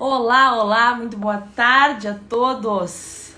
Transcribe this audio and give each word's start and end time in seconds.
Olá, 0.00 0.56
olá, 0.56 0.94
muito 0.94 1.16
boa 1.16 1.38
tarde 1.56 2.06
a 2.06 2.14
todos. 2.14 3.32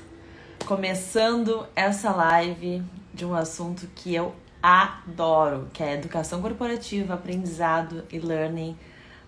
Começando 0.67 1.67
essa 1.75 2.10
live 2.10 2.83
de 3.14 3.25
um 3.25 3.34
assunto 3.34 3.86
que 3.94 4.15
eu 4.15 4.34
adoro, 4.62 5.70
que 5.73 5.83
é 5.83 5.94
educação 5.94 6.42
corporativa, 6.42 7.15
aprendizado 7.15 8.04
e 8.12 8.18
learning 8.18 8.77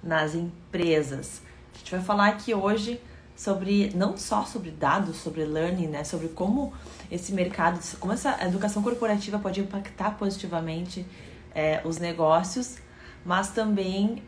nas 0.02 0.34
empresas. 0.34 1.40
A 1.74 1.78
gente 1.78 1.92
vai 1.92 2.02
falar 2.02 2.28
aqui 2.28 2.52
hoje 2.52 3.00
sobre 3.34 3.90
não 3.94 4.18
só 4.18 4.44
sobre 4.44 4.70
dados, 4.70 5.16
sobre 5.16 5.42
learning, 5.46 5.86
né, 5.86 6.04
sobre 6.04 6.28
como 6.28 6.74
esse 7.10 7.32
mercado, 7.32 7.80
como 7.98 8.12
essa 8.12 8.44
educação 8.44 8.82
corporativa 8.82 9.38
pode 9.38 9.58
impactar 9.58 10.18
positivamente 10.18 11.06
é, 11.54 11.80
os 11.82 11.96
negócios, 11.96 12.76
mas 13.24 13.52
também 13.52 14.22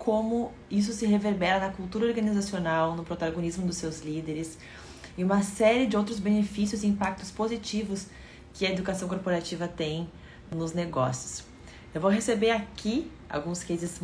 como 0.00 0.50
isso 0.70 0.94
se 0.94 1.06
reverbera 1.06 1.60
na 1.60 1.70
cultura 1.72 2.06
organizacional, 2.06 2.96
no 2.96 3.04
protagonismo 3.04 3.66
dos 3.66 3.76
seus 3.76 4.00
líderes 4.00 4.58
e 5.18 5.22
uma 5.22 5.42
série 5.42 5.86
de 5.86 5.96
outros 5.96 6.18
benefícios 6.18 6.82
e 6.82 6.86
impactos 6.86 7.30
positivos 7.30 8.06
que 8.54 8.66
a 8.66 8.70
educação 8.70 9.06
corporativa 9.08 9.68
tem 9.68 10.10
nos 10.50 10.72
negócios. 10.72 11.44
Eu 11.94 12.00
vou 12.00 12.10
receber 12.10 12.50
aqui 12.50 13.12
alguns 13.28 13.62
cases 13.62 14.00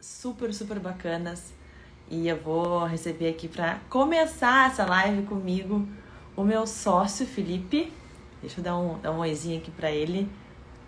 super, 0.00 0.52
super 0.54 0.78
bacanas. 0.80 1.52
E 2.08 2.28
eu 2.28 2.36
vou 2.36 2.84
receber 2.84 3.30
aqui 3.30 3.48
para 3.48 3.80
começar 3.90 4.70
essa 4.70 4.84
live 4.84 5.22
comigo 5.26 5.86
o 6.36 6.44
meu 6.44 6.66
sócio 6.66 7.26
Felipe. 7.26 7.92
Deixa 8.40 8.60
eu 8.60 8.64
dar 8.64 8.78
um, 8.78 8.98
dar 8.98 9.10
um 9.10 9.18
oizinho 9.18 9.58
aqui 9.58 9.70
para 9.70 9.90
ele. 9.90 10.28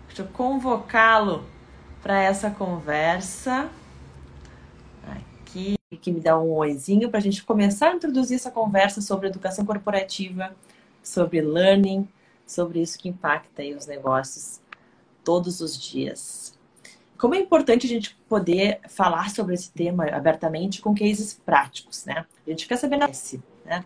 Deixa 0.07 0.21
eu 0.21 0.27
convocá-lo 0.27 1.43
para 2.01 2.21
essa 2.21 2.49
conversa. 2.49 3.69
Aqui, 5.41 5.75
que 5.99 6.11
me 6.11 6.21
dá 6.21 6.39
um 6.39 6.51
oizinho 6.51 7.09
para 7.09 7.17
a 7.19 7.21
gente 7.21 7.43
começar 7.43 7.89
a 7.89 7.95
introduzir 7.95 8.35
essa 8.35 8.51
conversa 8.51 9.01
sobre 9.01 9.27
educação 9.27 9.65
corporativa, 9.65 10.55
sobre 11.03 11.41
learning, 11.41 12.07
sobre 12.45 12.81
isso 12.81 12.97
que 12.97 13.09
impacta 13.09 13.61
aí 13.61 13.73
os 13.73 13.87
negócios 13.87 14.61
todos 15.23 15.59
os 15.59 15.77
dias. 15.77 16.58
Como 17.19 17.35
é 17.35 17.37
importante 17.37 17.85
a 17.85 17.89
gente 17.89 18.15
poder 18.29 18.79
falar 18.87 19.29
sobre 19.29 19.53
esse 19.53 19.69
tema 19.69 20.05
abertamente 20.05 20.81
com 20.81 20.95
cases 20.95 21.33
práticos, 21.33 22.05
né? 22.05 22.25
A 22.47 22.49
gente 22.49 22.65
quer 22.65 22.77
saber 22.77 22.95
né? 22.97 23.83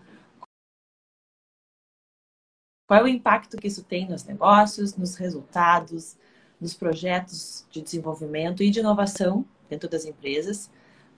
Qual 2.88 3.00
é 3.00 3.04
o 3.04 3.08
impacto 3.08 3.58
que 3.58 3.67
isso 3.67 3.84
tem 3.84 4.08
nos 4.08 4.23
negócios, 4.23 4.95
nos 4.95 5.16
resultados, 5.16 6.16
nos 6.61 6.76
projetos 6.76 7.66
de 7.72 7.81
desenvolvimento 7.81 8.61
e 8.61 8.70
de 8.70 8.81
inovação 8.81 9.44
dentro 9.67 9.89
das 9.89 10.06
empresas, 10.06 10.70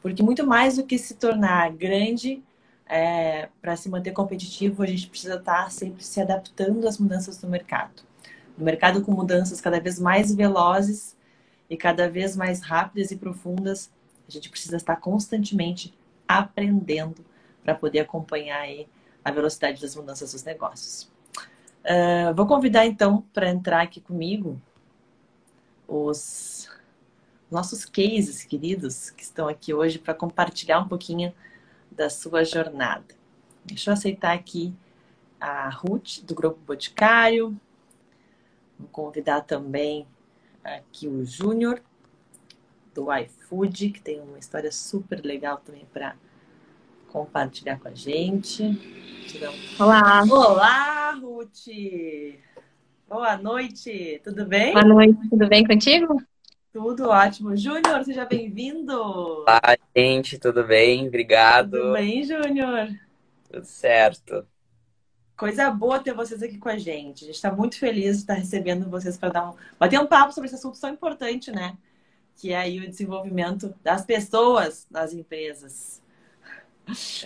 porque 0.02 0.24
muito 0.24 0.48
mais 0.48 0.78
do 0.78 0.86
que 0.86 0.98
se 0.98 1.16
tornar 1.16 1.74
grande 1.74 2.42
é, 2.86 3.50
para 3.62 3.76
se 3.76 3.90
manter 3.90 4.12
competitivo, 4.12 4.84
a 4.84 4.88
gente 4.88 5.10
precisa 5.10 5.36
estar 5.36 5.70
sempre 5.70 6.02
se 6.02 6.22
adaptando 6.22 6.88
às 6.88 6.98
mudanças 6.98 7.38
do 7.38 7.48
mercado. 7.50 8.04
No 8.58 8.64
mercado 8.64 9.02
com 9.02 9.12
mudanças 9.12 9.60
cada 9.60 9.82
vez 9.82 10.00
mais 10.00 10.34
velozes 10.34 11.15
e 11.70 11.76
cada 11.76 12.10
vez 12.10 12.36
mais 12.36 12.62
rápidas 12.62 13.12
e 13.12 13.16
profundas, 13.16 13.92
a 14.28 14.32
gente 14.32 14.50
precisa 14.50 14.78
estar 14.78 14.96
constantemente 14.98 15.94
aprendendo 16.28 17.26
para 17.64 17.76
poder 17.76 18.00
acompanhar 18.00 18.62
aí 18.62 18.88
a 19.24 19.32
velocidade 19.32 19.82
das 19.82 19.96
mudanças 19.96 20.32
dos 20.32 20.44
negócios. 20.44 21.12
Uh, 21.84 22.34
vou 22.36 22.48
convidar 22.48 22.86
então 22.86 23.24
para 23.34 23.50
entrar 23.50 23.82
aqui 23.82 24.02
comigo 24.02 24.60
os 25.88 26.70
nossos 27.50 27.86
cases 27.86 28.44
queridos 28.44 29.12
que 29.12 29.24
estão 29.24 29.48
aqui 29.48 29.74
hoje 29.74 30.00
para 30.00 30.14
compartilhar 30.14 30.80
um 30.80 30.88
pouquinho 30.88 31.34
da 31.92 32.10
sua 32.10 32.44
jornada. 32.44 33.16
Deixa 33.64 33.90
eu 33.90 33.94
aceitar 33.94 34.34
aqui 34.34 34.74
a 35.40 35.70
Ruth 35.70 36.22
do 36.24 36.34
Grupo 36.34 36.60
Boticário. 36.66 37.56
Vou 38.78 38.90
convidar 38.90 39.42
também 39.42 40.08
aqui 40.66 41.08
o 41.08 41.24
Júnior, 41.24 41.80
do 42.94 43.14
iFood, 43.14 43.92
que 43.92 44.02
tem 44.02 44.20
uma 44.20 44.40
história 44.40 44.72
super 44.72 45.24
legal 45.24 45.62
também 45.64 45.86
para 45.94 46.16
compartilhar 47.10 47.80
com 47.80 47.88
a 47.88 47.94
gente. 47.94 48.64
Olá! 49.80 50.24
Olá, 50.24 51.12
Ruth! 51.12 51.68
Boa 53.08 53.38
noite, 53.38 54.20
tudo 54.24 54.46
bem? 54.46 54.74
Boa 54.74 54.86
noite, 54.86 55.30
tudo 55.30 55.48
bem 55.48 55.64
contigo? 55.64 56.20
Tudo 56.74 57.10
ótimo. 57.10 57.56
Júnior, 57.56 58.04
seja 58.04 58.26
bem-vindo! 58.26 58.94
Olá, 58.94 59.78
gente, 59.96 60.40
tudo 60.40 60.64
bem? 60.64 61.08
Obrigado. 61.08 61.78
Tudo 61.78 61.94
bem, 61.94 62.24
Júnior? 62.24 62.90
Tudo 63.52 63.66
certo. 63.66 64.48
Coisa 65.38 65.70
boa 65.70 66.00
ter 66.00 66.14
vocês 66.14 66.42
aqui 66.42 66.58
com 66.58 66.70
a 66.70 66.78
gente. 66.78 67.26
A 67.26 67.28
gente 67.28 67.36
está 67.36 67.52
muito 67.52 67.78
feliz 67.78 68.16
de 68.16 68.22
estar 68.22 68.36
recebendo 68.36 68.90
vocês 68.90 69.18
para 69.18 69.30
dar 69.30 69.50
um, 69.50 69.56
bater 69.78 70.00
um 70.00 70.08
papo 70.08 70.32
sobre 70.32 70.48
esse 70.48 70.56
assunto 70.56 70.80
tão 70.80 70.90
importante, 70.90 71.52
né? 71.52 71.78
Que 72.38 72.54
é 72.54 72.58
aí 72.58 72.80
o 72.80 72.88
desenvolvimento 72.88 73.76
das 73.84 74.06
pessoas 74.06 74.88
nas 74.90 75.14
empresas. 75.14 76.02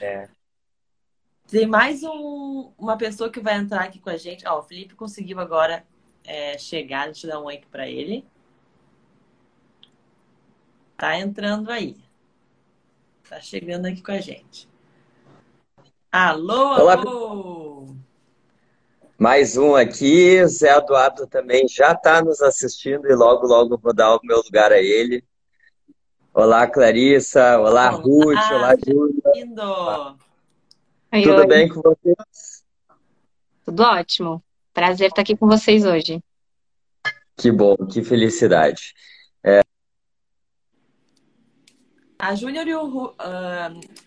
É. 0.01 0.27
Tem 1.47 1.67
mais 1.67 2.03
um, 2.03 2.71
uma 2.77 2.97
pessoa 2.97 3.29
que 3.29 3.39
vai 3.39 3.57
entrar 3.57 3.83
aqui 3.83 3.99
com 3.99 4.09
a 4.09 4.17
gente. 4.17 4.47
Ó, 4.47 4.59
o 4.59 4.63
Felipe 4.63 4.95
conseguiu 4.95 5.39
agora 5.39 5.85
é, 6.23 6.57
chegar. 6.57 7.05
Deixa 7.05 7.27
eu 7.27 7.31
dar 7.31 7.41
um 7.41 7.45
oi 7.45 7.61
para 7.69 7.87
ele. 7.87 8.25
Tá 10.95 11.17
entrando 11.17 11.71
aí. 11.71 11.95
Tá 13.27 13.41
chegando 13.41 13.87
aqui 13.87 14.01
com 14.01 14.11
a 14.11 14.19
gente. 14.19 14.68
Alô, 16.11 16.73
Olá. 16.79 16.93
alô! 16.93 17.95
Mais 19.15 19.57
um 19.57 19.75
aqui, 19.75 20.43
Zé 20.47 20.75
Eduardo 20.75 21.27
também 21.27 21.67
já 21.67 21.91
está 21.91 22.19
nos 22.19 22.41
assistindo 22.41 23.05
e 23.07 23.13
logo, 23.13 23.45
logo 23.45 23.77
vou 23.77 23.93
dar 23.93 24.15
o 24.15 24.19
meu 24.23 24.37
lugar 24.37 24.71
a 24.71 24.79
ele. 24.79 25.23
Olá, 26.33 26.65
Clarissa. 26.65 27.59
Olá, 27.59 27.69
olá 27.69 27.89
Ruth. 27.89 28.51
Olá, 28.51 28.75
Júlia. 28.75 29.21
Tudo 31.23 31.41
oi. 31.41 31.47
bem 31.47 31.69
com 31.69 31.79
vocês? 31.81 32.63
Tudo 33.63 33.83
ótimo. 33.83 34.43
Prazer 34.73 35.09
estar 35.09 35.21
aqui 35.21 35.37
com 35.37 35.45
vocês 35.45 35.85
hoje. 35.85 36.23
Que 37.37 37.51
bom, 37.51 37.75
que 37.75 38.03
felicidade. 38.03 38.95
A 42.19 42.35
Júnior 42.35 42.67
e 42.67 42.75
o, 42.75 43.05
uh, 43.05 43.13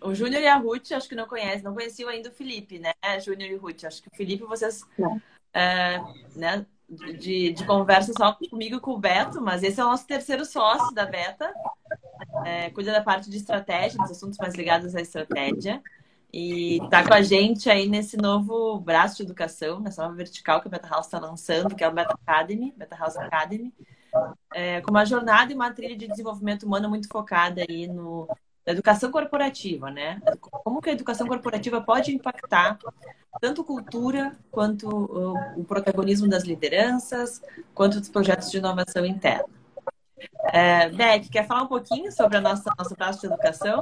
o 0.03 0.15
Júnior 0.15 0.43
e 0.43 0.47
a 0.47 0.57
Ruth, 0.57 0.93
acho 0.93 1.09
que 1.09 1.15
não 1.15 1.27
conhecem, 1.27 1.63
não 1.63 1.73
conheciam 1.73 2.11
ainda 2.11 2.29
o 2.29 2.33
Felipe, 2.33 2.79
né? 2.79 2.93
Júnior 3.25 3.51
e 3.51 3.57
Ruth. 3.57 3.85
Acho 3.85 4.03
que 4.03 4.09
o 4.09 4.15
Felipe, 4.15 4.45
vocês. 4.45 4.83
Uh, 4.99 6.39
né, 6.39 6.67
de, 7.19 7.53
de 7.53 7.67
conversa 7.67 8.13
só 8.13 8.35
comigo 8.51 8.77
e 8.77 8.81
com 8.81 8.93
o 8.93 8.99
Beto, 8.99 9.41
mas 9.41 9.63
esse 9.63 9.81
é 9.81 9.85
o 9.85 9.89
nosso 9.89 10.07
terceiro 10.07 10.45
sócio 10.45 10.95
da 10.95 11.07
Beta. 11.07 11.53
É, 12.45 12.71
cuida 12.71 12.93
da 12.93 13.03
parte 13.03 13.31
de 13.31 13.37
estratégia, 13.39 13.99
dos 13.99 14.11
assuntos 14.11 14.39
mais 14.39 14.55
ligados 14.55 14.95
à 14.95 15.01
estratégia. 15.01 15.83
E 16.31 16.81
tá 16.91 17.07
com 17.07 17.15
a 17.15 17.23
gente 17.23 17.71
aí 17.71 17.89
nesse 17.89 18.17
novo 18.17 18.79
braço 18.79 19.17
de 19.17 19.23
educação, 19.23 19.81
nessa 19.81 20.03
nova 20.03 20.15
vertical 20.15 20.61
que 20.61 20.69
a 20.69 20.71
Beta 20.71 20.89
House 20.89 21.07
está 21.07 21.19
lançando, 21.19 21.75
que 21.75 21.85
é 21.85 21.89
o 21.89 21.93
Beta 21.93 22.15
Academy, 22.27 22.75
Beta 22.77 22.97
House 22.97 23.17
Academy 23.17 23.73
é, 24.55 24.81
com 24.81 24.91
uma 24.91 25.05
jornada 25.05 25.53
e 25.53 25.55
uma 25.55 25.73
trilha 25.73 25.97
de 25.97 26.09
desenvolvimento 26.09 26.65
humano 26.65 26.89
muito 26.89 27.09
focada 27.09 27.65
aí 27.69 27.87
no, 27.87 28.29
educação 28.67 29.11
corporativa, 29.11 29.91
né? 29.91 30.21
Como 30.41 30.81
que 30.81 30.91
a 30.91 30.93
educação 30.93 31.27
corporativa 31.27 31.81
pode 31.81 32.15
impactar 32.15 32.79
tanto 33.41 33.65
cultura 33.65 34.33
quanto 34.51 34.89
o, 34.89 35.61
o 35.61 35.65
protagonismo 35.65 36.29
das 36.29 36.45
lideranças, 36.45 37.43
quanto 37.75 37.99
dos 37.99 38.09
projetos 38.09 38.51
de 38.51 38.59
inovação 38.59 39.05
interna. 39.05 39.45
É, 40.53 40.89
Beth, 40.91 41.29
quer 41.31 41.47
falar 41.47 41.63
um 41.63 41.69
pouquinho 41.69 42.13
sobre 42.13 42.37
a 42.37 42.41
nossa, 42.41 42.71
nossa 42.79 42.95
praça 42.95 43.21
de 43.21 43.27
educação? 43.27 43.81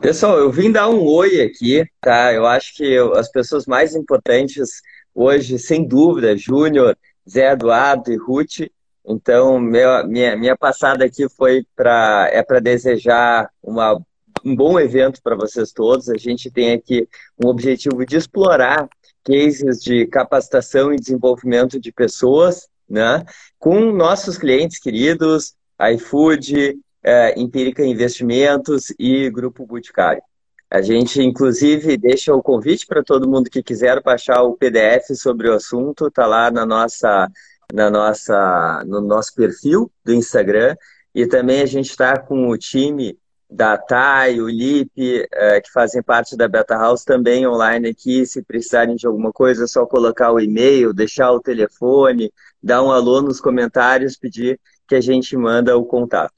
Pessoal, 0.00 0.36
eu 0.36 0.50
vim 0.50 0.70
dar 0.70 0.88
um 0.88 1.02
oi 1.02 1.40
aqui, 1.40 1.86
tá? 2.00 2.32
Eu 2.32 2.44
acho 2.44 2.74
que 2.74 2.98
as 3.16 3.30
pessoas 3.30 3.64
mais 3.64 3.94
importantes 3.94 4.82
hoje, 5.14 5.58
sem 5.58 5.86
dúvida, 5.86 6.36
Júnior, 6.36 6.96
Zé 7.28 7.52
Eduardo 7.52 8.12
e 8.12 8.16
Ruth, 8.16 8.68
então, 9.08 9.58
meu, 9.58 10.06
minha, 10.06 10.36
minha 10.36 10.56
passada 10.56 11.04
aqui 11.06 11.26
foi 11.30 11.64
para 11.74 12.28
é 12.30 12.42
para 12.42 12.60
desejar 12.60 13.50
uma, 13.62 13.98
um 14.44 14.54
bom 14.54 14.78
evento 14.78 15.22
para 15.22 15.34
vocês 15.34 15.72
todos. 15.72 16.10
A 16.10 16.18
gente 16.18 16.50
tem 16.50 16.72
aqui 16.72 17.08
um 17.42 17.48
objetivo 17.48 18.04
de 18.04 18.16
explorar 18.16 18.86
cases 19.24 19.82
de 19.82 20.06
capacitação 20.06 20.92
e 20.92 20.96
desenvolvimento 20.96 21.80
de 21.80 21.90
pessoas, 21.90 22.68
né? 22.88 23.24
Com 23.58 23.92
nossos 23.92 24.36
clientes 24.36 24.78
queridos, 24.78 25.54
iFood, 25.94 26.78
é, 27.02 27.38
Empírica 27.40 27.84
Investimentos 27.84 28.92
e 28.98 29.30
Grupo 29.30 29.66
Boticário. 29.66 30.22
A 30.70 30.82
gente, 30.82 31.22
inclusive, 31.22 31.96
deixa 31.96 32.34
o 32.34 32.42
convite 32.42 32.86
para 32.86 33.02
todo 33.02 33.28
mundo 33.28 33.48
que 33.48 33.62
quiser 33.62 34.02
baixar 34.02 34.42
o 34.42 34.54
PDF 34.54 35.14
sobre 35.14 35.48
o 35.48 35.54
assunto, 35.54 36.10
tá 36.10 36.26
lá 36.26 36.50
na 36.50 36.66
nossa, 36.66 37.26
na 37.72 37.90
nossa, 37.90 38.84
no 38.86 39.00
nosso 39.00 39.34
perfil 39.34 39.90
do 40.04 40.12
Instagram. 40.14 40.76
E 41.14 41.26
também 41.26 41.62
a 41.62 41.66
gente 41.66 41.90
está 41.90 42.18
com 42.18 42.48
o 42.48 42.56
time 42.56 43.18
da 43.50 43.78
TAI, 43.78 44.40
o 44.40 44.48
LIP, 44.48 45.26
eh, 45.32 45.60
que 45.60 45.72
fazem 45.72 46.02
parte 46.02 46.36
da 46.36 46.46
Beta 46.46 46.76
House, 46.76 47.04
também 47.04 47.46
online 47.46 47.88
aqui. 47.88 48.26
Se 48.26 48.42
precisarem 48.42 48.94
de 48.94 49.06
alguma 49.06 49.32
coisa, 49.32 49.64
é 49.64 49.66
só 49.66 49.86
colocar 49.86 50.32
o 50.32 50.40
e-mail, 50.40 50.92
deixar 50.92 51.32
o 51.32 51.40
telefone, 51.40 52.32
dar 52.62 52.82
um 52.82 52.90
alô 52.90 53.22
nos 53.22 53.40
comentários, 53.40 54.16
pedir 54.16 54.60
que 54.86 54.94
a 54.94 55.00
gente 55.00 55.36
manda 55.36 55.76
o 55.76 55.84
contato. 55.84 56.34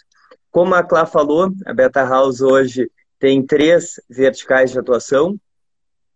Como 0.50 0.75
a 0.75 0.82
Clá 0.82 1.05
falou, 1.05 1.53
a 1.67 1.75
Beta 1.75 2.05
House 2.05 2.41
hoje 2.41 2.91
tem 3.19 3.44
três 3.44 4.00
verticais 4.09 4.71
de 4.71 4.79
atuação: 4.79 5.37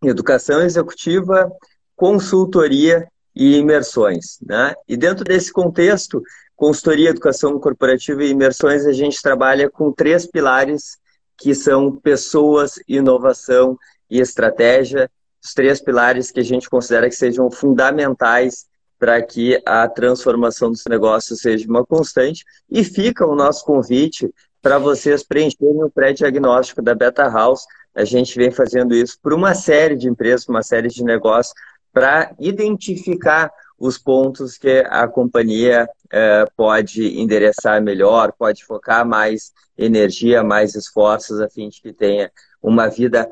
educação 0.01 0.61
executiva, 0.61 1.51
consultoria 1.95 3.07
e 3.35 3.57
imersões. 3.57 4.37
Né? 4.41 4.73
E 4.87 4.95
dentro 4.95 5.23
desse 5.23 5.51
contexto, 5.51 6.21
consultoria, 6.55 7.09
educação 7.09 7.59
corporativa 7.59 8.23
e 8.23 8.29
imersões, 8.29 8.85
a 8.85 8.93
gente 8.93 9.21
trabalha 9.21 9.69
com 9.69 9.91
três 9.91 10.25
pilares 10.25 10.97
que 11.37 11.53
são 11.53 11.91
pessoas, 11.91 12.79
inovação 12.87 13.77
e 14.09 14.19
estratégia, 14.19 15.09
os 15.43 15.53
três 15.53 15.81
pilares 15.81 16.31
que 16.31 16.39
a 16.39 16.43
gente 16.43 16.69
considera 16.69 17.09
que 17.09 17.15
sejam 17.15 17.51
fundamentais 17.51 18.65
para 18.97 19.21
que 19.21 19.61
a 19.65 19.87
transformação 19.87 20.71
dos 20.71 20.83
negócios 20.87 21.41
seja 21.41 21.67
uma 21.67 21.85
constante. 21.85 22.43
E 22.69 22.83
fica 22.83 23.25
o 23.25 23.35
nosso 23.35 23.65
convite 23.65 24.33
para 24.61 24.79
vocês 24.79 25.21
preencherem 25.23 25.83
o 25.83 25.91
pré-diagnóstico 25.91 26.81
da 26.81 26.95
Beta 26.95 27.27
House. 27.29 27.65
A 27.93 28.03
gente 28.03 28.35
vem 28.35 28.49
fazendo 28.49 28.95
isso 28.95 29.17
por 29.21 29.33
uma 29.33 29.53
série 29.53 29.95
de 29.95 30.07
empresas, 30.07 30.47
uma 30.47 30.63
série 30.63 30.87
de 30.87 31.03
negócios, 31.03 31.53
para 31.95 32.35
identificar 32.37 33.49
os 33.79 33.97
pontos 33.97 34.57
que 34.57 34.83
a 34.89 35.07
companhia 35.07 35.87
eh, 36.11 36.45
pode 36.57 37.17
endereçar 37.17 37.81
melhor, 37.81 38.33
pode 38.37 38.65
focar 38.65 39.07
mais 39.07 39.53
energia, 39.77 40.43
mais 40.43 40.75
esforços, 40.75 41.39
a 41.39 41.49
fim 41.49 41.69
de 41.69 41.81
que 41.81 41.93
tenha 41.93 42.29
uma 42.61 42.89
vida 42.89 43.29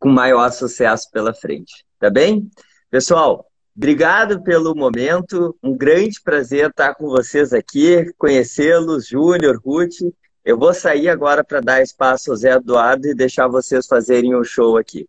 com 0.00 0.08
maior 0.08 0.50
sucesso 0.50 1.10
pela 1.10 1.34
frente. 1.34 1.84
Tá 1.98 2.08
bem? 2.08 2.50
Pessoal, 2.90 3.46
obrigado 3.76 4.42
pelo 4.42 4.74
momento. 4.74 5.54
Um 5.62 5.76
grande 5.76 6.18
prazer 6.22 6.70
estar 6.70 6.94
com 6.94 7.08
vocês 7.08 7.52
aqui, 7.52 8.10
conhecê-los, 8.16 9.08
Júnior, 9.08 9.60
Ruth. 9.62 10.00
Eu 10.42 10.56
vou 10.58 10.72
sair 10.72 11.10
agora 11.10 11.44
para 11.44 11.60
dar 11.60 11.82
espaço 11.82 12.30
ao 12.30 12.36
Zé 12.38 12.52
Eduardo 12.52 13.08
e 13.08 13.14
deixar 13.14 13.46
vocês 13.46 13.86
fazerem 13.86 14.34
o 14.34 14.40
um 14.40 14.44
show 14.44 14.78
aqui. 14.78 15.06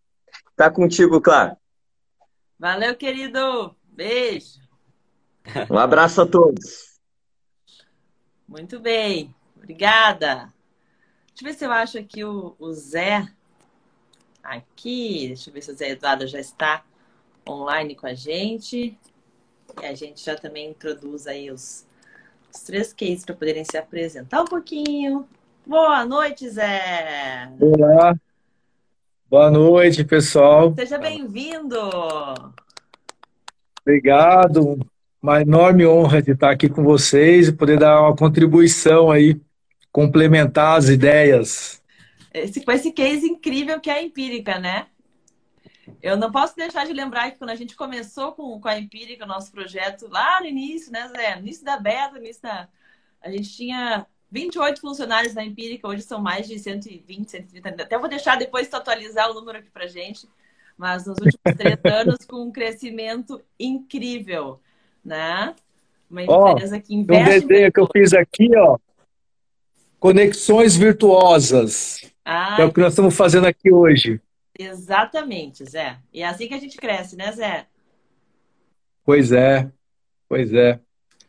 Tá 0.58 0.70
contigo, 0.70 1.22
Claro. 1.22 1.56
Valeu, 2.60 2.96
querido. 2.96 3.76
Beijo. 3.84 4.60
Um 5.70 5.78
abraço 5.78 6.22
a 6.22 6.26
todos. 6.26 7.00
Muito 8.48 8.80
bem. 8.80 9.34
Obrigada. 9.56 10.54
Deixa 11.28 11.42
eu 11.42 11.46
ver 11.46 11.54
se 11.54 11.66
eu 11.66 11.72
acho 11.72 12.00
aqui 12.00 12.24
o, 12.24 12.56
o 12.58 12.74
Zé. 12.74 13.28
Aqui. 14.42 15.28
Deixa 15.28 15.50
eu 15.50 15.54
ver 15.54 15.62
se 15.62 15.72
o 15.72 15.76
Zé 15.76 15.92
Eduardo 15.92 16.26
já 16.26 16.40
está 16.40 16.84
online 17.48 17.96
com 17.96 18.08
a 18.08 18.14
gente. 18.14 18.98
E 19.82 19.86
a 19.86 19.94
gente 19.94 20.24
já 20.24 20.36
também 20.36 20.72
introduz 20.72 21.28
aí 21.28 21.52
os, 21.52 21.86
os 22.54 22.62
três 22.62 22.92
cases 22.92 23.24
para 23.24 23.36
poderem 23.36 23.64
se 23.64 23.78
apresentar 23.78 24.42
um 24.42 24.46
pouquinho. 24.46 25.28
Boa 25.66 26.04
noite, 26.06 26.50
Zé! 26.50 27.52
Olá! 27.60 28.18
Boa 29.30 29.52
noite, 29.52 30.06
pessoal. 30.06 30.74
Seja 30.74 30.98
bem-vindo! 30.98 31.78
Obrigado. 33.82 34.80
Uma 35.22 35.42
enorme 35.42 35.86
honra 35.86 36.22
de 36.22 36.32
estar 36.32 36.50
aqui 36.50 36.70
com 36.70 36.82
vocês 36.82 37.50
e 37.50 37.52
poder 37.52 37.78
dar 37.78 38.00
uma 38.02 38.16
contribuição 38.16 39.12
aí, 39.12 39.38
complementar 39.92 40.78
as 40.78 40.88
ideias. 40.88 41.84
Esse, 42.34 42.64
com 42.64 42.72
esse 42.72 42.94
case 42.94 43.28
incrível 43.28 43.82
que 43.82 43.90
é 43.90 43.96
a 43.96 44.02
empírica, 44.02 44.60
né? 44.60 44.88
Eu 46.02 46.16
não 46.16 46.32
posso 46.32 46.56
deixar 46.56 46.86
de 46.86 46.94
lembrar 46.94 47.30
que 47.32 47.38
quando 47.38 47.50
a 47.50 47.56
gente 47.56 47.76
começou 47.76 48.32
com, 48.32 48.62
com 48.62 48.68
a 48.70 48.80
Empírica, 48.80 49.26
o 49.26 49.28
nosso 49.28 49.52
projeto, 49.52 50.08
lá 50.10 50.40
no 50.40 50.46
início, 50.46 50.90
né, 50.92 51.06
Zé? 51.10 51.36
No 51.36 51.42
início 51.42 51.66
da 51.66 51.78
beta, 51.78 52.14
no 52.14 52.20
início 52.20 52.42
da... 52.42 52.70
A 53.22 53.30
gente 53.30 53.50
tinha 53.50 54.06
28 54.30 54.82
funcionários 54.82 55.34
na 55.34 55.44
Empírica, 55.44 55.88
hoje 55.88 56.02
são 56.02 56.22
mais 56.22 56.48
de 56.48 56.60
120, 56.60 57.30
130. 57.30 57.84
Até 57.84 57.98
vou 57.98 58.10
deixar 58.10 58.38
depois 58.38 58.68
tu 58.68 58.76
atualizar 58.76 59.30
o 59.32 59.34
número 59.34 59.60
aqui 59.60 59.70
pra 59.70 59.88
gente. 59.88 60.28
Mas 60.78 61.06
nos 61.06 61.18
últimos 61.18 61.58
três 61.58 61.80
anos, 61.86 62.18
com 62.26 62.44
um 62.44 62.52
crescimento 62.52 63.42
incrível, 63.60 64.60
né? 65.04 65.56
Uma 66.10 66.24
empresa 66.24 66.78
oh, 66.78 66.82
que 66.82 66.94
investe... 66.94 67.46
Um 67.46 67.48
desenho 67.48 67.72
que 67.72 67.80
eu 67.80 67.88
fiz 67.92 68.14
aqui, 68.14 68.56
ó. 68.56 68.78
Conexões 70.00 70.76
virtuosas. 70.76 72.02
Ah, 72.24 72.58
é 72.60 72.66
o 72.66 72.72
que 72.72 72.80
nós 72.80 72.94
estamos 72.94 73.16
fazendo 73.16 73.48
aqui 73.48 73.72
hoje. 73.72 74.22
Exatamente, 74.58 75.66
Zé. 75.66 75.98
E 76.14 76.22
é 76.22 76.28
assim 76.28 76.48
que 76.48 76.54
a 76.54 76.60
gente 76.60 76.78
cresce, 76.78 77.16
né, 77.16 77.32
Zé? 77.32 77.66
Pois 79.04 79.32
é, 79.32 79.72
pois 80.28 80.54
é. 80.54 80.80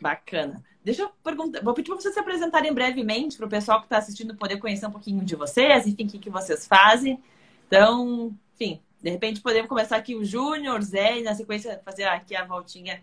Bacana. 0.00 0.62
Deixa 0.88 1.02
eu 1.02 1.10
perguntar, 1.22 1.62
vou 1.62 1.74
pedir 1.74 1.90
para 1.90 2.00
vocês 2.00 2.14
se 2.14 2.18
apresentarem 2.18 2.72
brevemente 2.72 3.36
para 3.36 3.44
o 3.44 3.50
pessoal 3.50 3.80
que 3.80 3.84
está 3.84 3.98
assistindo 3.98 4.34
poder 4.34 4.56
conhecer 4.56 4.86
um 4.86 4.90
pouquinho 4.90 5.22
de 5.22 5.36
vocês, 5.36 5.86
enfim, 5.86 6.06
o 6.06 6.08
que, 6.08 6.18
que 6.18 6.30
vocês 6.30 6.66
fazem. 6.66 7.22
Então, 7.66 8.34
enfim, 8.54 8.80
de 8.98 9.10
repente 9.10 9.42
podemos 9.42 9.68
começar 9.68 9.98
aqui 9.98 10.14
o 10.14 10.24
Júnior, 10.24 10.80
Zé, 10.80 11.18
e 11.18 11.22
na 11.22 11.34
sequência 11.34 11.78
fazer 11.84 12.04
aqui 12.04 12.34
a 12.34 12.42
voltinha 12.42 13.02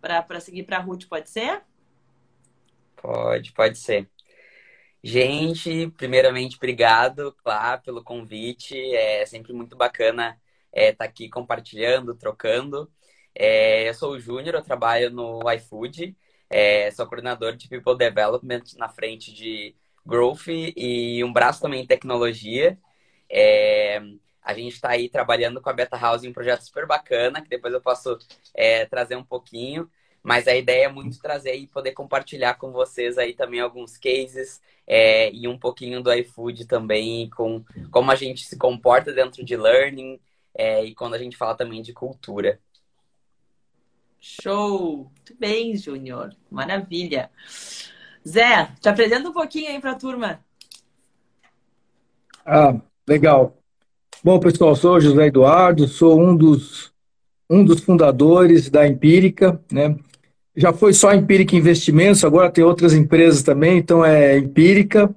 para 0.00 0.40
seguir 0.40 0.62
para 0.62 0.78
a 0.78 0.80
Ruth, 0.80 1.04
pode 1.10 1.28
ser? 1.28 1.60
Pode, 2.96 3.52
pode 3.52 3.76
ser. 3.76 4.08
Gente, 5.04 5.88
primeiramente, 5.90 6.56
obrigado, 6.56 7.36
claro, 7.44 7.82
pelo 7.82 8.02
convite. 8.02 8.74
É 8.94 9.26
sempre 9.26 9.52
muito 9.52 9.76
bacana 9.76 10.40
estar 10.72 10.82
é, 10.82 10.92
tá 10.92 11.04
aqui 11.04 11.28
compartilhando, 11.28 12.14
trocando. 12.14 12.90
É, 13.34 13.86
eu 13.86 13.92
sou 13.92 14.12
o 14.12 14.18
Júnior, 14.18 14.54
eu 14.54 14.62
trabalho 14.62 15.10
no 15.10 15.40
iFood, 15.52 16.16
é, 16.50 16.90
sou 16.90 17.06
coordenador 17.06 17.56
de 17.56 17.68
People 17.68 17.96
Development 17.96 18.62
na 18.76 18.88
frente 18.88 19.32
de 19.32 19.74
Growth 20.04 20.48
e 20.48 21.22
um 21.24 21.32
braço 21.32 21.60
também 21.60 21.82
em 21.82 21.86
tecnologia. 21.86 22.78
É, 23.28 24.00
a 24.42 24.54
gente 24.54 24.74
está 24.74 24.90
aí 24.90 25.08
trabalhando 25.08 25.60
com 25.60 25.68
a 25.68 25.72
Beta 25.72 25.96
House 25.96 26.22
em 26.22 26.28
um 26.28 26.32
projeto 26.32 26.62
super 26.62 26.86
bacana, 26.86 27.42
que 27.42 27.48
depois 27.48 27.74
eu 27.74 27.80
posso 27.80 28.16
é, 28.54 28.86
trazer 28.86 29.16
um 29.16 29.24
pouquinho. 29.24 29.90
Mas 30.22 30.48
a 30.48 30.56
ideia 30.56 30.86
é 30.86 30.88
muito 30.88 31.20
trazer 31.20 31.54
e 31.54 31.68
poder 31.68 31.92
compartilhar 31.92 32.54
com 32.54 32.72
vocês 32.72 33.16
aí 33.16 33.32
também 33.32 33.60
alguns 33.60 33.96
cases 33.96 34.60
é, 34.86 35.30
e 35.32 35.46
um 35.46 35.58
pouquinho 35.58 36.02
do 36.02 36.12
iFood 36.12 36.66
também, 36.66 37.30
com 37.30 37.64
como 37.92 38.10
a 38.10 38.14
gente 38.16 38.44
se 38.44 38.56
comporta 38.56 39.12
dentro 39.12 39.44
de 39.44 39.56
learning 39.56 40.20
é, 40.54 40.84
e 40.84 40.94
quando 40.94 41.14
a 41.14 41.18
gente 41.18 41.36
fala 41.36 41.56
também 41.56 41.82
de 41.82 41.92
cultura. 41.92 42.60
Show! 44.20 45.10
Muito 45.14 45.36
bem, 45.38 45.76
Júnior. 45.76 46.34
Maravilha. 46.50 47.30
Zé, 48.26 48.70
te 48.80 48.88
apresenta 48.88 49.28
um 49.28 49.32
pouquinho 49.32 49.70
aí 49.70 49.80
para 49.80 49.92
a 49.92 49.96
turma. 49.96 50.40
Ah, 52.44 52.74
legal. 53.08 53.56
Bom, 54.22 54.40
pessoal, 54.40 54.74
sou 54.74 55.00
José 55.00 55.26
Eduardo, 55.26 55.86
sou 55.86 56.20
um 56.20 56.36
dos, 56.36 56.92
um 57.48 57.64
dos 57.64 57.80
fundadores 57.80 58.68
da 58.68 58.86
Empírica, 58.86 59.60
né? 59.70 59.96
já 60.56 60.72
foi 60.72 60.94
só 60.94 61.12
Empírica 61.12 61.54
Investimentos, 61.54 62.24
agora 62.24 62.50
tem 62.50 62.64
outras 62.64 62.94
empresas 62.94 63.42
também, 63.42 63.76
então 63.76 64.04
é 64.04 64.38
Empírica, 64.38 65.14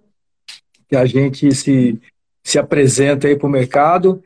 que 0.88 0.96
a 0.96 1.06
gente 1.06 1.56
se, 1.56 2.00
se 2.44 2.60
apresenta 2.60 3.28
aí 3.28 3.38
para 3.38 3.48
o 3.48 3.52
mercado. 3.52 4.22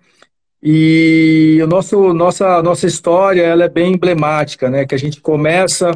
E 0.65 1.60
o 1.62 1.67
nosso, 1.67 2.13
nossa, 2.13 2.63
nossa 2.63 2.88
história 2.88 3.41
ela 3.41 3.65
é 3.65 3.70
bem 3.70 3.93
emblemática, 3.93 4.70
né? 4.70 4.86
Que 4.86 4.96
a 4.96 4.98
gente 4.98 5.20
começa, 5.20 5.91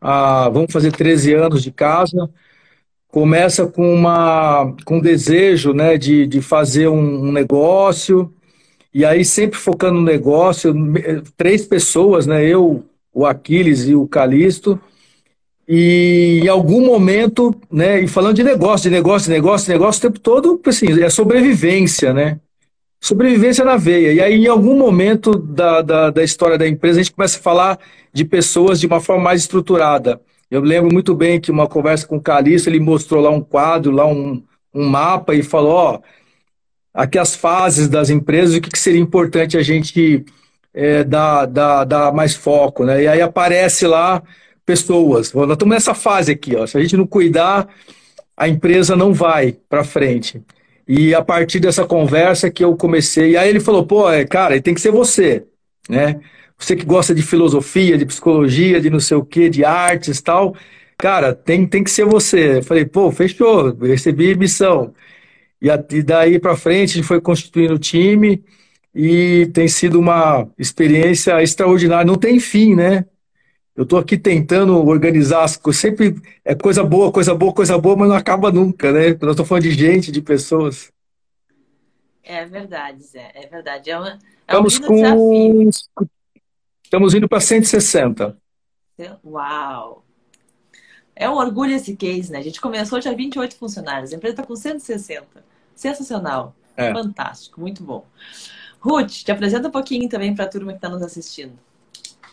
a, 0.00 0.48
vamos 0.48 0.72
fazer 0.72 0.90
13 0.90 1.34
anos 1.34 1.62
de 1.62 1.70
casa, 1.70 2.30
começa 3.08 3.66
com, 3.66 3.92
uma, 3.92 4.74
com 4.86 4.96
um 4.96 5.00
desejo 5.00 5.74
né, 5.74 5.98
de, 5.98 6.26
de 6.26 6.40
fazer 6.40 6.88
um, 6.88 7.28
um 7.28 7.32
negócio, 7.32 8.32
e 8.92 9.04
aí 9.04 9.22
sempre 9.22 9.58
focando 9.58 10.00
no 10.00 10.06
negócio, 10.06 10.74
três 11.36 11.66
pessoas, 11.66 12.26
né? 12.26 12.42
Eu, 12.46 12.86
o 13.12 13.26
Aquiles 13.26 13.86
e 13.86 13.94
o 13.94 14.08
Calisto. 14.08 14.80
E 15.68 16.40
em 16.42 16.48
algum 16.48 16.86
momento, 16.86 17.54
né, 17.70 18.00
e 18.00 18.08
falando 18.08 18.36
de 18.36 18.44
negócio, 18.44 18.88
de 18.88 18.96
negócio, 18.96 19.26
de 19.28 19.34
negócio, 19.34 19.66
de 19.66 19.72
negócio, 19.72 19.98
o 19.98 20.02
tempo 20.02 20.20
todo, 20.20 20.60
assim, 20.66 21.02
é 21.02 21.10
sobrevivência, 21.10 22.14
né? 22.14 22.40
Sobrevivência 23.00 23.64
na 23.64 23.76
veia. 23.76 24.12
E 24.12 24.20
aí, 24.20 24.44
em 24.44 24.48
algum 24.48 24.76
momento 24.76 25.38
da, 25.38 25.82
da, 25.82 26.10
da 26.10 26.24
história 26.24 26.58
da 26.58 26.66
empresa, 26.66 27.00
a 27.00 27.02
gente 27.02 27.14
começa 27.14 27.38
a 27.38 27.42
falar 27.42 27.78
de 28.12 28.24
pessoas 28.24 28.80
de 28.80 28.86
uma 28.86 29.00
forma 29.00 29.22
mais 29.22 29.42
estruturada. 29.42 30.20
Eu 30.50 30.60
lembro 30.60 30.92
muito 30.92 31.14
bem 31.14 31.40
que 31.40 31.50
uma 31.50 31.66
conversa 31.66 32.06
com 32.06 32.16
o 32.16 32.20
Calixto, 32.20 32.68
ele 32.68 32.80
mostrou 32.80 33.22
lá 33.22 33.30
um 33.30 33.40
quadro, 33.40 33.90
lá 33.92 34.06
um, 34.06 34.42
um 34.72 34.88
mapa 34.88 35.34
e 35.34 35.42
falou, 35.42 35.72
ó, 35.72 36.00
aqui 36.94 37.18
as 37.18 37.34
fases 37.34 37.88
das 37.88 38.10
empresas 38.10 38.56
o 38.56 38.60
que, 38.60 38.70
que 38.70 38.78
seria 38.78 39.00
importante 39.00 39.58
a 39.58 39.62
gente 39.62 40.24
é, 40.72 41.04
dar, 41.04 41.46
dar, 41.46 41.84
dar 41.84 42.12
mais 42.12 42.34
foco, 42.34 42.84
né? 42.84 43.02
E 43.02 43.08
aí 43.08 43.20
aparece 43.20 43.86
lá 43.86 44.22
pessoas. 44.64 45.32
Nós 45.32 45.50
estamos 45.50 45.74
nessa 45.74 45.94
fase 45.94 46.32
aqui, 46.32 46.56
ó. 46.56 46.66
Se 46.66 46.76
a 46.76 46.80
gente 46.80 46.96
não 46.96 47.06
cuidar, 47.06 47.68
a 48.36 48.48
empresa 48.48 48.94
não 48.94 49.12
vai 49.12 49.56
para 49.68 49.84
frente. 49.84 50.42
E 50.88 51.14
a 51.14 51.22
partir 51.22 51.58
dessa 51.60 51.84
conversa 51.84 52.50
que 52.50 52.64
eu 52.64 52.76
comecei, 52.76 53.32
e 53.32 53.36
aí 53.36 53.48
ele 53.48 53.60
falou, 53.60 53.84
pô, 53.86 54.10
é, 54.10 54.24
cara, 54.24 54.60
tem 54.60 54.74
que 54.74 54.80
ser 54.80 54.92
você, 54.92 55.44
né? 55.88 56.20
Você 56.58 56.76
que 56.76 56.84
gosta 56.86 57.14
de 57.14 57.22
filosofia, 57.22 57.98
de 57.98 58.06
psicologia, 58.06 58.80
de 58.80 58.88
não 58.88 59.00
sei 59.00 59.16
o 59.16 59.24
quê, 59.24 59.48
de 59.50 59.64
artes 59.64 60.18
e 60.18 60.22
tal, 60.22 60.54
cara, 60.96 61.34
tem, 61.34 61.66
tem 61.66 61.84
que 61.84 61.90
ser 61.90 62.06
você. 62.06 62.58
Eu 62.58 62.62
falei, 62.62 62.84
pô, 62.86 63.10
fechou, 63.12 63.76
recebi 63.78 64.34
missão. 64.36 64.94
E, 65.60 65.70
a, 65.70 65.82
e 65.90 66.02
daí 66.02 66.38
para 66.38 66.56
frente 66.56 66.92
a 66.92 66.94
gente 66.96 67.06
foi 67.06 67.20
constituindo 67.20 67.74
o 67.74 67.78
time 67.78 68.42
e 68.94 69.50
tem 69.52 69.68
sido 69.68 69.98
uma 69.98 70.48
experiência 70.58 71.42
extraordinária. 71.42 72.06
Não 72.06 72.16
tem 72.16 72.40
fim, 72.40 72.74
né? 72.74 73.04
Eu 73.76 73.82
estou 73.82 73.98
aqui 73.98 74.16
tentando 74.16 74.74
organizar 74.86 75.44
as 75.44 75.56
coisas. 75.56 75.80
Sempre 75.80 76.16
é 76.44 76.54
coisa 76.54 76.82
boa, 76.82 77.12
coisa 77.12 77.34
boa, 77.34 77.52
coisa 77.52 77.76
boa, 77.76 77.94
mas 77.94 78.08
não 78.08 78.16
acaba 78.16 78.50
nunca, 78.50 78.90
né? 78.90 79.08
Nós 79.20 79.32
estamos 79.32 79.48
falando 79.48 79.64
de 79.64 79.72
gente, 79.72 80.10
de 80.10 80.22
pessoas. 80.22 80.90
É 82.24 82.44
verdade, 82.46 83.02
Zé. 83.02 83.30
É 83.34 83.46
verdade. 83.46 83.90
É, 83.90 83.98
uma, 83.98 84.08
é 84.08 84.18
Estamos 84.40 84.78
um 84.78 84.82
com. 84.82 84.94
desafio. 84.94 85.70
Estamos 86.82 87.14
indo 87.14 87.28
para 87.28 87.40
160. 87.40 88.36
Uau! 89.24 90.04
É 91.14 91.28
um 91.28 91.34
orgulho 91.34 91.74
esse 91.74 91.94
case, 91.96 92.32
né? 92.32 92.38
A 92.38 92.42
gente 92.42 92.60
começou 92.60 93.00
já 93.00 93.12
28 93.12 93.56
funcionários, 93.56 94.12
a 94.12 94.16
empresa 94.16 94.34
está 94.34 94.46
com 94.46 94.56
160. 94.56 95.26
Sensacional. 95.74 96.54
É. 96.76 96.92
Fantástico, 96.92 97.60
muito 97.60 97.82
bom. 97.82 98.06
Ruth, 98.80 99.24
te 99.24 99.32
apresenta 99.32 99.68
um 99.68 99.70
pouquinho 99.70 100.08
também 100.08 100.34
para 100.34 100.44
a 100.44 100.48
turma 100.48 100.72
que 100.72 100.78
está 100.78 100.88
nos 100.88 101.02
assistindo. 101.02 101.58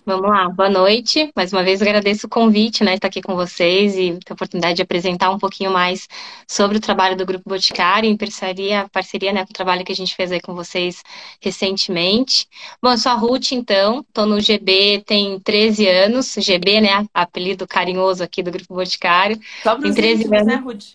Vamos 0.05 0.29
lá, 0.29 0.49
boa 0.49 0.69
noite. 0.69 1.31
Mais 1.33 1.53
uma 1.53 1.63
vez 1.63 1.81
agradeço 1.81 2.27
o 2.27 2.29
convite, 2.29 2.83
né, 2.83 2.91
de 2.91 2.97
estar 2.97 3.07
aqui 3.07 3.21
com 3.21 3.35
vocês 3.35 3.95
e 3.95 4.19
ter 4.19 4.31
a 4.31 4.33
oportunidade 4.33 4.75
de 4.75 4.81
apresentar 4.81 5.29
um 5.29 5.39
pouquinho 5.39 5.71
mais 5.71 6.09
sobre 6.45 6.77
o 6.77 6.81
trabalho 6.81 7.15
do 7.15 7.25
Grupo 7.25 7.49
Boticário 7.49 8.09
em 8.09 8.17
parceria, 8.17 8.89
parceria, 8.91 9.31
né, 9.31 9.45
com 9.45 9.51
o 9.51 9.53
trabalho 9.53 9.85
que 9.85 9.93
a 9.93 9.95
gente 9.95 10.13
fez 10.13 10.29
aí 10.29 10.41
com 10.41 10.53
vocês 10.53 11.01
recentemente. 11.39 12.45
Bom, 12.81 12.91
eu 12.91 12.97
sou 12.97 13.13
a 13.13 13.15
Ruth, 13.15 13.53
então, 13.53 14.01
estou 14.01 14.25
no 14.25 14.41
GB 14.41 15.03
tem 15.05 15.39
13 15.39 15.87
anos, 15.87 16.35
GB, 16.37 16.81
né, 16.81 17.05
apelido 17.13 17.65
carinhoso 17.65 18.21
aqui 18.25 18.43
do 18.43 18.51
Grupo 18.51 18.73
Boticário. 18.73 19.39
Só 19.63 19.77
para 19.77 19.87
os 19.87 19.95
13 19.95 20.23
íntimos, 20.23 20.37
anos. 20.37 20.47
né, 20.47 20.55
Ruth? 20.55 20.85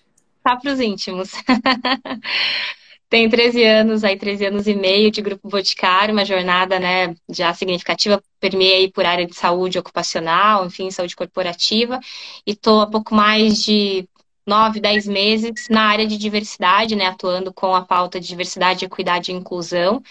Tá 0.44 0.54
para 0.54 0.70
os 0.70 0.80
íntimos. 0.80 1.32
Tem 3.08 3.28
13 3.28 3.64
anos, 3.64 4.04
aí 4.04 4.18
13 4.18 4.46
anos 4.46 4.66
e 4.66 4.74
meio 4.74 5.10
de 5.10 5.22
Grupo 5.22 5.48
Boticário, 5.48 6.12
uma 6.12 6.26
jornada, 6.26 6.78
né, 6.78 7.14
já 7.30 7.54
significativa, 7.54 8.22
permeia 8.38 8.76
aí 8.76 8.92
por 8.92 9.06
área 9.06 9.26
de 9.26 9.34
saúde 9.34 9.78
ocupacional, 9.78 10.66
enfim, 10.66 10.90
saúde 10.90 11.16
corporativa, 11.16 11.98
e 12.46 12.50
estou 12.52 12.82
há 12.82 12.86
pouco 12.86 13.14
mais 13.14 13.62
de 13.64 14.06
nove, 14.46 14.78
dez 14.78 15.06
meses 15.06 15.68
na 15.70 15.84
área 15.84 16.06
de 16.06 16.18
diversidade, 16.18 16.94
né, 16.96 17.06
atuando 17.06 17.52
com 17.52 17.74
a 17.74 17.82
pauta 17.82 18.20
de 18.20 18.28
diversidade, 18.28 18.84
equidade 18.84 19.32
e 19.32 19.34
inclusão. 19.34 20.02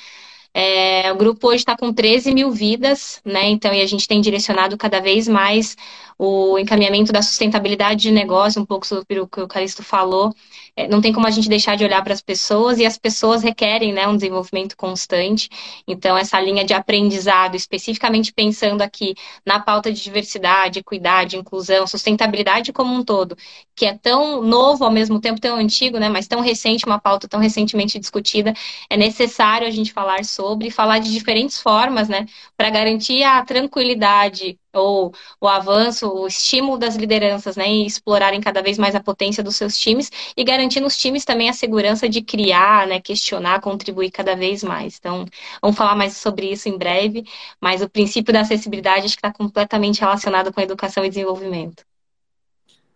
É, 0.54 1.12
o 1.14 1.16
grupo 1.18 1.48
hoje 1.50 1.58
está 1.58 1.78
com 1.78 1.94
13 1.94 2.34
mil 2.34 2.52
vidas, 2.52 3.22
né? 3.24 3.48
Então, 3.48 3.72
e 3.74 3.82
a 3.82 3.86
gente 3.86 4.08
tem 4.08 4.20
direcionado 4.20 4.76
cada 4.76 5.00
vez 5.00 5.28
mais 5.28 5.78
o 6.18 6.58
encaminhamento 6.58 7.12
da 7.12 7.22
sustentabilidade 7.22 8.02
de 8.02 8.12
negócio, 8.12 8.62
um 8.62 8.66
pouco 8.66 8.88
sobre 8.88 9.20
o 9.20 9.28
que 9.28 9.40
o 9.42 9.48
Calisto 9.48 9.84
falou. 9.84 10.34
É, 10.76 10.88
não 10.88 11.00
tem 11.02 11.14
como 11.14 11.28
a 11.28 11.32
gente 11.32 11.48
deixar 11.48 11.76
de 11.76 11.84
olhar 11.84 12.04
para 12.04 12.14
as 12.14 12.22
pessoas 12.22 12.80
e 12.80 12.86
as 12.86 12.98
pessoas 12.98 13.44
requerem 13.44 13.94
né, 13.94 14.08
um 14.08 14.16
desenvolvimento 14.16 14.76
constante. 14.76 15.50
Então, 15.88 16.18
essa 16.18 16.40
linha 16.40 16.66
de 16.66 16.74
aprendizado, 16.74 17.56
especificamente 17.56 18.34
pensando 18.34 18.82
aqui 18.82 19.16
na 19.46 19.60
pauta 19.60 19.92
de 19.92 20.02
diversidade, 20.02 20.80
equidade, 20.80 21.38
inclusão, 21.38 21.86
sustentabilidade 21.86 22.74
como 22.74 22.94
um 22.94 23.04
todo, 23.04 23.38
que 23.76 23.86
é 23.86 23.96
tão 23.98 24.42
novo 24.42 24.84
ao 24.86 24.92
mesmo 24.92 25.20
tempo, 25.20 25.40
tão 25.40 25.56
antigo, 25.58 26.00
né, 26.00 26.10
mas 26.10 26.28
tão 26.28 26.42
recente, 26.42 26.86
uma 26.86 27.00
pauta 27.00 27.28
tão 27.28 27.40
recentemente 27.40 28.00
discutida, 28.00 28.54
é 28.90 28.98
necessário 28.98 29.68
a 29.68 29.72
gente 29.72 29.94
falar 29.94 30.24
sobre, 30.26 30.72
falar 30.72 31.00
de 31.00 31.12
diferentes 31.12 31.62
formas, 31.62 32.10
né, 32.10 32.26
para 32.56 32.70
garantir 32.70 33.24
a 33.24 33.44
tranquilidade 33.46 34.58
ou 34.74 35.14
o 35.42 35.48
avanço, 35.48 36.08
o 36.08 36.28
estímulo 36.28 36.78
das 36.78 36.96
lideranças, 36.96 37.56
né, 37.56 37.66
em 37.68 37.86
explorarem 37.86 38.42
cada 38.42 38.62
vez 38.62 38.78
mais 38.78 38.96
a 38.96 39.00
potência 39.00 39.44
dos 39.44 39.56
seus 39.56 39.78
times 39.78 40.12
e 40.36 40.44
garantir 40.44 40.80
nos 40.80 40.98
times 40.98 41.26
também 41.26 41.50
a 41.50 41.54
segurança 41.54 42.08
de 42.08 42.22
criar, 42.22 42.88
né, 42.88 43.00
questionar, 43.02 43.62
contribuir 43.62 44.12
cada 44.12 44.36
vez 44.36 44.64
mais. 44.64 44.98
Então, 44.98 45.26
vamos 45.62 45.78
falar 45.78 45.96
mais 45.96 46.18
sobre 46.18 46.52
isso 46.52 46.70
em 46.70 46.78
breve, 46.78 47.24
mas 47.60 47.82
o 47.82 47.90
princípio 47.90 48.34
da 48.34 48.42
acessibilidade 48.42 49.06
acho 49.06 49.16
que 49.16 49.26
está 49.26 49.34
completamente 49.34 50.02
relacionado 50.02 50.54
com 50.54 50.62
educação 50.62 51.04
e 51.06 51.10
desenvolvimento. 51.10 51.84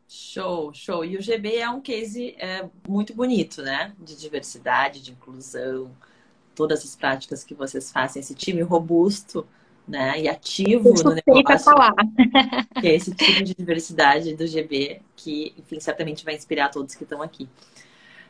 Show, 0.08 0.74
show. 0.74 1.06
E 1.06 1.18
o 1.18 1.22
GB 1.22 1.56
é 1.56 1.70
um 1.70 1.80
case 1.80 2.36
é, 2.38 2.68
muito 2.88 3.13
bonito, 3.13 3.62
né? 3.62 3.94
De 3.98 4.13
diversidade, 4.18 5.01
de 5.01 5.12
inclusão, 5.12 5.90
todas 6.54 6.84
as 6.84 6.96
práticas 6.98 7.44
que 7.46 7.54
vocês 7.54 7.92
fazem, 7.92 8.20
esse 8.20 8.36
time 8.36 8.62
robusto, 8.62 9.48
né? 9.88 10.22
E 10.22 10.30
ativo 10.30 10.94
no 11.04 11.16
negócio, 11.16 11.66
falar. 11.66 11.94
que 12.80 12.88
é 12.88 12.96
esse 12.96 13.14
time 13.14 13.44
de 13.44 13.54
diversidade 13.54 14.36
do 14.36 14.48
GB, 14.48 15.02
que, 15.16 15.54
enfim, 15.58 15.80
certamente 15.80 16.24
vai 16.24 16.36
inspirar 16.36 16.70
todos 16.70 16.96
que 16.96 17.04
estão 17.04 17.22
aqui. 17.22 17.50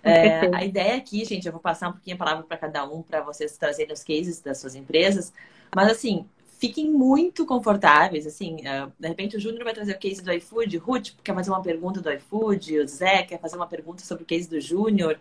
É, 0.04 0.50
a 0.56 0.66
ideia 0.66 0.96
aqui, 0.96 1.24
gente, 1.26 1.46
eu 1.46 1.52
vou 1.52 1.62
passar 1.62 1.90
um 1.90 1.92
pouquinho 1.92 2.16
a 2.16 2.20
palavra 2.20 2.44
para 2.44 2.58
cada 2.58 2.84
um, 2.90 3.04
para 3.04 3.22
vocês 3.22 3.56
trazerem 3.58 3.94
os 3.94 4.04
cases 4.04 4.42
das 4.42 4.58
suas 4.58 4.76
empresas, 4.76 5.32
mas 5.76 5.92
assim, 5.92 6.26
fiquem 6.58 6.92
muito 6.92 7.46
confortáveis, 7.46 8.26
assim, 8.26 8.66
é, 8.66 8.88
de 9.00 9.08
repente 9.08 9.38
o 9.38 9.40
Júnior 9.40 9.64
vai 9.64 9.74
trazer 9.74 9.94
o 9.94 10.00
case 10.00 10.24
do 10.24 10.34
iFood, 10.34 10.78
Ruth 10.78 11.10
quer 11.24 11.36
fazer 11.36 11.52
uma 11.52 11.62
pergunta 11.62 12.02
do 12.02 12.12
iFood, 12.12 12.80
o 12.80 12.88
Zé 12.88 13.24
quer 13.24 13.40
fazer 13.40 13.58
uma 13.58 13.68
pergunta 13.68 14.04
sobre 14.04 14.24
o 14.24 14.26
case 14.26 14.50
do 14.50 14.60
Júnior, 14.60 15.20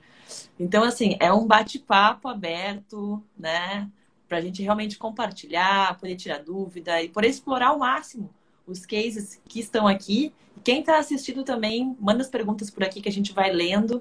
então 0.59 0.83
assim, 0.83 1.17
é 1.21 1.31
um 1.31 1.47
bate-papo 1.47 2.27
aberto, 2.29 3.23
né, 3.39 3.87
para 4.31 4.39
a 4.39 4.41
gente 4.41 4.63
realmente 4.63 4.97
compartilhar, 4.97 5.99
poder 5.99 6.15
tirar 6.15 6.39
dúvida 6.39 7.03
e 7.03 7.09
poder 7.09 7.27
explorar 7.27 7.71
ao 7.71 7.79
máximo 7.81 8.31
os 8.65 8.87
cases 8.87 9.41
que 9.49 9.59
estão 9.59 9.89
aqui. 9.89 10.33
Quem 10.63 10.81
está 10.81 11.01
assistindo 11.01 11.43
também, 11.43 11.97
manda 11.99 12.23
as 12.23 12.29
perguntas 12.29 12.71
por 12.71 12.85
aqui 12.85 13.01
que 13.01 13.09
a 13.09 13.13
gente 13.13 13.33
vai 13.33 13.51
lendo 13.53 14.01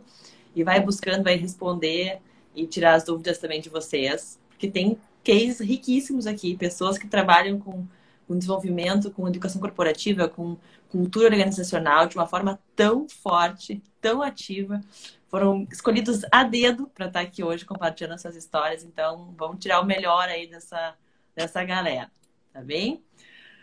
e 0.56 0.64
vai 0.64 0.80
buscando, 0.80 1.24
vai 1.24 1.36
responder 1.36 2.20
e 2.56 2.68
tirar 2.68 2.94
as 2.94 3.04
dúvidas 3.06 3.40
também 3.40 3.60
de 3.60 3.70
vocês. 3.70 4.40
Porque 4.50 4.70
tem 4.70 5.00
cases 5.26 5.62
riquíssimos 5.62 6.28
aqui, 6.28 6.56
pessoas 6.56 7.00
que 7.00 7.08
trabalham 7.08 7.60
com, 7.60 7.88
com 8.28 8.38
desenvolvimento, 8.38 9.10
com 9.10 9.28
educação 9.28 9.60
corporativa, 9.60 10.30
com 10.30 10.58
cultura 10.90 11.28
organizacional 11.28 12.08
de 12.08 12.16
uma 12.16 12.28
forma 12.28 12.60
tão 12.76 13.08
forte, 13.08 13.82
tão 14.02 14.22
ativa. 14.22 14.82
Foram 15.28 15.68
escolhidos 15.72 16.22
a 16.32 16.44
dedo 16.44 16.88
para 16.88 17.08
estar 17.08 17.22
aqui 17.22 17.44
hoje 17.44 17.64
compartilhando 17.64 18.16
essas 18.16 18.36
histórias. 18.36 18.84
Então, 18.84 19.34
vamos 19.38 19.60
tirar 19.60 19.80
o 19.80 19.86
melhor 19.86 20.28
aí 20.28 20.48
dessa, 20.48 20.96
dessa 21.36 21.64
galera, 21.64 22.12
tá 22.52 22.62
bem? 22.62 23.04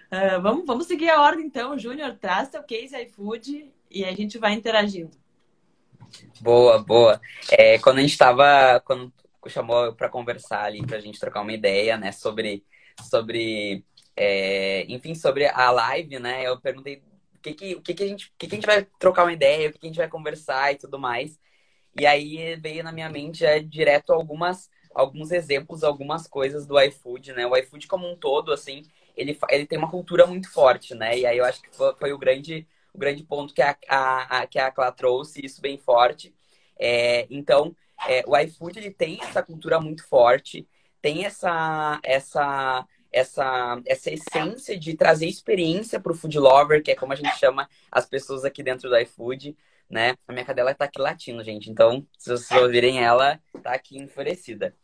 Uh, 0.07 0.41
vamos, 0.41 0.65
vamos 0.65 0.87
seguir 0.87 1.11
a 1.11 1.21
ordem, 1.21 1.45
então. 1.45 1.77
Júnior, 1.77 2.17
traz 2.21 2.49
seu 2.49 2.63
case 2.63 2.97
iFood 3.03 3.73
e 3.91 4.05
a 4.05 4.15
gente 4.15 4.39
vai 4.39 4.53
interagindo. 4.53 5.11
Boa, 6.41 6.79
boa. 6.79 7.21
É, 7.51 7.79
quando 7.81 7.99
a 7.99 8.01
gente 8.03 8.13
estava, 8.13 8.81
quando 8.85 9.13
chamou 9.49 9.93
para 9.93 10.09
conversar 10.09 10.65
ali, 10.65 10.85
para 10.87 10.97
a 10.97 11.01
gente 11.01 11.19
trocar 11.19 11.41
uma 11.41 11.53
ideia, 11.53 11.97
né, 11.97 12.13
sobre, 12.13 12.65
sobre, 13.11 13.85
é, 14.17 14.85
enfim, 14.89 15.15
sobre 15.15 15.47
a 15.47 15.71
live, 15.71 16.19
né, 16.19 16.47
eu 16.47 16.61
perguntei 16.61 17.03
que 17.55 17.55
que, 17.55 17.75
o 17.77 17.83
que, 17.83 17.95
que 17.95 18.03
a 18.03 18.09
gente, 18.09 18.33
que, 18.39 18.47
que 18.47 18.55
a 18.55 18.57
gente 18.57 18.67
vai 18.67 18.85
trocar 18.99 19.25
uma 19.25 19.33
ideia, 19.33 19.69
o 19.69 19.73
que, 19.73 19.79
que 19.79 19.87
a 19.87 19.89
gente 19.89 19.99
vai 19.99 20.09
conversar 20.09 20.73
e 20.73 20.77
tudo 20.77 20.99
mais. 20.99 21.39
E 21.99 22.07
aí 22.07 22.57
veio 22.57 22.85
na 22.85 22.93
minha 22.93 23.09
mente 23.09 23.45
é, 23.45 23.61
direto 23.61 24.13
algumas, 24.13 24.71
alguns 24.95 25.31
exemplos, 25.31 25.83
algumas 25.85 26.27
coisas 26.27 26.67
do 26.67 26.81
iFood, 26.81 27.33
né? 27.33 27.47
O 27.47 27.57
iFood 27.57 27.87
como 27.87 28.11
um 28.11 28.17
todo, 28.17 28.53
assim, 28.53 28.83
ele, 29.17 29.39
ele 29.51 29.67
tem 29.67 29.79
uma 29.79 29.91
cultura 29.91 30.27
muito 30.27 30.51
forte, 30.53 30.95
né? 30.95 31.19
E 31.19 31.27
aí 31.27 31.39
eu 31.39 31.45
acho 31.45 31.63
que 31.63 31.75
foi, 31.75 31.95
foi 31.97 32.13
o 32.13 32.19
grande 32.19 32.67
o 32.97 32.99
grande 32.99 33.23
ponto 33.23 33.55
que 33.55 33.63
a, 33.63 33.77
a, 33.89 34.41
a, 34.41 34.47
que 34.47 34.59
a 34.59 34.71
Clá 34.71 34.91
trouxe, 34.91 35.45
isso 35.45 35.61
bem 35.61 35.79
forte. 35.79 36.35
É, 36.79 37.27
então, 37.31 37.77
é, 38.09 38.25
o 38.27 38.37
iFood 38.39 38.79
ele 38.79 38.91
tem 38.91 39.19
essa 39.23 39.43
cultura 39.43 39.79
muito 39.81 40.07
forte, 40.09 40.67
tem 41.03 41.25
essa, 41.25 42.01
essa, 42.03 42.87
essa, 43.17 43.81
essa 43.87 44.11
essência 44.11 44.79
de 44.79 44.95
trazer 44.95 45.27
experiência 45.27 45.99
para 45.99 46.13
o 46.13 46.15
food 46.15 46.39
lover, 46.39 46.83
que 46.83 46.91
é 46.91 46.95
como 46.95 47.15
a 47.15 47.17
gente 47.17 47.35
chama 47.39 47.67
as 47.91 48.05
pessoas 48.05 48.45
aqui 48.45 48.63
dentro 48.63 48.91
do 48.91 48.99
iFood, 48.99 49.57
né? 49.89 50.17
A 50.29 50.33
minha 50.33 50.45
cadela 50.45 50.75
tá 50.75 50.85
aqui 50.85 51.01
latindo, 51.01 51.43
gente. 51.43 51.71
Então, 51.71 52.07
se 52.19 52.31
vocês 52.31 52.61
ouvirem 52.61 53.03
ela, 53.03 53.41
tá 53.63 53.73
aqui 53.73 53.99
enfurecida. 53.99 54.75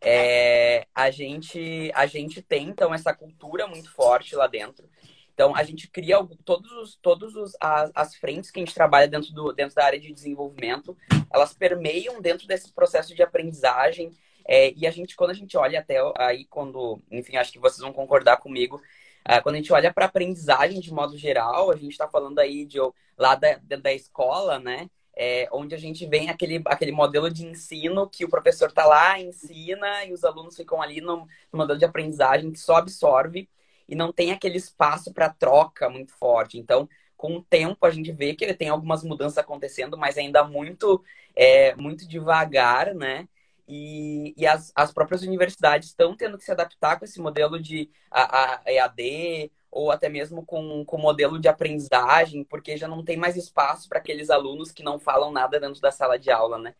É, 0.00 0.86
a 0.94 1.10
gente 1.10 1.90
a 1.92 2.06
gente 2.06 2.40
tem 2.40 2.68
então 2.68 2.94
essa 2.94 3.12
cultura 3.12 3.66
muito 3.66 3.90
forte 3.92 4.36
lá 4.36 4.46
dentro 4.46 4.88
Então, 5.34 5.56
a 5.56 5.64
gente 5.64 5.88
cria 5.88 6.24
todos 6.44 6.70
os, 6.70 6.94
todos 7.02 7.34
os, 7.34 7.56
as, 7.60 7.90
as 7.94 8.14
frentes 8.14 8.50
que 8.52 8.60
a 8.60 8.64
gente 8.64 8.74
trabalha 8.74 9.08
dentro, 9.08 9.32
do, 9.32 9.52
dentro 9.52 9.74
da 9.74 9.84
área 9.84 9.98
de 9.98 10.12
desenvolvimento, 10.12 10.96
elas 11.32 11.52
permeiam 11.52 12.20
dentro 12.20 12.46
desse 12.46 12.72
processo 12.72 13.12
de 13.12 13.22
aprendizagem. 13.22 14.12
É, 14.48 14.72
e 14.74 14.86
a 14.86 14.90
gente, 14.90 15.14
quando 15.14 15.30
a 15.30 15.34
gente 15.34 15.56
olha 15.58 15.78
até 15.80 15.98
aí, 16.16 16.46
quando, 16.46 17.00
enfim, 17.10 17.36
acho 17.36 17.52
que 17.52 17.58
vocês 17.58 17.80
vão 17.80 17.92
concordar 17.92 18.38
comigo, 18.38 18.80
é, 19.24 19.40
quando 19.42 19.56
a 19.56 19.58
gente 19.58 19.72
olha 19.72 19.92
para 19.92 20.06
aprendizagem 20.06 20.80
de 20.80 20.92
modo 20.92 21.18
geral, 21.18 21.70
a 21.70 21.76
gente 21.76 21.92
está 21.92 22.08
falando 22.08 22.38
aí 22.38 22.64
de 22.64 22.78
lá 23.16 23.34
da, 23.34 23.60
da 23.76 23.92
escola, 23.92 24.58
né? 24.58 24.88
É, 25.14 25.48
onde 25.52 25.74
a 25.74 25.78
gente 25.78 26.06
vem 26.06 26.30
aquele, 26.30 26.62
aquele 26.64 26.92
modelo 26.92 27.30
de 27.30 27.44
ensino 27.44 28.08
que 28.08 28.24
o 28.24 28.28
professor 28.30 28.68
está 28.68 28.86
lá, 28.86 29.20
ensina, 29.20 30.04
e 30.06 30.12
os 30.12 30.24
alunos 30.24 30.56
ficam 30.56 30.80
ali 30.80 31.00
no, 31.00 31.26
no 31.52 31.58
modelo 31.58 31.78
de 31.78 31.84
aprendizagem 31.84 32.52
que 32.52 32.58
só 32.58 32.76
absorve 32.76 33.48
e 33.88 33.94
não 33.96 34.12
tem 34.12 34.30
aquele 34.32 34.56
espaço 34.58 35.12
para 35.12 35.28
troca 35.28 35.90
muito 35.90 36.12
forte. 36.14 36.58
Então, 36.58 36.88
com 37.16 37.36
o 37.36 37.42
tempo, 37.42 37.84
a 37.84 37.90
gente 37.90 38.12
vê 38.12 38.34
que 38.34 38.44
ele 38.44 38.54
tem 38.54 38.68
algumas 38.68 39.02
mudanças 39.02 39.38
acontecendo, 39.38 39.98
mas 39.98 40.16
ainda 40.16 40.44
muito, 40.44 41.02
é, 41.34 41.74
muito 41.74 42.06
devagar, 42.06 42.94
né? 42.94 43.28
E, 43.68 44.34
e 44.36 44.46
as, 44.46 44.72
as 44.74 44.90
próprias 44.92 45.22
universidades 45.22 45.88
estão 45.88 46.16
tendo 46.16 46.38
que 46.38 46.44
se 46.44 46.50
adaptar 46.50 46.98
com 46.98 47.04
esse 47.04 47.20
modelo 47.20 47.60
de 47.60 47.90
a, 48.10 48.62
a 48.64 48.72
EAD 48.72 49.52
ou 49.70 49.90
até 49.90 50.08
mesmo 50.08 50.44
com 50.44 50.82
o 50.82 50.98
modelo 50.98 51.38
de 51.38 51.48
aprendizagem, 51.48 52.42
porque 52.44 52.78
já 52.78 52.88
não 52.88 53.04
tem 53.04 53.18
mais 53.18 53.36
espaço 53.36 53.86
para 53.86 53.98
aqueles 53.98 54.30
alunos 54.30 54.72
que 54.72 54.82
não 54.82 54.98
falam 54.98 55.30
nada 55.30 55.60
dentro 55.60 55.80
da 55.82 55.90
sala 55.90 56.18
de 56.18 56.30
aula, 56.30 56.58
né? 56.58 56.74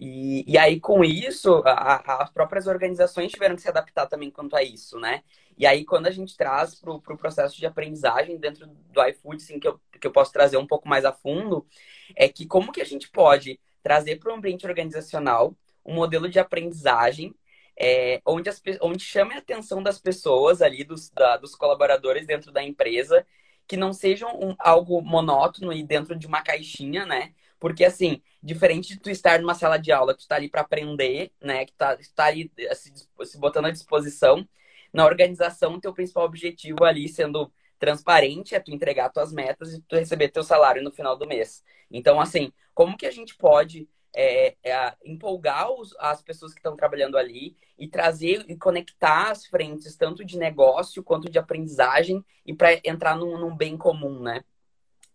E, 0.00 0.44
e 0.46 0.56
aí, 0.56 0.78
com 0.78 1.02
isso, 1.02 1.62
a, 1.64 2.22
as 2.22 2.30
próprias 2.30 2.66
organizações 2.66 3.32
tiveram 3.32 3.56
que 3.56 3.62
se 3.62 3.68
adaptar 3.68 4.06
também 4.06 4.30
quanto 4.30 4.54
a 4.54 4.62
isso, 4.62 4.98
né? 5.00 5.22
E 5.56 5.66
aí, 5.66 5.84
quando 5.84 6.06
a 6.06 6.10
gente 6.10 6.36
traz 6.36 6.74
para 6.76 6.92
o 6.92 7.00
pro 7.00 7.16
processo 7.16 7.56
de 7.56 7.66
aprendizagem 7.66 8.36
dentro 8.36 8.66
do 8.66 9.04
iFood, 9.08 9.42
assim, 9.42 9.58
que 9.58 9.66
eu, 9.66 9.80
que 10.00 10.06
eu 10.06 10.12
posso 10.12 10.32
trazer 10.32 10.56
um 10.56 10.66
pouco 10.66 10.88
mais 10.88 11.04
a 11.04 11.12
fundo, 11.12 11.66
é 12.14 12.28
que 12.28 12.46
como 12.46 12.70
que 12.70 12.80
a 12.80 12.84
gente 12.84 13.10
pode 13.10 13.58
trazer 13.82 14.16
para 14.16 14.30
o 14.30 14.36
ambiente 14.36 14.66
organizacional 14.66 15.56
um 15.88 15.94
modelo 15.94 16.28
de 16.28 16.38
aprendizagem 16.38 17.34
é, 17.78 18.20
onde, 18.26 18.48
as, 18.48 18.60
onde 18.82 19.02
chame 19.02 19.34
a 19.34 19.38
atenção 19.38 19.82
das 19.82 19.98
pessoas 19.98 20.60
ali, 20.60 20.84
dos, 20.84 21.10
da, 21.10 21.36
dos 21.36 21.54
colaboradores 21.54 22.26
dentro 22.26 22.50
da 22.50 22.62
empresa, 22.62 23.24
que 23.66 23.76
não 23.76 23.92
sejam 23.92 24.28
um, 24.40 24.54
algo 24.58 25.00
monótono 25.00 25.72
e 25.72 25.82
dentro 25.82 26.16
de 26.16 26.26
uma 26.26 26.42
caixinha, 26.42 27.06
né? 27.06 27.32
Porque, 27.60 27.84
assim, 27.84 28.22
diferente 28.42 28.88
de 28.94 29.00
tu 29.00 29.10
estar 29.10 29.40
numa 29.40 29.54
sala 29.54 29.78
de 29.78 29.92
aula, 29.92 30.14
que 30.14 30.22
tu 30.22 30.28
tá 30.28 30.36
ali 30.36 30.48
para 30.48 30.62
aprender, 30.62 31.32
né? 31.40 31.64
Que 31.64 31.72
tá, 31.72 31.96
tu 31.96 32.14
tá 32.14 32.26
ali 32.26 32.50
eh, 32.58 32.74
se, 32.74 32.92
se 33.24 33.38
botando 33.38 33.66
à 33.66 33.70
disposição, 33.70 34.48
na 34.92 35.04
organização, 35.06 35.80
teu 35.80 35.92
principal 35.92 36.24
objetivo 36.24 36.84
ali 36.84 37.08
sendo 37.08 37.52
transparente 37.78 38.54
é 38.54 38.60
tu 38.60 38.72
entregar 38.72 39.10
tuas 39.10 39.32
metas 39.32 39.72
e 39.72 39.80
tu 39.82 39.94
receber 39.96 40.28
teu 40.30 40.42
salário 40.42 40.82
no 40.82 40.90
final 40.90 41.16
do 41.16 41.26
mês. 41.26 41.62
Então, 41.90 42.20
assim, 42.20 42.52
como 42.74 42.96
que 42.96 43.06
a 43.06 43.10
gente 43.10 43.36
pode 43.36 43.88
é, 44.20 44.56
é, 44.64 44.94
empolgar 45.04 45.70
os, 45.70 45.94
as 45.96 46.20
pessoas 46.20 46.52
que 46.52 46.58
estão 46.58 46.74
trabalhando 46.74 47.16
ali 47.16 47.56
e 47.78 47.86
trazer 47.86 48.44
e 48.48 48.56
conectar 48.56 49.30
as 49.30 49.46
frentes, 49.46 49.94
tanto 49.94 50.24
de 50.24 50.36
negócio 50.36 51.04
quanto 51.04 51.30
de 51.30 51.38
aprendizagem, 51.38 52.24
e 52.44 52.52
para 52.52 52.80
entrar 52.84 53.16
num, 53.16 53.38
num, 53.38 53.56
bem 53.56 53.76
comum, 53.76 54.20
né? 54.20 54.42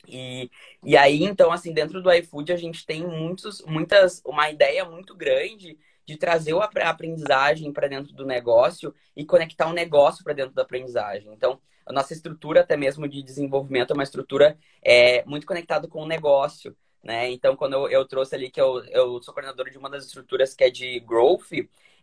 E, 0.08 0.50
e 0.82 0.96
aí, 0.96 1.24
então, 1.24 1.52
assim, 1.52 1.74
dentro 1.74 2.02
do 2.02 2.12
iFood, 2.14 2.54
a 2.54 2.58
gente 2.58 2.86
tem 2.86 3.06
muitos, 3.06 3.62
muitas, 3.66 4.22
uma 4.26 4.50
ideia 4.50 4.86
muito 4.86 5.14
grande 5.14 5.78
de 6.06 6.16
trazer 6.16 6.54
a 6.56 6.90
aprendizagem 6.90 7.74
para 7.74 7.90
dentro 7.90 8.14
do 8.14 8.26
negócio 8.26 8.96
e 9.18 9.26
conectar 9.26 9.68
o 9.68 9.74
negócio 9.74 10.24
para 10.24 10.34
dentro 10.34 10.54
da 10.54 10.62
aprendizagem. 10.62 11.34
Então, 11.34 11.60
a 11.86 11.92
nossa 11.92 12.14
estrutura, 12.14 12.62
até 12.62 12.78
mesmo 12.78 13.06
de 13.06 13.22
desenvolvimento, 13.22 13.92
é 13.92 13.94
uma 13.94 14.04
estrutura 14.04 14.58
é, 14.82 15.26
muito 15.26 15.46
conectada 15.46 15.90
com 15.90 16.02
o 16.04 16.08
negócio. 16.08 16.74
Né? 17.04 17.32
Então, 17.32 17.56
quando 17.56 17.74
eu, 17.74 17.90
eu 17.90 18.08
trouxe 18.08 18.36
ali 18.36 18.50
que 18.50 18.62
eu, 18.62 18.84
eu 18.86 19.22
sou 19.22 19.34
coordenador 19.34 19.70
de 19.70 19.78
uma 19.78 19.90
das 19.90 20.06
estruturas 20.06 20.54
que 20.54 20.64
é 20.64 20.70
de 20.70 21.00
growth, 21.02 21.52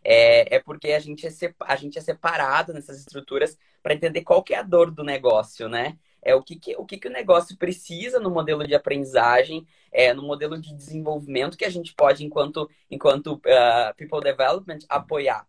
é, 0.03 0.55
é 0.55 0.59
porque 0.59 0.91
a 0.91 0.99
gente 0.99 1.25
é, 1.25 1.31
a 1.61 1.75
gente 1.75 1.97
é 1.97 2.01
separado 2.01 2.73
nessas 2.73 2.99
estruturas 2.99 3.57
para 3.81 3.93
entender 3.93 4.21
qual 4.21 4.43
que 4.43 4.53
é 4.53 4.59
a 4.59 4.63
dor 4.63 4.91
do 4.91 5.03
negócio, 5.03 5.67
né? 5.67 5.97
é 6.21 6.35
o 6.35 6.43
que, 6.43 6.55
que 6.57 6.75
o 6.77 6.85
que, 6.85 6.97
que 6.97 7.07
o 7.07 7.11
negócio 7.11 7.57
precisa 7.57 8.19
no 8.19 8.29
modelo 8.29 8.65
de 8.65 8.75
aprendizagem, 8.75 9.65
é, 9.91 10.13
no 10.13 10.23
modelo 10.23 10.59
de 10.59 10.73
desenvolvimento 10.73 11.57
que 11.57 11.65
a 11.65 11.69
gente 11.69 11.93
pode, 11.93 12.23
enquanto, 12.23 12.69
enquanto 12.89 13.33
uh, 13.35 13.95
People 13.97 14.21
Development, 14.21 14.79
apoiar. 14.87 15.47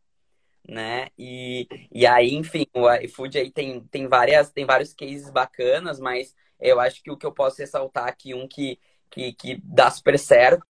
Né? 0.67 1.09
E, 1.19 1.69
e 1.91 2.07
aí, 2.07 2.35
enfim, 2.35 2.67
o 2.75 2.91
iFood 2.95 3.38
aí 3.38 3.51
tem, 3.51 3.81
tem, 3.85 4.07
várias, 4.09 4.51
tem 4.51 4.65
vários 4.65 4.95
cases 4.95 5.29
bacanas, 5.31 5.99
mas 5.99 6.35
eu 6.61 6.81
acho 6.81 7.03
que 7.03 7.11
o 7.11 7.17
que 7.17 7.27
eu 7.27 7.33
posso 7.33 7.59
ressaltar 7.59 8.07
aqui, 8.07 8.33
um 8.33 8.47
que, 8.49 8.79
que, 9.12 9.33
que 9.35 9.61
dá 9.62 9.90
super 9.90 10.18
certo, 10.18 10.66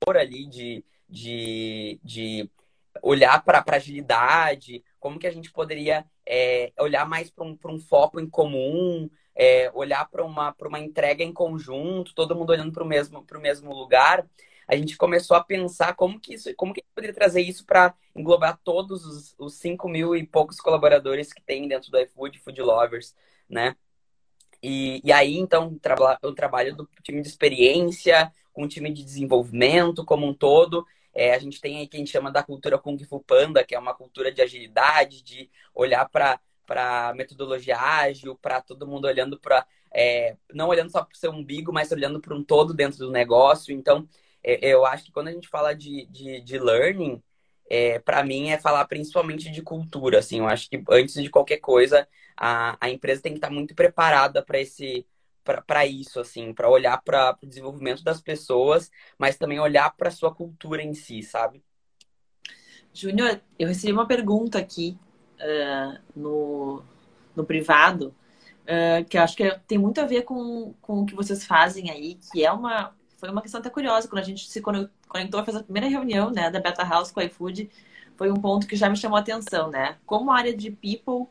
por 0.00 0.16
ali 0.16 0.46
de, 0.46 0.84
de, 1.08 2.00
de 2.02 2.50
olhar 3.02 3.44
para 3.44 3.64
agilidade, 3.76 4.82
como 4.98 5.18
que 5.18 5.26
a 5.26 5.30
gente 5.30 5.52
poderia 5.52 6.04
é, 6.26 6.72
olhar 6.78 7.06
mais 7.06 7.30
para 7.30 7.44
um, 7.44 7.56
um 7.66 7.78
foco 7.78 8.18
em 8.18 8.28
comum, 8.28 9.08
é, 9.34 9.70
olhar 9.74 10.08
para 10.08 10.24
uma, 10.24 10.54
uma 10.62 10.80
entrega 10.80 11.22
em 11.22 11.32
conjunto, 11.32 12.14
todo 12.14 12.34
mundo 12.34 12.50
olhando 12.50 12.72
para 12.72 12.84
o 12.84 12.86
mesmo, 12.86 13.24
mesmo 13.40 13.72
lugar, 13.72 14.26
a 14.66 14.76
gente 14.76 14.96
começou 14.96 15.36
a 15.36 15.44
pensar 15.44 15.94
como 15.94 16.18
que 16.18 16.34
isso, 16.34 16.54
como 16.56 16.72
que 16.72 16.80
a 16.80 16.94
poderia 16.94 17.14
trazer 17.14 17.42
isso 17.42 17.66
para 17.66 17.94
englobar 18.16 18.58
todos 18.64 19.04
os, 19.04 19.34
os 19.38 19.54
5 19.54 19.88
mil 19.88 20.16
e 20.16 20.26
poucos 20.26 20.58
colaboradores 20.58 21.32
que 21.32 21.42
tem 21.42 21.68
dentro 21.68 21.90
do 21.90 21.98
iFood, 22.00 22.38
Food 22.38 22.62
Lovers, 22.62 23.14
né? 23.48 23.76
E, 24.66 25.02
e 25.04 25.12
aí, 25.12 25.36
então, 25.36 25.78
o 26.22 26.32
trabalho 26.32 26.74
do 26.74 26.88
time 27.02 27.20
de 27.20 27.28
experiência, 27.28 28.32
com 28.50 28.64
o 28.64 28.68
time 28.68 28.90
de 28.90 29.04
desenvolvimento 29.04 30.06
como 30.06 30.26
um 30.26 30.32
todo, 30.32 30.86
é, 31.14 31.34
a 31.34 31.38
gente 31.38 31.60
tem 31.60 31.76
aí 31.76 31.86
que 31.86 31.96
a 31.96 31.98
gente 31.98 32.10
chama 32.10 32.32
da 32.32 32.42
cultura 32.42 32.78
Kung 32.78 32.98
Fu 33.04 33.20
Panda, 33.20 33.62
que 33.62 33.74
é 33.74 33.78
uma 33.78 33.92
cultura 33.94 34.32
de 34.32 34.40
agilidade, 34.40 35.22
de 35.22 35.50
olhar 35.74 36.08
para 36.08 36.40
para 36.66 37.12
metodologia 37.14 37.78
ágil, 37.78 38.38
para 38.40 38.58
todo 38.58 38.86
mundo 38.86 39.04
olhando 39.04 39.38
para 39.38 39.66
é, 39.92 40.34
não 40.54 40.68
olhando 40.68 40.90
só 40.90 41.04
para 41.04 41.14
o 41.14 41.18
seu 41.18 41.30
umbigo, 41.30 41.70
mas 41.70 41.92
olhando 41.92 42.18
para 42.18 42.34
um 42.34 42.42
todo 42.42 42.72
dentro 42.72 42.98
do 43.00 43.10
negócio. 43.10 43.70
Então, 43.74 44.08
é, 44.42 44.58
eu 44.66 44.86
acho 44.86 45.04
que 45.04 45.12
quando 45.12 45.28
a 45.28 45.32
gente 45.32 45.46
fala 45.46 45.74
de, 45.74 46.06
de, 46.06 46.40
de 46.40 46.58
learning, 46.58 47.22
é, 47.68 47.98
para 47.98 48.24
mim 48.24 48.50
é 48.50 48.58
falar 48.58 48.86
principalmente 48.86 49.50
de 49.50 49.60
cultura. 49.60 50.20
Assim, 50.20 50.38
eu 50.38 50.48
acho 50.48 50.70
que 50.70 50.82
antes 50.88 51.14
de 51.22 51.28
qualquer 51.28 51.58
coisa, 51.58 52.08
a, 52.36 52.76
a 52.80 52.90
empresa 52.90 53.22
tem 53.22 53.32
que 53.32 53.38
estar 53.38 53.50
muito 53.50 53.74
preparada 53.74 54.42
para 54.42 54.60
esse 54.60 55.06
para 55.66 55.84
isso, 55.84 56.18
assim, 56.18 56.54
para 56.54 56.70
olhar 56.70 57.02
para 57.02 57.36
o 57.42 57.46
desenvolvimento 57.46 58.02
das 58.02 58.18
pessoas, 58.18 58.90
mas 59.18 59.36
também 59.36 59.60
olhar 59.60 59.94
para 59.94 60.08
a 60.08 60.10
sua 60.10 60.34
cultura 60.34 60.82
em 60.82 60.94
si, 60.94 61.22
sabe? 61.22 61.62
Júnior, 62.94 63.42
eu 63.58 63.68
recebi 63.68 63.92
uma 63.92 64.06
pergunta 64.06 64.58
aqui 64.58 64.96
uh, 65.40 66.00
no, 66.16 66.82
no 67.36 67.44
privado, 67.44 68.14
uh, 68.62 69.04
que 69.04 69.18
acho 69.18 69.36
que 69.36 69.50
tem 69.66 69.76
muito 69.76 70.00
a 70.00 70.06
ver 70.06 70.22
com, 70.22 70.72
com 70.80 71.02
o 71.02 71.06
que 71.06 71.14
vocês 71.14 71.44
fazem 71.44 71.90
aí, 71.90 72.18
que 72.32 72.44
é 72.44 72.50
uma. 72.50 72.94
Foi 73.18 73.30
uma 73.30 73.42
questão 73.42 73.60
até 73.60 73.68
curiosa, 73.68 74.08
quando 74.08 74.22
a 74.22 74.26
gente 74.26 74.48
se 74.48 74.60
conectou, 74.60 75.44
fez 75.44 75.56
a 75.56 75.62
primeira 75.62 75.88
reunião 75.88 76.30
né, 76.30 76.50
da 76.50 76.60
Beta 76.60 76.84
House 76.84 77.10
com 77.10 77.20
o 77.20 77.22
iFood, 77.22 77.70
foi 78.16 78.30
um 78.30 78.36
ponto 78.36 78.66
que 78.66 78.76
já 78.76 78.88
me 78.88 78.96
chamou 78.96 79.16
a 79.16 79.20
atenção, 79.20 79.70
né? 79.70 79.96
Como 80.06 80.30
a 80.30 80.36
área 80.36 80.56
de 80.56 80.70
people 80.70 81.26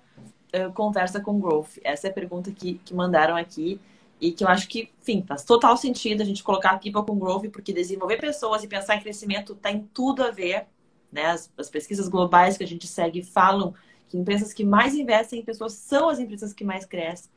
uh, 0.56 0.72
conversa 0.74 1.20
com 1.20 1.39
growth? 1.39 1.78
Essa 1.84 2.08
é 2.08 2.10
a 2.10 2.13
pergunta 2.13 2.52
que, 2.52 2.76
que 2.86 2.94
mandaram 2.94 3.36
aqui. 3.36 3.80
E 4.22 4.32
que 4.32 4.44
eu 4.44 4.48
acho 4.48 4.70
que, 4.70 4.89
enfim, 5.02 5.22
faz 5.28 5.44
total 5.44 5.76
sentido 5.76 6.22
a 6.22 6.26
gente 6.26 6.44
colocar 6.44 6.80
People 6.80 7.04
com 7.06 7.20
Growth, 7.20 7.50
porque 7.52 7.74
desenvolver 7.74 8.16
pessoas 8.18 8.63
e 8.63 8.68
pensar 8.68 8.96
em 8.96 9.02
crescimento 9.02 9.54
tem 9.54 9.89
tudo 9.94 10.24
a 10.24 10.32
ver. 10.32 10.66
Né? 11.12 11.26
As, 11.26 11.52
as 11.58 11.70
pesquisas 11.70 12.08
globais 12.08 12.58
que 12.58 12.63
a 12.63 12.68
gente 12.68 12.88
segue 12.88 13.22
falam 13.22 13.74
que 14.08 14.18
empresas 14.18 14.54
que 14.54 14.63
mais 14.63 14.96
investem 14.96 15.39
em 15.39 15.44
pessoas 15.44 15.74
são 15.74 16.08
as 16.08 16.20
empresas 16.20 16.54
que 16.54 16.63
mais 16.63 16.86
crescem. 16.86 17.30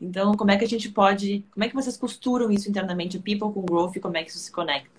Então, 0.00 0.34
como 0.34 0.50
é 0.50 0.56
que 0.56 0.64
a 0.64 0.68
gente 0.68 0.90
pode. 0.90 1.44
Como 1.52 1.64
é 1.64 1.68
que 1.68 1.74
vocês 1.74 1.96
costuram 1.96 2.50
isso 2.50 2.68
internamente, 2.68 3.18
People 3.18 3.52
com 3.52 3.62
Growth, 3.62 4.00
como 4.00 4.16
é 4.16 4.24
que 4.24 4.30
isso 4.30 4.40
se 4.40 4.50
conecta? 4.50 4.93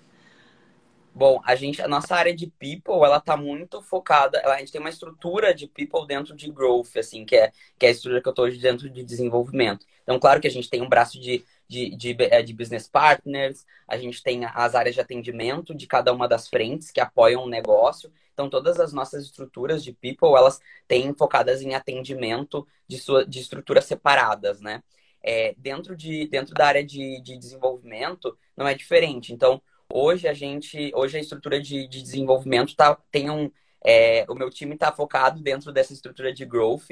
Bom, 1.18 1.40
a 1.46 1.54
gente, 1.56 1.80
a 1.80 1.88
nossa 1.88 2.14
área 2.14 2.36
de 2.36 2.46
people, 2.46 3.02
ela 3.02 3.18
tá 3.18 3.38
muito 3.38 3.80
focada, 3.80 4.38
a 4.52 4.58
gente 4.58 4.70
tem 4.70 4.78
uma 4.82 4.90
estrutura 4.90 5.54
de 5.54 5.66
people 5.66 6.06
dentro 6.06 6.36
de 6.36 6.50
growth, 6.52 6.94
assim, 6.98 7.24
que 7.24 7.34
é, 7.34 7.50
que 7.78 7.86
é 7.86 7.88
a 7.88 7.92
estrutura 7.92 8.20
que 8.22 8.28
eu 8.28 8.34
tô 8.34 8.42
hoje 8.42 8.58
dentro 8.58 8.90
de 8.90 9.02
desenvolvimento. 9.02 9.86
Então, 10.02 10.18
claro 10.18 10.42
que 10.42 10.46
a 10.46 10.50
gente 10.50 10.68
tem 10.68 10.82
um 10.82 10.88
braço 10.90 11.18
de, 11.18 11.42
de, 11.66 11.96
de, 11.96 12.14
é, 12.20 12.42
de 12.42 12.52
business 12.52 12.86
partners, 12.86 13.64
a 13.88 13.96
gente 13.96 14.22
tem 14.22 14.44
as 14.44 14.74
áreas 14.74 14.94
de 14.94 15.00
atendimento 15.00 15.74
de 15.74 15.86
cada 15.86 16.12
uma 16.12 16.28
das 16.28 16.48
frentes 16.50 16.90
que 16.90 17.00
apoiam 17.00 17.44
o 17.44 17.48
negócio. 17.48 18.12
Então, 18.34 18.50
todas 18.50 18.78
as 18.78 18.92
nossas 18.92 19.24
estruturas 19.24 19.82
de 19.82 19.94
people, 19.94 20.36
elas 20.36 20.60
têm 20.86 21.14
focadas 21.14 21.62
em 21.62 21.74
atendimento 21.74 22.68
de, 22.86 22.98
sua, 22.98 23.24
de 23.24 23.40
estruturas 23.40 23.86
separadas, 23.86 24.60
né? 24.60 24.82
É, 25.22 25.54
dentro, 25.56 25.96
de, 25.96 26.28
dentro 26.28 26.54
da 26.54 26.66
área 26.66 26.84
de, 26.84 27.22
de 27.22 27.38
desenvolvimento, 27.38 28.36
não 28.54 28.68
é 28.68 28.74
diferente. 28.74 29.32
Então, 29.32 29.62
Hoje 29.92 30.28
a 30.28 30.34
gente, 30.34 30.92
hoje 30.94 31.16
a 31.16 31.20
estrutura 31.20 31.60
de, 31.60 31.86
de 31.86 32.02
desenvolvimento 32.02 32.74
tá, 32.74 32.96
tem 33.10 33.30
um, 33.30 33.50
é, 33.84 34.26
o 34.28 34.34
meu 34.34 34.50
time 34.50 34.74
está 34.74 34.92
focado 34.92 35.40
dentro 35.40 35.72
dessa 35.72 35.92
estrutura 35.92 36.32
de 36.32 36.44
growth, 36.44 36.90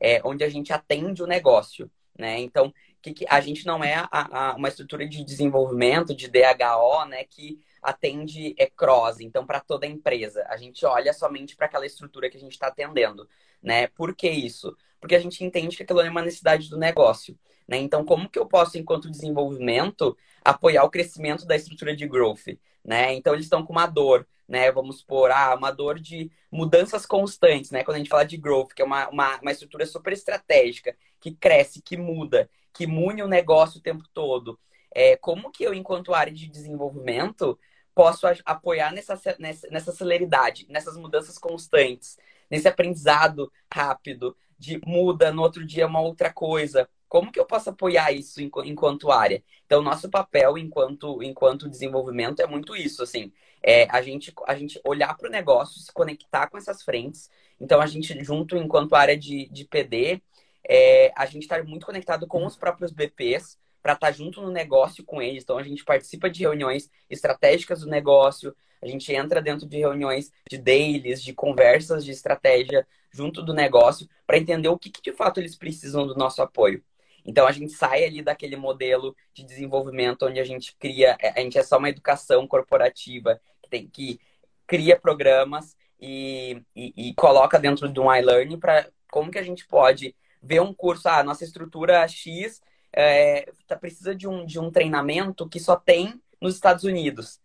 é, 0.00 0.20
onde 0.24 0.42
a 0.42 0.48
gente 0.48 0.72
atende 0.72 1.22
o 1.22 1.26
negócio. 1.26 1.90
Né? 2.18 2.38
Então, 2.40 2.72
que, 3.00 3.12
que 3.12 3.26
a 3.28 3.40
gente 3.40 3.66
não 3.66 3.82
é 3.82 3.94
a, 4.10 4.50
a, 4.50 4.56
uma 4.56 4.68
estrutura 4.68 5.06
de 5.06 5.24
desenvolvimento, 5.24 6.14
de 6.14 6.28
DHO, 6.28 7.06
né, 7.06 7.24
que 7.24 7.60
atende 7.82 8.54
é, 8.58 8.66
cross, 8.66 9.20
então 9.20 9.46
para 9.46 9.60
toda 9.60 9.86
a 9.86 9.88
empresa. 9.88 10.44
A 10.48 10.56
gente 10.56 10.84
olha 10.84 11.12
somente 11.12 11.56
para 11.56 11.66
aquela 11.66 11.86
estrutura 11.86 12.28
que 12.28 12.36
a 12.36 12.40
gente 12.40 12.52
está 12.52 12.66
atendendo. 12.66 13.28
Né? 13.62 13.86
Por 13.88 14.14
que 14.14 14.28
isso? 14.28 14.76
Porque 15.00 15.14
a 15.14 15.18
gente 15.18 15.42
entende 15.42 15.76
que 15.76 15.82
aquilo 15.82 16.00
é 16.00 16.10
uma 16.10 16.22
necessidade 16.22 16.68
do 16.68 16.76
negócio. 16.76 17.38
Né? 17.70 17.78
Então, 17.78 18.04
como 18.04 18.28
que 18.28 18.36
eu 18.36 18.46
posso, 18.46 18.76
enquanto 18.76 19.08
desenvolvimento, 19.08 20.18
apoiar 20.44 20.82
o 20.82 20.90
crescimento 20.90 21.46
da 21.46 21.54
estrutura 21.54 21.94
de 21.94 22.04
growth? 22.04 22.58
Né? 22.84 23.14
Então, 23.14 23.32
eles 23.32 23.46
estão 23.46 23.64
com 23.64 23.72
uma 23.72 23.86
dor, 23.86 24.26
né? 24.48 24.72
Vamos 24.72 24.98
supor, 24.98 25.30
ah, 25.30 25.54
uma 25.54 25.70
dor 25.70 26.00
de 26.00 26.28
mudanças 26.50 27.06
constantes, 27.06 27.70
né? 27.70 27.84
Quando 27.84 27.94
a 27.94 27.98
gente 27.98 28.10
fala 28.10 28.24
de 28.24 28.36
growth, 28.36 28.72
que 28.74 28.82
é 28.82 28.84
uma, 28.84 29.08
uma, 29.08 29.38
uma 29.40 29.52
estrutura 29.52 29.86
super 29.86 30.12
estratégica, 30.12 30.96
que 31.20 31.30
cresce, 31.30 31.80
que 31.80 31.96
muda, 31.96 32.50
que 32.72 32.88
mune 32.88 33.22
o 33.22 33.28
negócio 33.28 33.78
o 33.78 33.82
tempo 33.82 34.02
todo. 34.12 34.58
É, 34.92 35.16
como 35.16 35.52
que 35.52 35.62
eu, 35.62 35.72
enquanto 35.72 36.12
área 36.12 36.32
de 36.32 36.48
desenvolvimento, 36.48 37.56
posso 37.94 38.26
apoiar 38.44 38.92
nessa, 38.92 39.14
nessa, 39.38 39.68
nessa 39.70 39.92
celeridade, 39.92 40.66
nessas 40.68 40.96
mudanças 40.96 41.38
constantes, 41.38 42.18
nesse 42.50 42.66
aprendizado 42.66 43.52
rápido, 43.72 44.36
de 44.58 44.80
muda, 44.84 45.30
no 45.32 45.42
outro 45.42 45.64
dia 45.64 45.86
uma 45.86 46.00
outra 46.00 46.32
coisa. 46.32 46.88
Como 47.10 47.32
que 47.32 47.40
eu 47.40 47.44
posso 47.44 47.70
apoiar 47.70 48.12
isso 48.12 48.40
enquanto 48.40 49.10
área? 49.10 49.42
Então, 49.66 49.82
nosso 49.82 50.08
papel 50.08 50.56
enquanto, 50.56 51.20
enquanto 51.24 51.68
desenvolvimento 51.68 52.40
é 52.40 52.46
muito 52.46 52.76
isso, 52.76 53.02
assim. 53.02 53.32
É 53.60 53.88
a 53.90 54.00
gente, 54.00 54.32
a 54.46 54.54
gente 54.54 54.80
olhar 54.84 55.16
para 55.16 55.26
o 55.26 55.30
negócio, 55.30 55.80
se 55.80 55.92
conectar 55.92 56.46
com 56.46 56.56
essas 56.56 56.84
frentes. 56.84 57.28
Então, 57.60 57.80
a 57.80 57.86
gente, 57.86 58.22
junto 58.22 58.56
enquanto 58.56 58.94
área 58.94 59.18
de, 59.18 59.48
de 59.48 59.64
PD, 59.64 60.22
é, 60.64 61.12
a 61.16 61.26
gente 61.26 61.42
está 61.42 61.60
muito 61.64 61.84
conectado 61.84 62.28
com 62.28 62.46
os 62.46 62.56
próprios 62.56 62.92
BPs 62.92 63.58
para 63.82 63.94
estar 63.94 64.06
tá 64.06 64.12
junto 64.12 64.40
no 64.40 64.52
negócio 64.52 65.02
com 65.04 65.20
eles. 65.20 65.42
Então, 65.42 65.58
a 65.58 65.64
gente 65.64 65.84
participa 65.84 66.30
de 66.30 66.42
reuniões 66.44 66.88
estratégicas 67.10 67.80
do 67.80 67.88
negócio, 67.88 68.54
a 68.80 68.86
gente 68.86 69.12
entra 69.12 69.42
dentro 69.42 69.66
de 69.66 69.78
reuniões 69.78 70.30
de 70.48 70.56
dailies, 70.56 71.20
de 71.20 71.34
conversas 71.34 72.04
de 72.04 72.12
estratégia 72.12 72.86
junto 73.10 73.42
do 73.42 73.52
negócio 73.52 74.08
para 74.24 74.38
entender 74.38 74.68
o 74.68 74.78
que, 74.78 74.90
que, 74.90 75.02
de 75.02 75.12
fato 75.12 75.40
eles 75.40 75.56
precisam 75.56 76.06
do 76.06 76.14
nosso 76.14 76.40
apoio. 76.40 76.84
Então 77.24 77.46
a 77.46 77.52
gente 77.52 77.72
sai 77.72 78.04
ali 78.04 78.22
daquele 78.22 78.56
modelo 78.56 79.14
de 79.34 79.44
desenvolvimento 79.44 80.26
onde 80.26 80.40
a 80.40 80.44
gente 80.44 80.74
cria, 80.78 81.16
é, 81.20 81.40
a 81.40 81.42
gente 81.42 81.58
é 81.58 81.62
só 81.62 81.78
uma 81.78 81.88
educação 81.88 82.46
corporativa 82.46 83.40
que 83.62 83.70
tem 83.70 83.88
que 83.88 84.20
cria 84.66 84.98
programas 84.98 85.76
e, 86.00 86.62
e, 86.74 87.08
e 87.08 87.14
coloca 87.14 87.58
dentro 87.58 87.88
de 87.88 88.00
um 88.00 88.14
iLearning 88.14 88.58
para 88.58 88.88
como 89.10 89.30
que 89.30 89.38
a 89.38 89.42
gente 89.42 89.66
pode 89.66 90.14
ver 90.42 90.60
um 90.60 90.72
curso, 90.72 91.08
ah, 91.08 91.22
nossa 91.22 91.44
estrutura 91.44 92.06
X 92.06 92.62
é, 92.92 93.50
tá, 93.66 93.76
precisa 93.76 94.14
de 94.14 94.26
um, 94.26 94.44
de 94.44 94.58
um 94.58 94.70
treinamento 94.70 95.48
que 95.48 95.60
só 95.60 95.76
tem 95.76 96.20
nos 96.40 96.54
Estados 96.54 96.84
Unidos. 96.84 97.40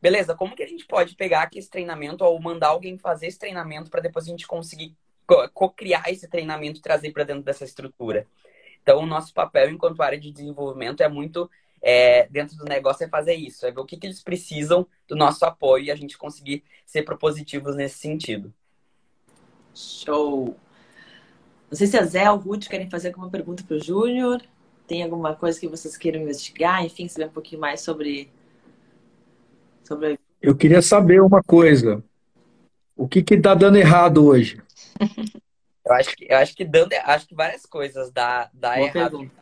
Beleza, 0.00 0.34
como 0.34 0.54
que 0.54 0.62
a 0.62 0.66
gente 0.66 0.86
pode 0.86 1.16
pegar 1.16 1.42
aqui 1.42 1.58
esse 1.58 1.68
treinamento 1.68 2.24
ou 2.24 2.40
mandar 2.40 2.68
alguém 2.68 2.96
fazer 2.96 3.26
esse 3.26 3.38
treinamento 3.38 3.90
para 3.90 4.00
depois 4.00 4.24
a 4.26 4.30
gente 4.30 4.46
conseguir 4.46 4.96
co-criar 5.52 6.04
esse 6.08 6.28
treinamento 6.28 6.78
e 6.78 6.82
trazer 6.82 7.10
para 7.10 7.24
dentro 7.24 7.42
dessa 7.42 7.64
estrutura? 7.64 8.26
Então, 8.82 9.00
o 9.00 9.06
nosso 9.06 9.34
papel 9.34 9.70
enquanto 9.70 10.00
área 10.02 10.18
de 10.18 10.30
desenvolvimento 10.30 11.02
é 11.02 11.08
muito 11.08 11.50
é, 11.82 12.26
dentro 12.28 12.56
do 12.56 12.64
negócio 12.64 13.04
é 13.04 13.08
fazer 13.08 13.34
isso, 13.34 13.64
é 13.66 13.70
ver 13.70 13.80
o 13.80 13.84
que, 13.84 13.96
que 13.96 14.06
eles 14.06 14.22
precisam 14.22 14.86
do 15.06 15.16
nosso 15.16 15.44
apoio 15.44 15.84
e 15.84 15.90
a 15.90 15.96
gente 15.96 16.18
conseguir 16.18 16.64
ser 16.84 17.02
propositivos 17.02 17.76
nesse 17.76 17.98
sentido. 17.98 18.52
Show! 19.74 20.56
Não 21.70 21.76
sei 21.76 21.86
se 21.86 21.96
a 21.96 22.04
Zé 22.04 22.30
ou 22.30 22.38
o 22.38 22.40
Ruth 22.40 22.66
querem 22.66 22.90
fazer 22.90 23.08
alguma 23.08 23.30
pergunta 23.30 23.62
para 23.62 23.76
o 23.76 23.82
Júnior. 23.82 24.42
Tem 24.86 25.02
alguma 25.02 25.34
coisa 25.34 25.60
que 25.60 25.68
vocês 25.68 25.96
queiram 25.96 26.22
investigar? 26.22 26.84
Enfim, 26.84 27.06
saber 27.08 27.26
um 27.26 27.32
pouquinho 27.32 27.60
mais 27.60 27.82
sobre. 27.82 28.30
sobre... 29.84 30.18
Eu 30.40 30.56
queria 30.56 30.80
saber 30.80 31.20
uma 31.20 31.42
coisa. 31.42 32.02
O 32.96 33.06
que 33.06 33.22
está 33.34 33.54
dando 33.54 33.76
errado 33.76 34.24
hoje? 34.24 34.60
eu 35.88 35.94
acho 35.94 36.16
que, 36.16 36.26
eu 36.28 36.36
acho 36.36 36.54
que 36.54 36.64
dando, 36.64 36.92
acho 37.04 37.26
que 37.26 37.34
várias 37.34 37.64
coisas 37.64 38.10
dá, 38.10 38.50
dá 38.52 38.80
errado 38.80 39.18
pergunta. 39.18 39.32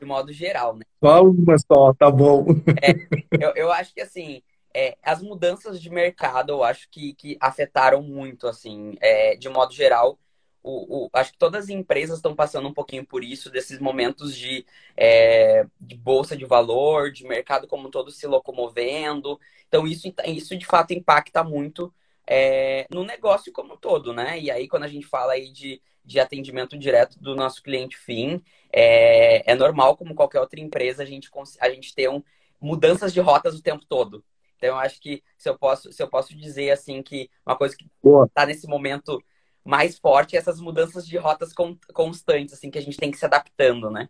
de 0.00 0.06
modo 0.06 0.32
geral, 0.32 0.76
né? 0.76 0.84
Só 1.02 1.22
uma 1.22 1.56
só, 1.58 1.92
tá 1.94 2.10
bom. 2.10 2.46
É, 2.82 3.44
eu, 3.44 3.52
eu 3.54 3.72
acho 3.72 3.92
que 3.92 4.00
assim, 4.00 4.42
é, 4.74 4.96
as 5.02 5.22
mudanças 5.22 5.80
de 5.80 5.90
mercado 5.90 6.50
eu 6.50 6.62
acho 6.62 6.88
que, 6.90 7.14
que 7.14 7.36
afetaram 7.40 8.02
muito, 8.02 8.46
assim, 8.46 8.96
é, 9.00 9.36
de 9.36 9.48
modo 9.48 9.72
geral 9.72 10.18
o, 10.62 11.06
o, 11.06 11.10
acho 11.12 11.32
que 11.32 11.38
todas 11.38 11.64
as 11.64 11.70
empresas 11.70 12.18
estão 12.18 12.34
passando 12.34 12.68
um 12.68 12.74
pouquinho 12.74 13.06
por 13.06 13.24
isso, 13.24 13.50
desses 13.50 13.78
momentos 13.78 14.36
de, 14.36 14.66
é, 14.96 15.66
de 15.80 15.96
bolsa 15.96 16.36
de 16.36 16.44
valor, 16.44 17.10
de 17.10 17.24
mercado 17.24 17.66
como 17.66 17.88
um 17.88 17.90
todo 17.90 18.10
se 18.10 18.26
locomovendo. 18.26 19.40
Então, 19.66 19.86
isso, 19.86 20.12
isso 20.26 20.56
de 20.56 20.66
fato 20.66 20.92
impacta 20.92 21.42
muito 21.42 21.92
é, 22.28 22.86
no 22.92 23.02
negócio 23.04 23.50
como 23.50 23.74
um 23.74 23.76
todo, 23.76 24.12
né? 24.12 24.38
E 24.38 24.50
aí, 24.50 24.68
quando 24.68 24.82
a 24.84 24.88
gente 24.88 25.06
fala 25.06 25.32
aí 25.32 25.50
de, 25.50 25.80
de 26.04 26.20
atendimento 26.20 26.76
direto 26.76 27.18
do 27.18 27.34
nosso 27.34 27.62
cliente 27.62 27.96
fim, 27.96 28.42
é, 28.70 29.50
é 29.50 29.54
normal, 29.54 29.96
como 29.96 30.14
qualquer 30.14 30.40
outra 30.40 30.60
empresa, 30.60 31.02
a 31.02 31.06
gente, 31.06 31.30
a 31.58 31.70
gente 31.70 31.94
ter 31.94 32.10
um, 32.10 32.22
mudanças 32.60 33.14
de 33.14 33.20
rotas 33.20 33.54
o 33.54 33.62
tempo 33.62 33.84
todo. 33.86 34.22
Então, 34.56 34.70
eu 34.70 34.76
acho 34.76 35.00
que 35.00 35.22
se 35.38 35.48
eu 35.48 35.56
posso, 35.56 35.90
se 35.90 36.02
eu 36.02 36.08
posso 36.08 36.36
dizer 36.36 36.70
assim 36.70 37.02
que 37.02 37.30
uma 37.46 37.56
coisa 37.56 37.74
que 37.74 37.88
está 38.26 38.44
nesse 38.44 38.66
momento 38.66 39.22
mais 39.64 39.98
forte 39.98 40.36
essas 40.36 40.60
mudanças 40.60 41.06
de 41.06 41.16
rotas 41.16 41.52
constantes, 41.94 42.54
assim, 42.54 42.70
que 42.70 42.78
a 42.78 42.82
gente 42.82 42.96
tem 42.98 43.10
que 43.10 43.18
se 43.18 43.24
adaptando, 43.24 43.90
né? 43.90 44.08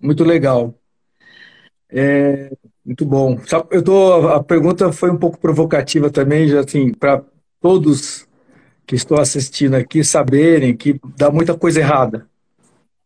Muito 0.00 0.24
legal. 0.24 0.74
É, 1.88 2.50
muito 2.84 3.04
bom. 3.04 3.38
Eu 3.70 3.82
tô, 3.82 4.28
a 4.28 4.42
pergunta 4.42 4.92
foi 4.92 5.10
um 5.10 5.16
pouco 5.16 5.38
provocativa 5.38 6.10
também, 6.10 6.48
já 6.48 6.60
assim, 6.60 6.92
para 6.92 7.22
todos 7.60 8.26
que 8.86 8.96
estão 8.96 9.18
assistindo 9.18 9.74
aqui 9.74 10.02
saberem 10.02 10.76
que 10.76 11.00
dá 11.16 11.30
muita 11.30 11.56
coisa 11.56 11.80
errada, 11.80 12.26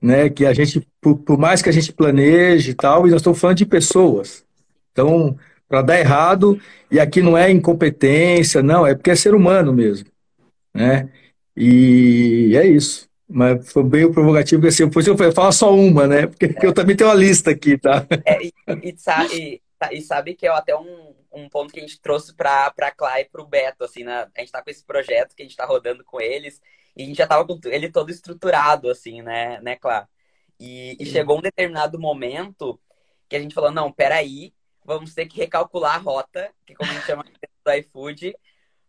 né? 0.01 0.31
Que 0.31 0.47
a 0.47 0.53
gente, 0.55 0.87
por, 1.01 1.17
por 1.19 1.39
mais 1.39 1.61
que 1.61 1.69
a 1.69 1.73
gente 1.73 1.93
planeje 1.93 2.71
e 2.71 2.75
tal, 2.75 3.07
e 3.07 3.11
nós 3.11 3.21
estamos 3.21 3.39
falando 3.39 3.59
de 3.59 3.67
pessoas. 3.67 4.45
Então, 4.93 5.37
para 5.69 5.83
dar 5.83 5.99
errado, 5.99 6.59
e 6.91 7.01
aqui 7.01 7.21
não 7.21 7.37
é 7.37 7.51
incompetência, 7.51 8.63
não, 8.63 8.87
é 8.87 8.95
porque 8.95 9.11
é 9.11 9.17
ser 9.17 9.35
humano 9.35 9.73
mesmo 9.73 10.15
né? 10.75 11.09
E 11.57 12.53
é 12.57 12.67
isso. 12.67 13.09
Mas 13.29 13.73
foi 13.73 13.85
bem 13.85 14.11
provocativo, 14.13 14.61
porque 14.61 14.83
assim, 14.83 15.11
eu 15.11 15.33
falo 15.33 15.53
só 15.53 15.75
uma, 15.75 16.07
né? 16.07 16.27
Porque, 16.27 16.47
é. 16.47 16.67
eu 16.67 16.73
também 16.73 16.97
tenho 16.97 17.09
uma 17.09 17.17
lista 17.17 17.53
aqui, 17.53 17.79
tá? 17.79 18.05
É, 18.27 18.45
e, 18.45 18.53
e, 18.83 18.93
e, 19.93 20.01
sabe 20.01 20.35
que 20.35 20.47
é 20.47 20.51
até 20.51 20.77
um, 20.77 21.15
um 21.33 21.49
ponto 21.49 21.73
que 21.73 21.81
a 21.81 21.83
gente 21.83 22.01
trouxe 22.01 22.35
para 22.35 22.67
a 22.67 22.91
Clá 22.91 23.21
e 23.21 23.25
para 23.25 23.43
o 23.43 23.47
Beto, 23.47 23.85
assim, 23.85 24.05
né? 24.05 24.29
A 24.37 24.41
gente 24.41 24.53
tá 24.53 24.63
com 24.63 24.71
esse 24.71 24.85
projeto 24.85 25.35
que 25.35 25.43
a 25.43 25.45
gente 25.45 25.57
tá 25.57 25.65
rodando 25.65 26.05
com 26.05 26.21
eles, 26.21 26.61
e 26.97 27.03
a 27.03 27.07
gente 27.07 27.17
já 27.17 27.27
tava 27.27 27.47
com 27.47 27.59
ele 27.65 27.91
todo 27.91 28.11
estruturado, 28.11 28.89
assim, 28.91 29.23
né, 29.23 29.61
né, 29.61 29.77
Clá? 29.77 30.09
E, 30.59 30.97
e 31.01 31.07
chegou 31.07 31.39
um 31.39 31.43
determinado 31.43 31.99
momento 31.99 32.81
que 33.29 33.37
a 33.37 33.41
gente 33.41 33.55
falou, 33.55 33.71
não, 33.71 33.91
peraí, 33.93 34.55
vamos 34.85 35.15
ter 35.15 35.27
que 35.27 35.37
recalcular 35.39 35.97
a 35.97 35.99
rota, 35.99 36.53
que 36.65 36.75
como 36.75 36.91
a 36.91 36.95
gente 36.95 37.07
chama 37.07 37.25
do 37.25 37.73
iFood, 37.73 38.37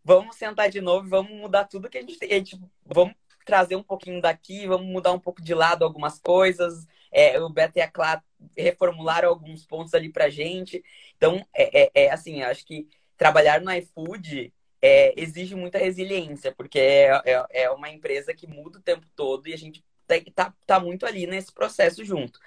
vamos 0.04 0.36
sentar 0.36 0.70
de 0.70 0.82
novo 0.82 1.08
e 1.08 1.10
vamos 1.10 1.32
mudar 1.32 1.66
tudo 1.66 1.90
que 1.90 1.98
a 1.98 2.02
gente 2.02 2.20
tem. 2.20 2.32
A 2.32 2.36
gente, 2.36 2.60
vamos 2.86 3.16
trazer 3.46 3.76
um 3.76 3.84
pouquinho 3.84 4.22
daqui, 4.22 4.68
vamos 4.68 4.88
mudar 4.88 5.14
um 5.14 5.20
pouco 5.20 5.42
de 5.42 5.54
lado 5.54 5.84
algumas 5.84 6.20
coisas. 6.20 6.86
É, 7.16 7.40
o 7.40 7.50
Beto 7.50 7.80
e 7.80 7.82
a 7.82 7.90
Clá 7.90 8.22
reformularam 8.58 9.30
alguns 9.30 9.66
pontos 9.66 9.94
ali 9.94 10.10
pra 10.12 10.30
gente. 10.30 10.84
Então, 11.16 11.46
é, 11.54 11.84
é, 11.84 11.92
é 12.06 12.12
assim, 12.12 12.44
acho 12.44 12.66
que 12.66 12.88
trabalhar 13.18 13.62
no 13.62 13.72
iFood 13.72 14.54
é, 14.82 15.14
exige 15.20 15.56
muita 15.56 15.78
resiliência, 15.78 16.54
porque 16.54 16.78
é, 16.80 17.22
é, 17.26 17.46
é, 17.64 17.72
uma 17.72 17.90
empresa 17.90 18.34
que 18.34 18.46
muda 18.48 18.80
o 18.80 18.82
tempo 18.82 19.08
todo 19.16 19.48
e 19.48 19.54
a 19.54 19.58
gente 19.58 19.84
tá, 20.06 20.16
tá, 20.36 20.54
tá 20.68 20.80
muito 20.80 21.06
ali 21.06 21.26
nesse 21.26 21.54
processo 21.54 22.04
junto. 22.04 22.40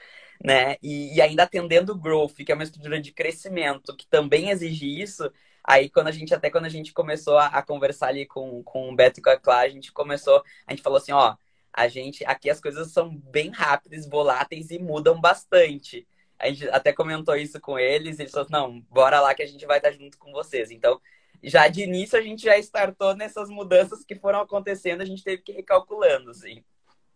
Né? 0.44 0.76
E, 0.82 1.16
e 1.16 1.20
ainda 1.22 1.44
atendendo 1.44 1.92
o 1.92 1.98
growth, 1.98 2.36
que 2.36 2.52
é 2.52 2.54
uma 2.54 2.62
estrutura 2.62 3.00
de 3.00 3.10
crescimento 3.12 3.96
que 3.96 4.06
também 4.06 4.50
exige 4.50 5.00
isso, 5.00 5.32
Aí 5.68 5.90
quando 5.90 6.08
a 6.08 6.12
gente, 6.12 6.34
até 6.34 6.50
quando 6.50 6.64
a 6.64 6.70
gente 6.70 6.94
começou 6.94 7.36
a, 7.36 7.48
a 7.48 7.62
conversar 7.62 8.08
ali 8.08 8.24
com, 8.24 8.62
com 8.62 8.90
o 8.90 8.96
Beto 8.96 9.20
e 9.20 9.22
com 9.22 9.28
a 9.28 9.36
Clara, 9.36 9.66
a 9.66 9.70
gente 9.70 9.92
começou, 9.92 10.42
a 10.66 10.72
gente 10.72 10.82
falou 10.82 10.96
assim, 10.96 11.12
ó, 11.12 11.36
a 11.72 11.88
gente, 11.88 12.24
aqui 12.24 12.50
as 12.50 12.60
coisas 12.60 12.92
são 12.92 13.16
bem 13.16 13.50
rápidas, 13.50 14.08
voláteis 14.08 14.70
e 14.70 14.78
mudam 14.78 15.20
bastante. 15.20 16.06
A 16.38 16.48
gente 16.48 16.68
até 16.70 16.92
comentou 16.92 17.36
isso 17.36 17.60
com 17.60 17.78
eles, 17.78 18.18
eles 18.18 18.32
falaram, 18.32 18.50
não, 18.50 18.80
bora 18.90 19.20
lá 19.20 19.34
que 19.34 19.42
a 19.42 19.46
gente 19.46 19.66
vai 19.66 19.78
estar 19.78 19.92
junto 19.92 20.18
com 20.18 20.32
vocês. 20.32 20.70
Então, 20.70 21.00
já 21.42 21.68
de 21.68 21.82
início 21.82 22.18
a 22.18 22.22
gente 22.22 22.42
já 22.44 22.56
startou 22.58 23.14
nessas 23.14 23.48
mudanças 23.48 24.04
que 24.04 24.14
foram 24.14 24.40
acontecendo, 24.40 25.00
a 25.00 25.04
gente 25.04 25.22
teve 25.22 25.42
que 25.42 25.52
ir 25.52 25.56
recalculando, 25.56 26.30
assim. 26.30 26.62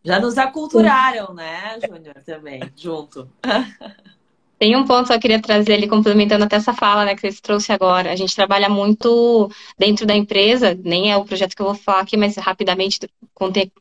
Já 0.05 0.19
nos 0.19 0.37
aculturaram, 0.37 1.33
né, 1.33 1.79
Júnior, 1.81 2.23
também, 2.25 2.61
junto. 2.77 3.31
Tem 4.62 4.77
um 4.77 4.85
ponto 4.85 5.09
que 5.09 5.12
eu 5.12 5.18
queria 5.18 5.42
trazer 5.42 5.72
ali, 5.72 5.88
complementando 5.88 6.44
até 6.44 6.55
essa 6.55 6.72
fala 6.72 7.05
né, 7.05 7.16
que 7.16 7.33
você 7.33 7.42
trouxe 7.42 7.72
agora. 7.72 8.12
A 8.12 8.14
gente 8.14 8.33
trabalha 8.33 8.68
muito 8.68 9.51
dentro 9.77 10.07
da 10.07 10.14
empresa, 10.14 10.79
nem 10.85 11.11
é 11.11 11.16
o 11.16 11.25
projeto 11.25 11.57
que 11.57 11.62
eu 11.62 11.66
vou 11.66 11.75
falar 11.75 12.03
aqui, 12.03 12.16
mas 12.16 12.37
rapidamente 12.37 13.01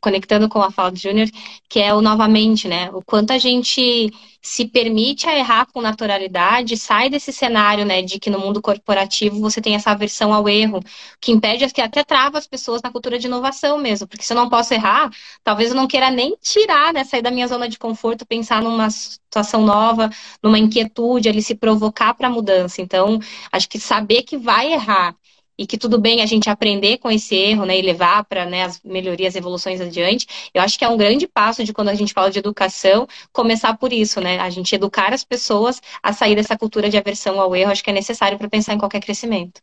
conectando 0.00 0.48
com 0.48 0.60
a 0.60 0.72
fala 0.72 0.90
do 0.90 0.98
Júnior, 0.98 1.28
que 1.68 1.78
é 1.78 1.94
o 1.94 2.02
novamente, 2.02 2.66
né? 2.66 2.90
O 2.92 3.00
quanto 3.00 3.32
a 3.32 3.38
gente 3.38 4.10
se 4.42 4.66
permite 4.66 5.28
a 5.28 5.38
errar 5.38 5.66
com 5.72 5.80
naturalidade, 5.80 6.76
sai 6.76 7.08
desse 7.08 7.32
cenário, 7.32 7.84
né, 7.84 8.02
de 8.02 8.18
que 8.18 8.28
no 8.28 8.38
mundo 8.40 8.60
corporativo 8.60 9.40
você 9.40 9.60
tem 9.60 9.74
essa 9.76 9.92
aversão 9.92 10.34
ao 10.34 10.48
erro, 10.48 10.80
que 11.20 11.30
impede, 11.32 11.68
que 11.72 11.80
até 11.80 12.02
trava 12.04 12.38
as 12.38 12.46
pessoas 12.46 12.82
na 12.82 12.90
cultura 12.90 13.18
de 13.18 13.26
inovação 13.26 13.78
mesmo, 13.78 14.06
porque 14.08 14.24
se 14.24 14.32
eu 14.32 14.36
não 14.36 14.48
posso 14.48 14.74
errar, 14.74 15.10
talvez 15.44 15.70
eu 15.70 15.76
não 15.76 15.86
queira 15.86 16.10
nem 16.10 16.36
tirar, 16.42 16.92
né, 16.92 17.04
sair 17.04 17.22
da 17.22 17.30
minha 17.30 17.46
zona 17.46 17.68
de 17.68 17.78
conforto, 17.78 18.26
pensar 18.26 18.60
numa 18.62 18.90
situação 18.90 19.62
nova, 19.62 20.10
numa 20.42 20.58
inquietude, 20.58 21.28
ali 21.28 21.40
se 21.42 21.54
provocar 21.54 22.14
para 22.14 22.26
a 22.28 22.30
mudança. 22.30 22.82
Então, 22.82 23.18
acho 23.50 23.68
que 23.68 23.78
saber 23.78 24.22
que 24.22 24.36
vai 24.36 24.72
errar 24.72 25.16
e 25.62 25.66
que 25.66 25.78
tudo 25.78 25.96
bem 25.96 26.22
a 26.22 26.26
gente 26.26 26.50
aprender 26.50 26.98
com 26.98 27.08
esse 27.08 27.36
erro, 27.36 27.64
né, 27.64 27.78
e 27.78 27.82
levar 27.82 28.24
para 28.24 28.44
né, 28.44 28.64
as 28.64 28.82
melhorias, 28.82 29.36
evoluções 29.36 29.80
adiante. 29.80 30.26
Eu 30.52 30.60
acho 30.60 30.76
que 30.76 30.84
é 30.84 30.88
um 30.88 30.96
grande 30.96 31.28
passo 31.28 31.62
de 31.62 31.72
quando 31.72 31.88
a 31.88 31.94
gente 31.94 32.12
fala 32.12 32.32
de 32.32 32.40
educação, 32.40 33.06
começar 33.32 33.76
por 33.78 33.92
isso, 33.92 34.20
né? 34.20 34.40
A 34.40 34.50
gente 34.50 34.74
educar 34.74 35.14
as 35.14 35.22
pessoas 35.22 35.80
a 36.02 36.12
sair 36.12 36.34
dessa 36.34 36.58
cultura 36.58 36.90
de 36.90 36.96
aversão 36.96 37.40
ao 37.40 37.54
erro, 37.54 37.70
acho 37.70 37.84
que 37.84 37.90
é 37.90 37.92
necessário 37.92 38.36
para 38.36 38.48
pensar 38.48 38.74
em 38.74 38.78
qualquer 38.78 39.00
crescimento. 39.00 39.62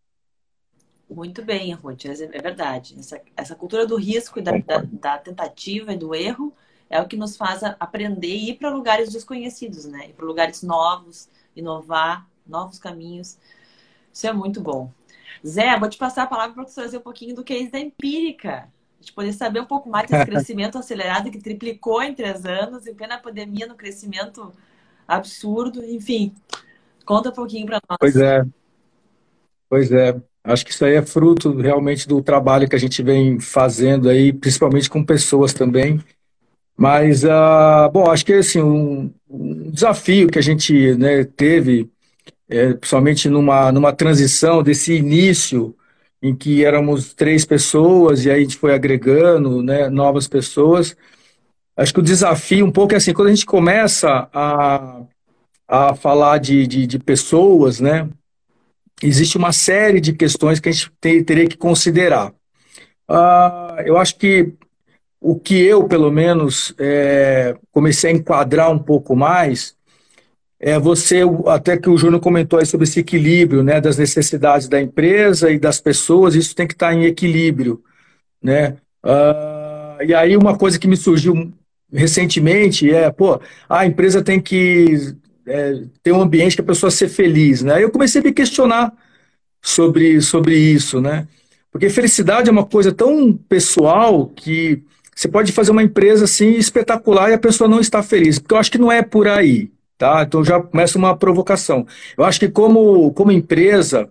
Muito 1.09 1.43
bem, 1.43 1.73
Ruth, 1.73 2.05
é 2.05 2.41
verdade. 2.41 2.95
Essa, 2.97 3.21
essa 3.35 3.55
cultura 3.55 3.85
do 3.85 3.97
risco 3.97 4.39
e 4.39 4.41
da, 4.41 4.57
da, 4.57 4.85
da, 4.89 5.17
tentativa 5.17 5.91
e 5.91 5.97
do 5.97 6.15
erro 6.15 6.53
é 6.89 7.01
o 7.01 7.07
que 7.09 7.17
nos 7.17 7.35
faz 7.35 7.61
aprender 7.77 8.33
e 8.33 8.51
ir 8.51 8.53
para 8.53 8.69
lugares 8.69 9.11
desconhecidos, 9.11 9.83
né? 9.83 10.07
Ir 10.07 10.13
para 10.13 10.25
lugares 10.25 10.63
novos, 10.63 11.27
inovar, 11.53 12.25
novos 12.47 12.79
caminhos. 12.79 13.37
Isso 14.13 14.27
é 14.27 14.31
muito 14.31 14.61
bom. 14.61 14.89
Zé, 15.45 15.77
vou 15.79 15.89
te 15.89 15.97
passar 15.97 16.23
a 16.23 16.27
palavra 16.27 16.53
para 16.53 16.65
você 16.65 16.75
trazer 16.81 16.97
um 16.97 17.01
pouquinho 17.01 17.35
do 17.35 17.43
case 17.43 17.71
da 17.71 17.79
Empírica. 17.79 18.67
A 18.99 19.01
gente 19.01 19.13
poder 19.13 19.33
saber 19.33 19.61
um 19.61 19.65
pouco 19.65 19.89
mais 19.89 20.09
desse 20.09 20.25
crescimento 20.27 20.77
acelerado 20.77 21.31
que 21.31 21.39
triplicou 21.39 22.01
em 22.03 22.13
três 22.13 22.45
anos, 22.45 22.85
em 22.85 22.93
plena 22.93 23.17
pandemia, 23.17 23.67
no 23.67 23.75
crescimento 23.75 24.51
absurdo. 25.07 25.83
Enfim, 25.83 26.33
conta 27.05 27.29
um 27.29 27.33
pouquinho 27.33 27.65
para 27.65 27.79
nós. 27.89 27.97
Pois 27.99 28.15
é. 28.15 28.43
Pois 29.69 29.91
é. 29.91 30.19
Acho 30.43 30.65
que 30.65 30.71
isso 30.71 30.83
aí 30.83 30.95
é 30.95 31.01
fruto 31.01 31.55
realmente 31.57 32.07
do 32.07 32.21
trabalho 32.21 32.67
que 32.67 32.75
a 32.75 32.79
gente 32.79 33.03
vem 33.03 33.39
fazendo 33.39 34.09
aí, 34.09 34.33
principalmente 34.33 34.89
com 34.89 35.03
pessoas 35.03 35.53
também. 35.53 36.03
Mas, 36.75 37.23
uh, 37.23 37.91
bom, 37.91 38.09
acho 38.09 38.25
que 38.25 38.33
assim, 38.33 38.61
um, 38.61 39.13
um 39.29 39.69
desafio 39.69 40.29
que 40.29 40.39
a 40.39 40.41
gente 40.41 40.95
né, 40.95 41.25
teve 41.25 41.89
é, 42.49 42.73
principalmente 42.73 43.29
numa, 43.29 43.71
numa 43.71 43.93
transição 43.93 44.63
desse 44.63 44.93
início 44.93 45.75
em 46.21 46.35
que 46.35 46.65
éramos 46.65 47.13
três 47.13 47.45
pessoas 47.45 48.25
e 48.25 48.31
aí 48.31 48.39
a 48.39 48.41
gente 48.41 48.57
foi 48.57 48.73
agregando 48.73 49.61
né, 49.63 49.87
novas 49.89 50.27
pessoas. 50.27 50.97
Acho 51.77 51.93
que 51.93 51.99
o 51.99 52.03
desafio 52.03 52.65
um 52.65 52.71
pouco 52.71 52.93
é 52.93 52.97
assim, 52.97 53.13
quando 53.13 53.29
a 53.29 53.33
gente 53.33 53.45
começa 53.45 54.27
a, 54.33 55.01
a 55.67 55.95
falar 55.95 56.39
de, 56.39 56.67
de, 56.67 56.85
de 56.85 56.99
pessoas, 56.99 57.79
né, 57.79 58.09
existe 59.01 59.37
uma 59.37 59.53
série 59.53 60.01
de 60.01 60.11
questões 60.13 60.59
que 60.59 60.69
a 60.69 60.71
gente 60.71 60.91
tem, 60.99 61.23
teria 61.23 61.47
que 61.47 61.55
considerar. 61.57 62.33
Uh, 63.09 63.79
eu 63.85 63.97
acho 63.97 64.17
que 64.17 64.53
o 65.21 65.37
que 65.37 65.61
eu, 65.61 65.87
pelo 65.87 66.11
menos, 66.11 66.73
é, 66.77 67.55
comecei 67.71 68.11
a 68.11 68.13
enquadrar 68.13 68.71
um 68.71 68.79
pouco 68.79 69.15
mais 69.15 69.75
é 70.59 70.77
você, 70.77 71.21
até 71.47 71.77
que 71.77 71.89
o 71.89 71.97
Júnior 71.97 72.19
comentou 72.19 72.59
aí 72.59 72.65
sobre 72.65 72.85
esse 72.85 72.99
equilíbrio, 72.99 73.63
né, 73.63 73.79
das 73.79 73.97
necessidades 73.97 74.67
da 74.67 74.81
empresa 74.81 75.49
e 75.49 75.57
das 75.57 75.79
pessoas, 75.79 76.35
isso 76.35 76.53
tem 76.53 76.67
que 76.67 76.73
estar 76.73 76.93
em 76.93 77.05
equilíbrio, 77.05 77.81
né? 78.43 78.75
Uh, 79.03 80.03
e 80.03 80.13
aí 80.13 80.35
uma 80.35 80.57
coisa 80.57 80.77
que 80.77 80.87
me 80.87 80.97
surgiu 80.97 81.53
recentemente 81.91 82.91
é, 82.93 83.09
pô, 83.09 83.39
a 83.67 83.85
empresa 83.85 84.21
tem 84.21 84.39
que 84.39 85.15
é, 85.47 85.83
ter 86.03 86.11
um 86.11 86.21
ambiente 86.21 86.55
que 86.55 86.61
a 86.61 86.65
pessoa 86.65 86.91
seja 86.91 87.13
feliz, 87.13 87.61
né? 87.63 87.75
Aí 87.75 87.83
eu 87.83 87.91
comecei 87.91 88.21
a 88.21 88.23
me 88.23 88.33
questionar 88.33 88.93
sobre, 89.61 90.21
sobre 90.21 90.57
isso, 90.57 91.01
né? 91.01 91.27
Porque 91.71 91.89
felicidade 91.89 92.49
é 92.49 92.51
uma 92.51 92.65
coisa 92.65 92.91
tão 92.91 93.33
pessoal 93.33 94.27
que 94.27 94.83
você 95.15 95.27
pode 95.27 95.51
fazer 95.51 95.71
uma 95.71 95.83
empresa 95.83 96.25
assim 96.25 96.51
espetacular 96.51 97.29
e 97.29 97.33
a 97.33 97.39
pessoa 97.39 97.67
não 97.67 97.79
está 97.79 98.03
feliz, 98.03 98.39
porque 98.39 98.53
eu 98.53 98.57
acho 98.57 98.71
que 98.71 98.77
não 98.77 98.91
é 98.91 99.01
por 99.01 99.27
aí, 99.27 99.71
Tá? 99.99 100.23
Então 100.23 100.45
já 100.45 100.61
começa 100.61 100.97
uma 100.97 101.13
provocação. 101.13 101.85
Eu 102.17 102.23
acho 102.23 102.39
que 102.39 102.47
como, 102.47 103.11
como 103.11 103.33
empresa, 103.33 104.09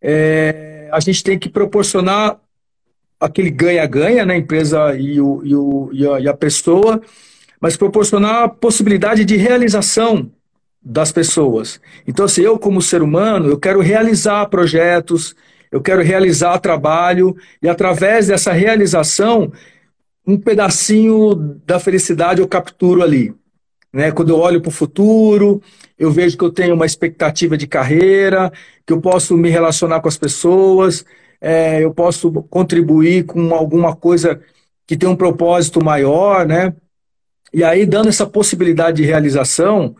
é, 0.00 0.88
a 0.90 0.98
gente 0.98 1.22
tem 1.22 1.38
que 1.38 1.50
proporcionar 1.50 2.40
aquele 3.20 3.50
ganha-ganha, 3.50 4.24
né? 4.24 4.32
A 4.32 4.38
empresa 4.38 4.96
e, 4.96 5.20
o, 5.20 5.42
e, 5.44 5.54
o, 5.54 5.90
e, 5.92 6.06
a, 6.08 6.20
e 6.20 6.26
a 6.26 6.32
pessoa, 6.32 7.02
mas 7.60 7.76
proporcionar 7.76 8.44
a 8.44 8.48
possibilidade 8.48 9.22
de 9.26 9.36
realização 9.36 10.32
das 10.82 11.12
pessoas. 11.12 11.78
Então, 12.06 12.24
assim, 12.24 12.40
eu 12.40 12.58
como 12.58 12.80
ser 12.80 13.02
humano, 13.02 13.50
eu 13.50 13.58
quero 13.58 13.80
realizar 13.80 14.46
projetos, 14.46 15.36
eu 15.70 15.82
quero 15.82 16.02
realizar 16.02 16.58
trabalho, 16.60 17.36
e 17.62 17.68
através 17.68 18.28
dessa 18.28 18.52
realização, 18.52 19.52
um 20.26 20.38
pedacinho 20.38 21.34
da 21.66 21.78
felicidade 21.78 22.40
eu 22.40 22.48
capturo 22.48 23.02
ali. 23.02 23.34
Né? 23.92 24.12
Quando 24.12 24.30
eu 24.30 24.38
olho 24.38 24.60
para 24.60 24.68
o 24.68 24.72
futuro, 24.72 25.62
eu 25.98 26.10
vejo 26.10 26.36
que 26.36 26.44
eu 26.44 26.52
tenho 26.52 26.74
uma 26.74 26.86
expectativa 26.86 27.56
de 27.56 27.66
carreira, 27.66 28.52
que 28.86 28.92
eu 28.92 29.00
posso 29.00 29.36
me 29.36 29.50
relacionar 29.50 30.00
com 30.00 30.08
as 30.08 30.16
pessoas, 30.16 31.04
é, 31.40 31.82
eu 31.82 31.92
posso 31.92 32.30
contribuir 32.50 33.24
com 33.24 33.54
alguma 33.54 33.96
coisa 33.96 34.40
que 34.86 34.96
tem 34.96 35.08
um 35.08 35.16
propósito 35.16 35.82
maior, 35.84 36.46
né? 36.46 36.74
E 37.52 37.64
aí, 37.64 37.84
dando 37.86 38.08
essa 38.08 38.26
possibilidade 38.26 38.98
de 38.98 39.04
realização, 39.04 39.96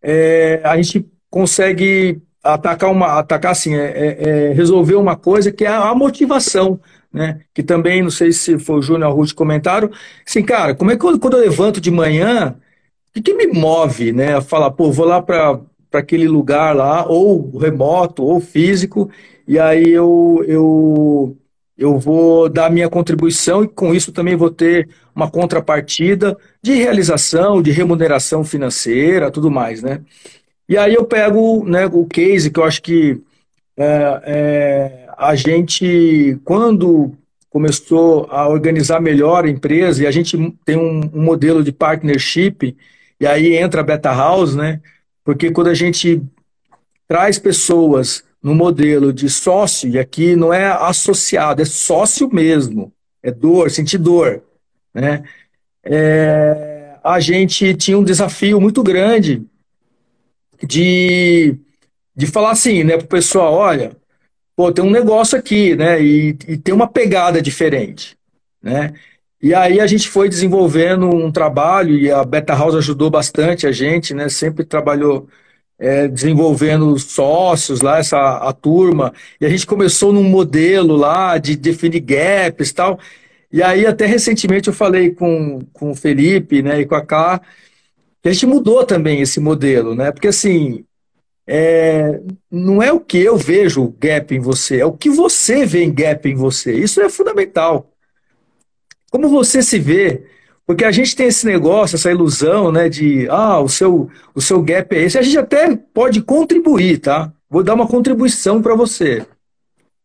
é, 0.00 0.60
a 0.64 0.76
gente 0.76 1.06
consegue 1.30 2.20
atacar 2.42 2.90
uma, 2.90 3.18
atacar 3.18 3.52
assim, 3.52 3.74
é, 3.74 3.86
é, 3.86 4.50
é 4.50 4.52
resolver 4.52 4.96
uma 4.96 5.16
coisa 5.16 5.52
que 5.52 5.64
é 5.64 5.68
a 5.68 5.94
motivação, 5.94 6.80
né? 7.12 7.40
Que 7.54 7.62
também, 7.62 8.02
não 8.02 8.10
sei 8.10 8.32
se 8.32 8.58
foi 8.58 8.76
o 8.78 8.82
Júnior 8.82 9.14
Ruth 9.14 9.32
comentaram, 9.32 9.90
assim, 10.26 10.42
cara, 10.42 10.74
como 10.74 10.90
é 10.90 10.96
que 10.96 11.04
eu, 11.04 11.18
quando 11.18 11.36
eu 11.36 11.40
levanto 11.40 11.80
de 11.80 11.90
manhã, 11.90 12.56
o 13.12 13.14
que, 13.14 13.20
que 13.20 13.34
me 13.34 13.46
move, 13.46 14.10
né? 14.10 14.36
A 14.36 14.40
falar, 14.40 14.70
pô, 14.70 14.90
vou 14.90 15.04
lá 15.04 15.20
para 15.20 15.60
aquele 15.92 16.26
lugar 16.26 16.74
lá, 16.74 17.06
ou 17.06 17.58
remoto, 17.58 18.24
ou 18.24 18.40
físico, 18.40 19.10
e 19.46 19.58
aí 19.58 19.90
eu, 19.90 20.42
eu, 20.48 21.36
eu 21.76 21.98
vou 21.98 22.48
dar 22.48 22.70
minha 22.70 22.88
contribuição 22.88 23.62
e 23.62 23.68
com 23.68 23.94
isso 23.94 24.12
também 24.12 24.34
vou 24.34 24.50
ter 24.50 24.88
uma 25.14 25.30
contrapartida 25.30 26.36
de 26.62 26.72
realização, 26.72 27.60
de 27.60 27.70
remuneração 27.70 28.42
financeira, 28.42 29.30
tudo 29.30 29.50
mais, 29.50 29.82
né? 29.82 30.00
E 30.66 30.78
aí 30.78 30.94
eu 30.94 31.04
pego 31.04 31.64
né, 31.66 31.84
o 31.86 32.06
case 32.06 32.50
que 32.50 32.58
eu 32.58 32.64
acho 32.64 32.80
que 32.80 33.20
é, 33.76 34.22
é, 34.24 35.08
a 35.18 35.34
gente, 35.34 36.38
quando 36.44 37.12
começou 37.50 38.26
a 38.30 38.48
organizar 38.48 39.00
melhor 39.00 39.44
a 39.44 39.50
empresa, 39.50 40.02
e 40.02 40.06
a 40.06 40.10
gente 40.10 40.56
tem 40.64 40.78
um, 40.78 41.10
um 41.12 41.22
modelo 41.22 41.62
de 41.62 41.72
partnership 41.72 42.74
e 43.22 43.26
aí 43.26 43.56
entra 43.56 43.82
a 43.82 43.84
Beta 43.84 44.12
House, 44.12 44.56
né? 44.56 44.80
Porque 45.22 45.52
quando 45.52 45.68
a 45.68 45.74
gente 45.74 46.20
traz 47.06 47.38
pessoas 47.38 48.24
no 48.42 48.52
modelo 48.52 49.12
de 49.12 49.30
sócio, 49.30 49.88
e 49.88 49.96
aqui 49.96 50.34
não 50.34 50.52
é 50.52 50.66
associado, 50.66 51.62
é 51.62 51.64
sócio 51.64 52.28
mesmo, 52.34 52.92
é 53.22 53.30
dor, 53.30 53.70
sentir 53.70 53.98
dor, 53.98 54.42
né? 54.92 55.22
É, 55.84 56.96
a 57.04 57.20
gente 57.20 57.72
tinha 57.74 57.96
um 57.96 58.02
desafio 58.02 58.60
muito 58.60 58.82
grande 58.82 59.46
de, 60.60 61.56
de 62.16 62.26
falar 62.26 62.50
assim, 62.50 62.82
né, 62.82 62.96
para 62.96 63.04
o 63.04 63.08
pessoal, 63.08 63.54
olha, 63.54 63.96
pô, 64.56 64.72
tem 64.72 64.84
um 64.84 64.90
negócio 64.90 65.38
aqui, 65.38 65.76
né, 65.76 66.02
e, 66.02 66.30
e 66.48 66.56
tem 66.58 66.74
uma 66.74 66.88
pegada 66.88 67.40
diferente, 67.40 68.16
né? 68.60 68.94
E 69.42 69.52
aí 69.54 69.80
a 69.80 69.86
gente 69.88 70.08
foi 70.08 70.28
desenvolvendo 70.28 71.08
um 71.08 71.32
trabalho 71.32 71.98
e 71.98 72.10
a 72.10 72.24
Beta 72.24 72.54
House 72.54 72.76
ajudou 72.76 73.10
bastante 73.10 73.66
a 73.66 73.72
gente, 73.72 74.14
né? 74.14 74.28
Sempre 74.28 74.64
trabalhou 74.64 75.28
é, 75.78 76.06
desenvolvendo 76.06 76.96
sócios 76.98 77.80
lá, 77.80 77.98
essa 77.98 78.36
a 78.36 78.52
turma. 78.52 79.12
E 79.40 79.46
a 79.46 79.48
gente 79.48 79.66
começou 79.66 80.12
num 80.12 80.22
modelo 80.22 80.96
lá 80.96 81.38
de 81.38 81.56
definir 81.56 82.00
gaps 82.00 82.70
e 82.70 82.74
tal. 82.74 83.00
E 83.52 83.62
aí 83.62 83.84
até 83.86 84.06
recentemente 84.06 84.68
eu 84.68 84.74
falei 84.74 85.10
com, 85.12 85.60
com 85.72 85.90
o 85.90 85.94
Felipe, 85.94 86.62
né, 86.62 86.80
e 86.80 86.86
com 86.86 86.94
a 86.94 87.04
Cá, 87.04 87.40
que 88.22 88.28
a 88.28 88.32
gente 88.32 88.46
mudou 88.46 88.84
também 88.84 89.20
esse 89.20 89.40
modelo, 89.40 89.94
né? 89.94 90.12
Porque 90.12 90.28
assim, 90.28 90.84
é, 91.46 92.20
não 92.50 92.82
é 92.82 92.92
o 92.92 93.00
que 93.00 93.18
eu 93.18 93.36
vejo 93.36 93.94
gap 93.98 94.34
em 94.34 94.40
você, 94.40 94.80
é 94.80 94.86
o 94.86 94.92
que 94.92 95.10
você 95.10 95.66
vê 95.66 95.84
em 95.84 95.92
gap 95.92 96.28
em 96.28 96.34
você. 96.36 96.74
Isso 96.74 97.00
é 97.00 97.10
fundamental. 97.10 97.91
Como 99.12 99.28
você 99.28 99.62
se 99.62 99.78
vê? 99.78 100.24
Porque 100.66 100.86
a 100.86 100.90
gente 100.90 101.14
tem 101.14 101.26
esse 101.26 101.44
negócio, 101.44 101.96
essa 101.96 102.10
ilusão, 102.10 102.72
né, 102.72 102.88
de, 102.88 103.28
ah, 103.28 103.60
o 103.60 103.68
seu, 103.68 104.08
o 104.34 104.40
seu 104.40 104.62
gap 104.62 104.96
é 104.96 105.02
esse. 105.02 105.18
A 105.18 105.22
gente 105.22 105.36
até 105.36 105.76
pode 105.76 106.22
contribuir, 106.22 106.98
tá? 106.98 107.30
Vou 107.50 107.62
dar 107.62 107.74
uma 107.74 107.86
contribuição 107.86 108.62
para 108.62 108.74
você. 108.74 109.26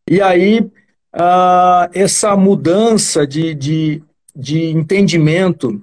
E 0.10 0.22
aí, 0.22 0.70
ah, 1.13 1.89
essa 1.93 2.36
mudança 2.36 3.26
de, 3.26 3.54
de, 3.54 4.04
de 4.36 4.65
entendimento 4.72 5.82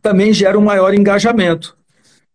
também 0.00 0.32
gera 0.32 0.58
um 0.58 0.64
maior 0.64 0.94
engajamento. 0.94 1.76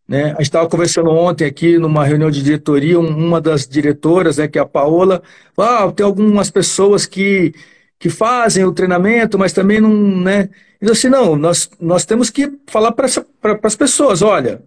Né? 0.08 0.26
A 0.26 0.28
gente 0.34 0.42
estava 0.42 0.70
conversando 0.70 1.10
ontem 1.10 1.46
aqui 1.46 1.80
numa 1.80 2.06
reunião 2.06 2.30
de 2.30 2.44
diretoria, 2.44 3.00
uma 3.00 3.42
das 3.42 3.68
diretoras, 3.68 4.38
né, 4.38 4.48
que 4.48 4.60
é 4.60 4.62
a 4.62 4.66
Paola, 4.66 5.24
ah, 5.58 5.92
tem 5.92 6.06
algumas 6.06 6.52
pessoas 6.52 7.08
que, 7.08 7.54
que 8.02 8.10
fazem 8.10 8.66
o 8.66 8.74
treinamento, 8.74 9.38
mas 9.38 9.54
também 9.54 9.80
não, 9.80 9.94
né? 9.94 10.50
Então 10.82 10.92
assim, 10.92 11.08
não, 11.08 11.36
nós, 11.36 11.70
nós 11.80 12.04
temos 12.04 12.32
que 12.32 12.52
falar 12.66 12.92
para 12.94 13.08
pra, 13.40 13.60
as 13.64 13.76
pessoas, 13.76 14.24
olha, 14.24 14.64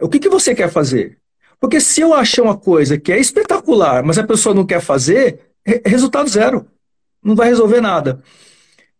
o 0.00 0.08
que, 0.08 0.20
que 0.20 0.28
você 0.28 0.54
quer 0.54 0.70
fazer? 0.70 1.18
Porque 1.60 1.80
se 1.80 2.00
eu 2.00 2.14
achar 2.14 2.42
uma 2.42 2.56
coisa 2.56 2.96
que 2.96 3.10
é 3.10 3.18
espetacular, 3.18 4.04
mas 4.04 4.16
a 4.16 4.22
pessoa 4.22 4.54
não 4.54 4.64
quer 4.64 4.80
fazer, 4.80 5.40
resultado 5.84 6.30
zero. 6.30 6.66
Não 7.20 7.34
vai 7.34 7.48
resolver 7.48 7.80
nada. 7.80 8.22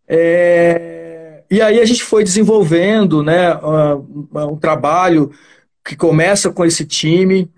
É... 0.05 1.45
E 1.49 1.61
aí 1.61 1.79
a 1.79 1.85
gente 1.85 2.03
foi 2.03 2.21
desenvolvendo 2.21 3.23
né, 3.23 3.55
um 3.55 4.57
trabalho 4.57 5.31
que 5.85 5.95
começa 5.95 6.51
com 6.51 6.65
esse 6.65 6.85
time, 6.85 7.49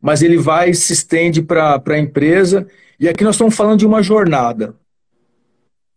mas 0.00 0.22
ele 0.22 0.38
vai 0.38 0.72
se 0.72 0.94
estende 0.94 1.42
para 1.42 1.82
a 1.86 1.98
empresa. 1.98 2.66
E 2.98 3.06
aqui 3.10 3.22
nós 3.24 3.34
estamos 3.34 3.54
falando 3.54 3.78
de 3.78 3.86
uma 3.86 4.02
jornada. 4.02 4.74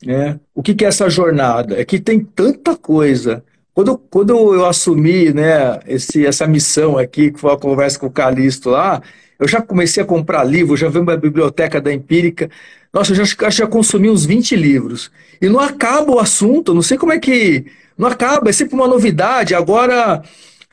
Né? 0.06 0.40
O 0.54 0.64
que, 0.64 0.74
que 0.74 0.86
é 0.86 0.88
essa 0.88 1.10
jornada? 1.10 1.80
É 1.80 1.86
que 1.86 2.00
tem 2.00 2.20
tanta 2.20 2.76
coisa. 2.76 3.44
Quando, 3.74 3.98
quando 3.98 4.30
eu 4.54 4.66
assumi 4.66 5.34
né, 5.34 5.80
esse, 5.88 6.26
essa 6.26 6.48
missão 6.48 6.98
aqui, 6.98 7.32
que 7.32 7.40
foi 7.40 7.54
a 7.54 7.58
conversa 7.58 8.00
com 8.00 8.08
o 8.08 8.12
Calixto 8.12 8.70
lá, 8.70 9.02
eu 9.40 9.48
já 9.48 9.62
comecei 9.62 10.04
a 10.04 10.06
comprar 10.06 10.44
livro, 10.44 10.76
já 10.76 10.90
vi 10.90 11.00
uma 11.00 11.16
biblioteca 11.16 11.80
da 11.80 11.94
Empírica. 11.94 12.50
Nossa, 12.94 13.14
eu 13.14 13.26
já, 13.26 13.50
já 13.50 13.68
consumi 13.68 14.10
uns 14.10 14.26
20 14.26 14.56
livros. 14.56 15.12
E 15.42 15.48
não 15.48 15.60
acaba 15.60 16.12
o 16.12 16.20
assunto, 16.20 16.74
não 16.74 16.82
sei 16.82 16.98
como 16.98 17.14
é 17.14 17.20
que. 17.20 17.66
Não 17.98 18.08
acaba, 18.08 18.50
é 18.50 18.54
sempre 18.54 18.76
uma 18.76 18.88
novidade. 18.88 19.54
Agora 19.54 20.24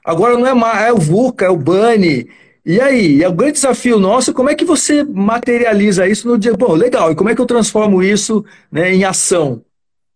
Agora 0.06 0.38
não 0.38 0.46
é 0.46 0.54
mais, 0.54 0.86
é 0.86 0.92
o 0.92 0.98
VUCA, 0.98 1.46
é 1.46 1.50
o 1.50 1.56
BANI. 1.56 2.28
E 2.68 2.80
aí, 2.80 3.22
é 3.22 3.28
o 3.28 3.32
grande 3.32 3.52
desafio 3.52 3.96
nosso, 3.96 4.34
como 4.34 4.50
é 4.50 4.54
que 4.56 4.64
você 4.64 5.04
materializa 5.04 6.08
isso 6.08 6.26
no 6.26 6.36
dia? 6.36 6.52
Bom, 6.52 6.72
legal, 6.72 7.12
e 7.12 7.14
como 7.14 7.30
é 7.30 7.34
que 7.34 7.40
eu 7.40 7.46
transformo 7.46 8.02
isso 8.02 8.44
né, 8.72 8.92
em 8.92 9.04
ação? 9.04 9.64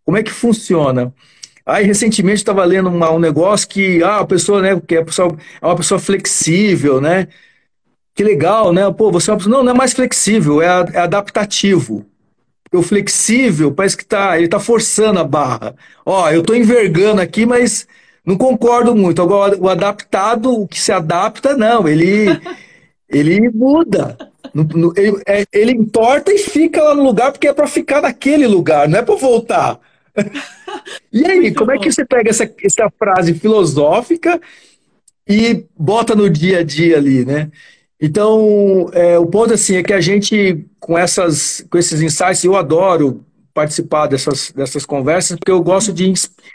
Como 0.05 0.19
é 0.19 0.23
que 0.25 0.33
funciona? 0.33 1.15
Aí, 1.65 1.85
recentemente, 1.85 2.39
estava 2.39 2.65
lendo 2.65 2.89
uma, 2.89 3.09
um 3.13 3.21
negócio 3.21 3.69
que 3.69 4.03
ah, 4.03 4.19
a 4.19 4.27
pessoa, 4.27 4.61
né, 4.61 4.81
que 4.81 4.97
é, 4.97 5.05
pessoa, 5.05 5.37
é 5.63 5.65
uma 5.67 5.77
pessoa 5.77 6.01
flexível, 6.01 7.01
né? 7.01 7.29
Que 8.17 8.25
legal, 8.25 8.73
né? 8.73 8.91
Pô, 8.91 9.13
você 9.13 9.31
é 9.31 9.33
uma 9.33 9.39
pessoa, 9.39 9.57
não, 9.57 9.63
não 9.63 9.73
é 9.73 9.77
mais 9.77 9.93
flexível, 9.93 10.61
é, 10.61 10.67
é 10.67 10.99
adaptativo. 10.99 12.05
O 12.73 12.83
flexível 12.83 13.71
parece 13.73 13.97
que 13.97 14.05
tá, 14.05 14.37
ele 14.37 14.47
está 14.47 14.59
forçando 14.59 15.21
a 15.21 15.25
barra. 15.25 15.77
Ó, 16.05 16.29
eu 16.31 16.41
estou 16.41 16.57
envergando 16.57 17.21
aqui, 17.21 17.47
mas 17.47 17.87
não 18.25 18.37
concordo 18.37 18.95
muito. 18.95 19.21
Agora, 19.23 19.57
o 19.59 19.69
adaptado, 19.69 20.53
o 20.53 20.69
que 20.69 20.81
se 20.81 20.93
adapta, 20.93 21.57
não. 21.57 21.89
Ele, 21.89 22.27
ele 23.09 23.49
muda. 23.51 24.17
Ele, 24.97 25.23
é, 25.27 25.45
ele 25.53 25.73
importa 25.73 26.33
e 26.33 26.39
fica 26.39 26.83
lá 26.83 26.95
no 26.95 27.05
lugar 27.05 27.33
porque 27.33 27.49
é 27.49 27.53
para 27.53 27.67
ficar 27.67 28.03
naquele 28.03 28.47
lugar, 28.47 28.89
não 28.89 28.99
é 28.99 29.03
para 29.03 29.15
voltar. 29.15 29.79
E 31.13 31.27
aí, 31.27 31.41
muito 31.41 31.59
como 31.59 31.73
bom. 31.73 31.77
é 31.77 31.79
que 31.79 31.91
você 31.91 32.05
pega 32.05 32.31
essa, 32.31 32.49
essa 32.63 32.89
frase 32.97 33.35
filosófica 33.35 34.41
e 35.29 35.65
bota 35.77 36.15
no 36.15 36.31
dia 36.31 36.61
a 36.61 36.63
dia 36.63 36.97
ali, 36.97 37.25
né? 37.25 37.51
Então, 38.01 38.89
é, 38.93 39.19
o 39.19 39.27
ponto 39.27 39.53
assim 39.53 39.77
é 39.77 39.83
que 39.83 39.93
a 39.93 40.01
gente, 40.01 40.65
com, 40.79 40.97
essas, 40.97 41.67
com 41.69 41.77
esses 41.77 42.01
insights, 42.01 42.45
eu 42.45 42.57
adoro 42.57 43.25
participar 43.53 44.07
dessas, 44.07 44.53
dessas 44.53 44.87
conversas 44.87 45.37
porque 45.37 45.51
eu 45.51 45.63
gosto 45.63 45.93
de, 45.93 46.13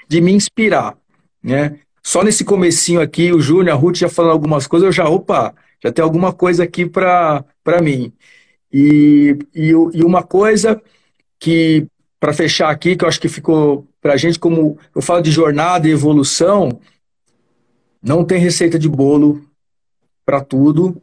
de 0.08 0.22
me 0.22 0.32
inspirar. 0.32 0.98
Né? 1.46 1.80
Só 2.02 2.24
nesse 2.24 2.44
comecinho 2.44 3.00
aqui, 3.00 3.32
o 3.32 3.40
Júnior, 3.40 3.76
a 3.76 3.80
Ruth 3.80 3.98
já 3.98 4.10
falando 4.10 4.32
algumas 4.32 4.66
coisas, 4.66 4.88
eu 4.88 4.92
já, 4.92 5.08
opa, 5.08 5.54
já 5.82 5.92
tem 5.92 6.04
alguma 6.04 6.34
coisa 6.34 6.64
aqui 6.64 6.88
para 6.88 7.46
mim. 7.84 8.12
E, 8.74 9.38
e, 9.54 9.70
e 9.70 10.04
uma 10.04 10.24
coisa 10.24 10.82
que, 11.40 11.86
para 12.20 12.34
fechar 12.34 12.72
aqui, 12.72 12.96
que 12.96 13.06
eu 13.06 13.08
acho 13.08 13.22
que 13.22 13.30
ficou 13.30 13.88
para 14.02 14.14
a 14.14 14.18
gente, 14.18 14.40
como 14.40 14.78
eu 14.96 15.02
falo 15.04 15.22
de 15.22 15.30
jornada 15.30 15.88
e 15.88 15.92
evolução, 15.92 16.80
não 18.02 18.26
tem 18.26 18.40
receita 18.40 18.80
de 18.80 18.90
bolo 18.90 19.46
para 20.26 20.42
tudo. 20.42 21.00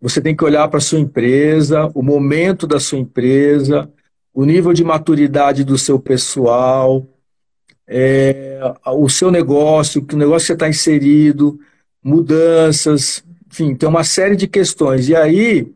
Você 0.00 0.20
tem 0.20 0.36
que 0.36 0.44
olhar 0.44 0.68
para 0.68 0.78
a 0.78 0.80
sua 0.80 1.00
empresa, 1.00 1.90
o 1.92 2.02
momento 2.02 2.68
da 2.68 2.78
sua 2.78 2.98
empresa, 2.98 3.90
o 4.32 4.44
nível 4.44 4.72
de 4.72 4.84
maturidade 4.84 5.64
do 5.64 5.76
seu 5.76 5.98
pessoal, 5.98 7.04
é, 7.88 8.58
o 8.86 9.08
seu 9.08 9.30
negócio, 9.30 10.04
que 10.04 10.16
negócio 10.16 10.46
você 10.46 10.52
está 10.54 10.68
inserido, 10.68 11.58
mudanças, 12.02 13.24
enfim, 13.50 13.74
tem 13.74 13.88
uma 13.88 14.04
série 14.04 14.36
de 14.36 14.46
questões. 14.46 15.08
E 15.08 15.14
aí 15.16 15.72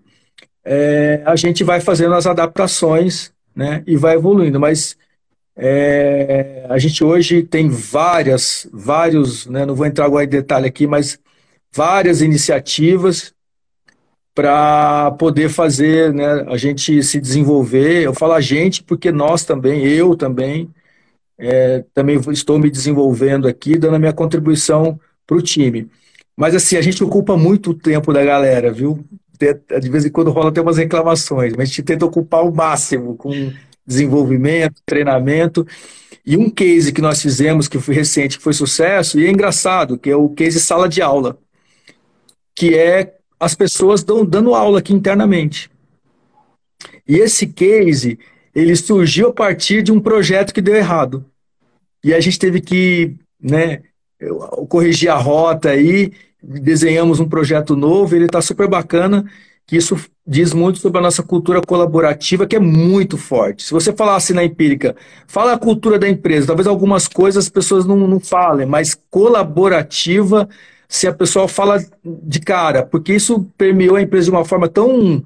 é, 0.64 1.22
a 1.24 1.36
gente 1.36 1.64
vai 1.64 1.80
fazendo 1.80 2.14
as 2.14 2.26
adaptações 2.26 3.32
né, 3.54 3.82
e 3.86 3.96
vai 3.96 4.14
evoluindo. 4.14 4.58
Mas 4.60 4.96
é, 5.56 6.66
a 6.68 6.78
gente 6.78 7.02
hoje 7.04 7.42
tem 7.42 7.68
várias, 7.68 8.68
vários, 8.72 9.46
né, 9.46 9.64
não 9.64 9.74
vou 9.74 9.86
entrar 9.86 10.06
agora 10.06 10.24
em 10.24 10.28
detalhe 10.28 10.66
aqui, 10.66 10.86
mas 10.86 11.18
várias 11.72 12.20
iniciativas 12.20 13.32
para 14.34 15.10
poder 15.12 15.48
fazer 15.48 16.12
né, 16.14 16.44
a 16.48 16.56
gente 16.56 17.02
se 17.02 17.20
desenvolver. 17.20 18.02
Eu 18.02 18.14
falo 18.14 18.32
a 18.32 18.40
gente 18.40 18.82
porque 18.82 19.10
nós 19.12 19.44
também, 19.44 19.84
eu 19.84 20.16
também, 20.16 20.72
é, 21.40 21.84
também 21.94 22.20
estou 22.30 22.58
me 22.58 22.70
desenvolvendo 22.70 23.48
aqui, 23.48 23.78
dando 23.78 23.96
a 23.96 23.98
minha 23.98 24.12
contribuição 24.12 25.00
para 25.26 25.36
o 25.36 25.42
time. 25.42 25.88
Mas 26.36 26.54
assim, 26.54 26.76
a 26.76 26.82
gente 26.82 27.02
ocupa 27.02 27.36
muito 27.36 27.70
o 27.70 27.74
tempo 27.74 28.12
da 28.12 28.24
galera, 28.24 28.70
viu? 28.70 29.04
De 29.38 29.88
vez 29.88 30.04
em 30.04 30.10
quando 30.10 30.30
rola 30.30 30.50
até 30.50 30.60
umas 30.60 30.76
reclamações, 30.76 31.54
mas 31.54 31.62
a 31.62 31.64
gente 31.66 31.82
tenta 31.82 32.04
ocupar 32.04 32.44
o 32.44 32.54
máximo 32.54 33.16
com 33.16 33.52
desenvolvimento, 33.86 34.82
treinamento. 34.84 35.66
E 36.24 36.36
um 36.36 36.50
case 36.50 36.92
que 36.92 37.00
nós 37.00 37.22
fizemos, 37.22 37.66
que 37.66 37.78
foi 37.78 37.94
recente, 37.94 38.36
que 38.36 38.44
foi 38.44 38.52
sucesso, 38.52 39.18
e 39.18 39.26
é 39.26 39.30
engraçado, 39.30 39.98
que 39.98 40.10
é 40.10 40.16
o 40.16 40.28
case 40.28 40.60
sala 40.60 40.88
de 40.88 41.00
aula, 41.00 41.38
que 42.54 42.74
é 42.74 43.14
as 43.38 43.54
pessoas 43.54 44.04
dão, 44.04 44.24
dando 44.24 44.54
aula 44.54 44.80
aqui 44.80 44.92
internamente. 44.92 45.70
E 47.08 47.16
esse 47.16 47.46
case, 47.46 48.18
ele 48.54 48.74
surgiu 48.76 49.28
a 49.28 49.32
partir 49.32 49.82
de 49.82 49.92
um 49.92 50.00
projeto 50.00 50.52
que 50.52 50.60
deu 50.60 50.74
errado. 50.74 51.24
E 52.02 52.14
a 52.14 52.20
gente 52.20 52.38
teve 52.38 52.60
que 52.60 53.14
né, 53.40 53.82
corrigir 54.68 55.10
a 55.10 55.16
rota 55.16 55.70
aí, 55.70 56.12
desenhamos 56.42 57.20
um 57.20 57.28
projeto 57.28 57.76
novo, 57.76 58.14
ele 58.14 58.26
está 58.26 58.40
super 58.40 58.68
bacana, 58.68 59.24
que 59.66 59.76
isso 59.76 59.96
diz 60.26 60.52
muito 60.52 60.78
sobre 60.78 60.98
a 60.98 61.02
nossa 61.02 61.22
cultura 61.22 61.60
colaborativa, 61.60 62.46
que 62.46 62.56
é 62.56 62.60
muito 62.60 63.16
forte. 63.16 63.62
Se 63.62 63.72
você 63.72 63.92
falasse 63.92 64.32
na 64.32 64.44
empírica, 64.44 64.96
fala 65.26 65.52
a 65.52 65.58
cultura 65.58 65.98
da 65.98 66.08
empresa, 66.08 66.48
talvez 66.48 66.66
algumas 66.66 67.06
coisas 67.06 67.44
as 67.44 67.50
pessoas 67.50 67.84
não, 67.86 67.96
não 67.96 68.18
falem, 68.18 68.66
mas 68.66 68.98
colaborativa, 69.10 70.48
se 70.88 71.06
a 71.06 71.12
pessoa 71.12 71.46
fala 71.46 71.84
de 72.04 72.40
cara, 72.40 72.84
porque 72.84 73.14
isso 73.14 73.46
permeou 73.56 73.96
a 73.96 74.02
empresa 74.02 74.24
de 74.24 74.30
uma 74.30 74.44
forma 74.44 74.68
tão, 74.68 75.22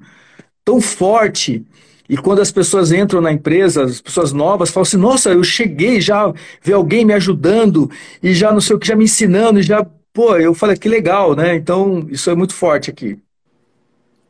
tão 0.63 0.79
forte 0.79 1.65
e 2.07 2.17
quando 2.17 2.39
as 2.39 2.51
pessoas 2.51 2.91
entram 2.91 3.19
na 3.19 3.31
empresa, 3.31 3.83
as 3.83 3.99
pessoas 3.99 4.31
novas, 4.31 4.69
falam 4.69 4.83
assim: 4.83 4.97
nossa, 4.97 5.31
eu 5.31 5.43
cheguei 5.43 5.99
já, 5.99 6.31
ver 6.61 6.73
alguém 6.73 7.03
me 7.03 7.13
ajudando 7.13 7.89
e 8.21 8.33
já 8.33 8.51
não 8.51 8.61
sei 8.61 8.75
o 8.75 8.79
que, 8.79 8.87
já 8.87 8.95
me 8.95 9.05
ensinando, 9.05 9.59
e 9.59 9.63
já, 9.63 9.85
pô, 10.13 10.35
eu 10.37 10.53
falei 10.53 10.77
que 10.77 10.87
legal, 10.87 11.35
né? 11.35 11.55
Então, 11.55 12.07
isso 12.09 12.29
é 12.29 12.35
muito 12.35 12.53
forte 12.53 12.89
aqui. 12.91 13.19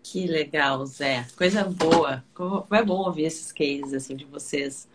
Que 0.02 0.28
legal, 0.28 0.86
Zé. 0.86 1.26
Coisa 1.36 1.64
boa. 1.66 2.24
É 2.72 2.84
bom 2.84 3.06
ouvir 3.06 3.24
esses 3.24 3.52
cases 3.52 3.94
assim 3.94 4.16
de 4.16 4.24
vocês. 4.24 4.88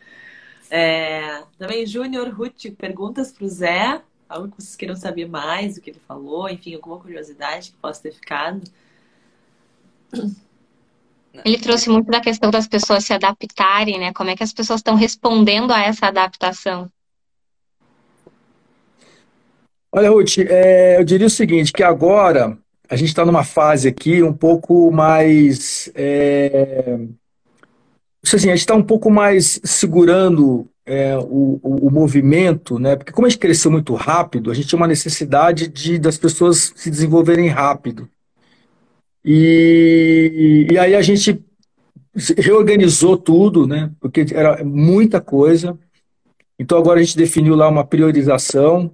É, 0.70 1.42
também, 1.58 1.84
Júnior 1.84 2.28
Ruth, 2.32 2.70
perguntas 2.78 3.32
para 3.32 3.44
o 3.44 3.48
Zé. 3.48 4.00
Algo 4.28 4.48
que 4.48 4.62
vocês 4.62 4.76
queiram 4.76 4.94
saber 4.94 5.28
mais 5.28 5.74
do 5.74 5.80
que 5.80 5.90
ele 5.90 6.00
falou, 6.06 6.48
enfim, 6.48 6.74
alguma 6.74 6.98
curiosidade 6.98 7.72
que 7.72 7.76
possa 7.78 8.02
ter 8.02 8.12
ficado. 8.12 8.62
Ele 11.44 11.58
trouxe 11.58 11.88
muito 11.88 12.10
da 12.10 12.20
questão 12.20 12.50
das 12.50 12.66
pessoas 12.66 13.04
se 13.04 13.12
adaptarem, 13.12 13.98
né? 13.98 14.12
Como 14.12 14.30
é 14.30 14.36
que 14.36 14.42
as 14.42 14.52
pessoas 14.52 14.80
estão 14.80 14.94
respondendo 14.94 15.72
a 15.72 15.80
essa 15.80 16.06
adaptação? 16.06 16.88
Olha, 19.92 20.10
Ruth, 20.10 20.38
é, 20.38 20.98
eu 20.98 21.04
diria 21.04 21.26
o 21.26 21.30
seguinte, 21.30 21.72
que 21.72 21.82
agora 21.82 22.56
a 22.88 22.96
gente 22.96 23.08
está 23.08 23.24
numa 23.24 23.44
fase 23.44 23.88
aqui 23.88 24.22
um 24.22 24.32
pouco 24.32 24.90
mais... 24.90 25.90
É, 25.94 26.98
assim, 28.22 28.48
a 28.48 28.54
gente 28.54 28.58
está 28.58 28.74
um 28.74 28.82
pouco 28.82 29.10
mais 29.10 29.60
segurando 29.64 30.68
é, 30.84 31.16
o, 31.16 31.60
o, 31.62 31.86
o, 31.86 31.90
movimento, 31.90 32.78
né? 32.78 32.96
Porque 32.96 33.12
como 33.12 33.26
a 33.26 33.30
gente 33.30 33.38
cresceu 33.38 33.70
muito 33.70 33.94
rápido, 33.94 34.50
a 34.50 34.54
gente 34.54 34.66
tinha 34.66 34.76
uma 34.76 34.88
necessidade 34.88 35.68
de 35.68 35.98
das 35.98 36.18
pessoas 36.18 36.72
se 36.74 36.90
desenvolverem 36.90 37.48
rápido. 37.48 38.08
E, 39.24 40.66
e 40.70 40.78
aí 40.78 40.94
a 40.94 41.02
gente 41.02 41.44
reorganizou 42.38 43.16
tudo, 43.16 43.66
né? 43.66 43.90
Porque 44.00 44.26
era 44.32 44.64
muita 44.64 45.20
coisa. 45.20 45.78
Então 46.58 46.78
agora 46.78 47.00
a 47.00 47.02
gente 47.02 47.16
definiu 47.16 47.54
lá 47.54 47.68
uma 47.68 47.84
priorização 47.84 48.92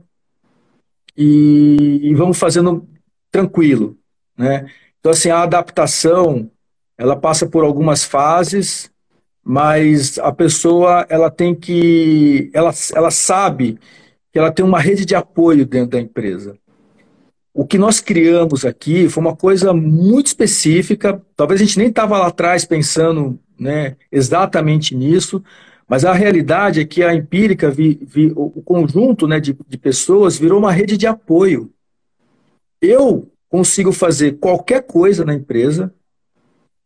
e, 1.17 2.01
e 2.03 2.15
vamos 2.15 2.39
fazendo 2.39 2.87
tranquilo, 3.31 3.97
né? 4.37 4.71
Então 5.01 5.13
assim 5.13 5.31
a 5.31 5.43
adaptação 5.43 6.51
ela 6.99 7.17
passa 7.17 7.47
por 7.47 7.65
algumas 7.65 8.05
fases, 8.05 8.91
mas 9.45 10.19
a 10.19 10.33
pessoa 10.33 11.07
ela 11.09 11.31
tem 11.31 11.55
que 11.55 12.51
ela, 12.53 12.73
ela 12.95 13.11
sabe 13.11 13.79
que 14.33 14.39
ela 14.39 14.51
tem 14.51 14.65
uma 14.65 14.81
rede 14.81 15.05
de 15.05 15.15
apoio 15.15 15.67
dentro 15.67 15.91
da 15.91 16.01
empresa. 16.01 16.59
O 17.59 17.65
que 17.65 17.79
nós 17.79 18.01
criamos 18.01 18.67
aqui 18.67 19.09
foi 19.09 19.23
uma 19.23 19.35
coisa 19.35 19.73
muito 19.73 20.27
específica. 20.27 21.23
Talvez 21.35 21.59
a 21.59 21.65
gente 21.65 21.79
nem 21.79 21.89
estava 21.89 22.19
lá 22.19 22.27
atrás 22.27 22.67
pensando 22.67 23.41
né, 23.59 23.97
exatamente 24.13 24.95
nisso, 24.95 25.43
mas 25.89 26.05
a 26.05 26.13
realidade 26.13 26.81
é 26.81 26.85
que 26.85 27.03
a 27.03 27.15
empírica, 27.15 27.71
vi, 27.71 27.99
vi, 28.03 28.31
o 28.37 28.61
conjunto 28.61 29.27
né, 29.27 29.41
de, 29.41 29.57
de 29.67 29.79
pessoas 29.79 30.37
virou 30.37 30.59
uma 30.59 30.71
rede 30.71 30.99
de 30.99 31.07
apoio. 31.07 31.73
Eu 32.79 33.33
consigo 33.49 33.91
fazer 33.91 34.33
qualquer 34.33 34.83
coisa 34.83 35.25
na 35.25 35.33
empresa 35.33 35.95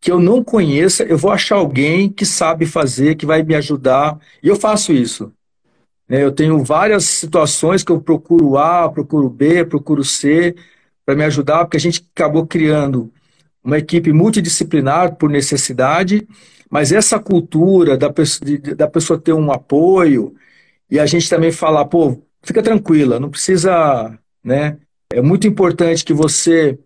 que 0.01 0.13
eu 0.13 0.21
não 0.21 0.45
conheça, 0.45 1.03
eu 1.03 1.19
vou 1.19 1.33
achar 1.33 1.57
alguém 1.57 2.09
que 2.09 2.25
sabe 2.25 2.65
fazer, 2.65 3.17
que 3.17 3.27
vai 3.27 3.43
me 3.43 3.57
ajudar, 3.57 4.21
e 4.41 4.47
eu 4.47 4.55
faço 4.55 4.93
isso. 4.93 5.33
Né? 6.11 6.25
Eu 6.25 6.33
tenho 6.33 6.63
várias 6.65 7.05
situações 7.05 7.85
que 7.85 7.93
eu 7.93 8.01
procuro 8.01 8.59
A, 8.59 8.91
procuro 8.91 9.31
B, 9.31 9.65
procuro 9.65 10.03
C 10.05 10.57
para 11.07 11.15
me 11.15 11.25
ajudar, 11.25 11.65
porque 11.65 11.77
a 11.77 11.81
gente 11.81 12.05
acabou 12.15 12.45
criando 12.47 13.13
uma 13.63 13.79
equipe 13.79 14.13
multidisciplinar 14.13 15.15
por 15.15 15.31
necessidade, 15.31 16.27
mas 16.69 16.91
essa 16.91 17.19
cultura 17.21 17.97
da 17.97 18.11
pessoa, 18.11 18.59
da 18.77 18.89
pessoa 18.89 19.21
ter 19.21 19.33
um 19.33 19.53
apoio 19.53 20.35
e 20.91 20.99
a 20.99 21.07
gente 21.07 21.31
também 21.31 21.53
falar, 21.53 21.85
pô, 21.85 22.21
fica 22.43 22.63
tranquila, 22.63 23.21
não 23.21 23.31
precisa, 23.31 24.19
né? 24.43 24.79
É 25.13 25.21
muito 25.21 25.47
importante 25.47 26.05
que 26.05 26.13
você 26.13 26.79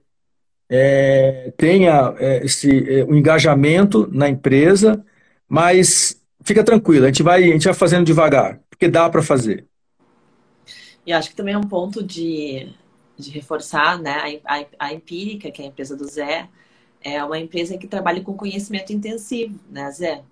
é, 0.68 1.52
tenha 1.56 2.14
é, 2.18 2.44
esse 2.44 3.00
é, 3.00 3.04
um 3.04 3.14
engajamento 3.14 4.08
na 4.12 4.28
empresa, 4.28 5.04
mas 5.48 6.20
fica 6.42 6.64
tranquila, 6.64 7.06
a 7.06 7.08
gente 7.08 7.22
vai, 7.22 7.44
a 7.44 7.52
gente 7.52 7.64
vai 7.64 7.74
fazendo 7.74 8.04
devagar 8.04 8.60
porque 8.74 8.88
dá 8.88 9.08
para 9.08 9.22
fazer. 9.22 9.66
E 11.06 11.12
acho 11.12 11.30
que 11.30 11.36
também 11.36 11.54
é 11.54 11.58
um 11.58 11.62
ponto 11.62 12.02
de, 12.02 12.72
de 13.16 13.30
reforçar 13.30 13.98
né, 14.00 14.40
a, 14.44 14.58
a, 14.58 14.66
a, 14.78 14.92
Empírica, 14.92 15.50
que 15.50 15.62
é 15.62 15.64
a 15.64 15.68
empresa 15.68 15.96
do 15.96 16.06
Zé, 16.06 16.48
é 17.00 17.22
uma 17.22 17.38
empresa 17.38 17.78
que 17.78 17.86
trabalha 17.86 18.22
com 18.22 18.34
conhecimento 18.34 18.92
intensivo, 18.92 19.58
né, 19.70 19.90
Zé? 19.90 20.22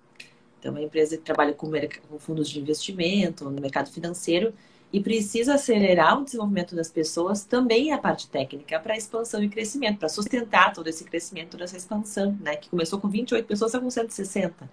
Então, 0.59 0.71
é 0.71 0.79
uma 0.79 0.81
empresa 0.81 1.17
que 1.17 1.23
trabalha 1.23 1.53
com, 1.53 1.69
com 2.09 2.19
fundos 2.19 2.49
de 2.49 2.59
investimento, 2.59 3.45
no 3.45 3.61
mercado 3.61 3.91
financeiro, 3.91 4.53
e 4.91 4.99
precisa 4.99 5.55
acelerar 5.55 6.19
o 6.19 6.23
desenvolvimento 6.23 6.75
das 6.75 6.89
pessoas, 6.89 7.43
também 7.43 7.91
a 7.91 7.97
parte 7.97 8.27
técnica, 8.27 8.79
para 8.79 8.97
expansão 8.97 9.43
e 9.43 9.49
crescimento, 9.49 9.99
para 9.99 10.09
sustentar 10.09 10.73
todo 10.73 10.87
esse 10.87 11.03
crescimento, 11.03 11.51
toda 11.51 11.63
essa 11.63 11.77
expansão, 11.77 12.37
né? 12.41 12.55
Que 12.55 12.69
começou 12.69 12.99
com 12.99 13.09
28 13.09 13.45
pessoas, 13.45 13.71
está 13.71 13.79
com 13.79 13.89
160, 13.89 14.69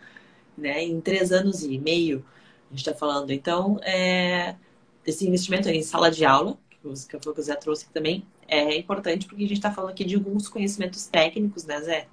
né? 0.56 0.84
Em 0.84 1.00
três 1.00 1.32
anos 1.32 1.62
e 1.62 1.78
meio 1.78 2.24
a 2.70 2.76
gente 2.76 2.86
está 2.86 2.94
falando. 2.94 3.30
Então, 3.32 3.78
é, 3.82 4.54
esse 5.04 5.26
investimento 5.26 5.68
em 5.68 5.82
sala 5.82 6.10
de 6.10 6.24
aula, 6.24 6.56
que 6.80 6.86
o 6.88 7.42
Zé 7.42 7.56
trouxe 7.56 7.84
aqui 7.84 7.92
também, 7.92 8.24
é 8.48 8.76
importante 8.76 9.26
porque 9.26 9.44
a 9.44 9.48
gente 9.48 9.58
está 9.58 9.72
falando 9.72 9.90
aqui 9.90 10.04
de 10.04 10.14
alguns 10.14 10.48
conhecimentos 10.48 11.06
técnicos, 11.06 11.64
né, 11.64 11.80
Zé? 11.80 12.06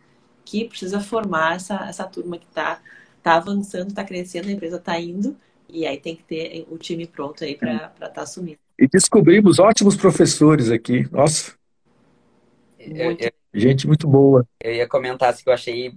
Que 0.44 0.66
precisa 0.66 1.00
formar 1.00 1.56
essa, 1.56 1.88
essa 1.88 2.06
turma 2.06 2.38
que 2.38 2.46
está 2.46 2.82
tá 3.22 3.36
avançando, 3.36 3.90
está 3.90 4.04
crescendo, 4.04 4.48
a 4.48 4.52
empresa 4.52 4.78
está 4.78 5.00
indo, 5.00 5.36
e 5.70 5.86
aí 5.86 5.98
tem 5.98 6.16
que 6.16 6.24
ter 6.24 6.66
o 6.70 6.78
time 6.78 7.06
pronto 7.06 7.44
aí 7.44 7.56
para 7.56 7.92
estar 7.94 8.10
tá 8.10 8.22
assumindo. 8.22 8.60
E 8.80 8.88
descobrimos 8.88 9.60
ótimos 9.60 9.96
professores 9.96 10.70
aqui. 10.70 11.08
Nossa. 11.12 11.54
Muito. 12.80 13.22
Eu, 13.22 13.28
eu, 13.28 13.32
gente 13.54 13.88
muito 13.88 14.08
boa. 14.08 14.48
Eu 14.62 14.74
ia 14.74 14.88
comentar 14.88 15.30
assim, 15.30 15.44
que 15.44 15.50
eu 15.50 15.54
achei 15.54 15.94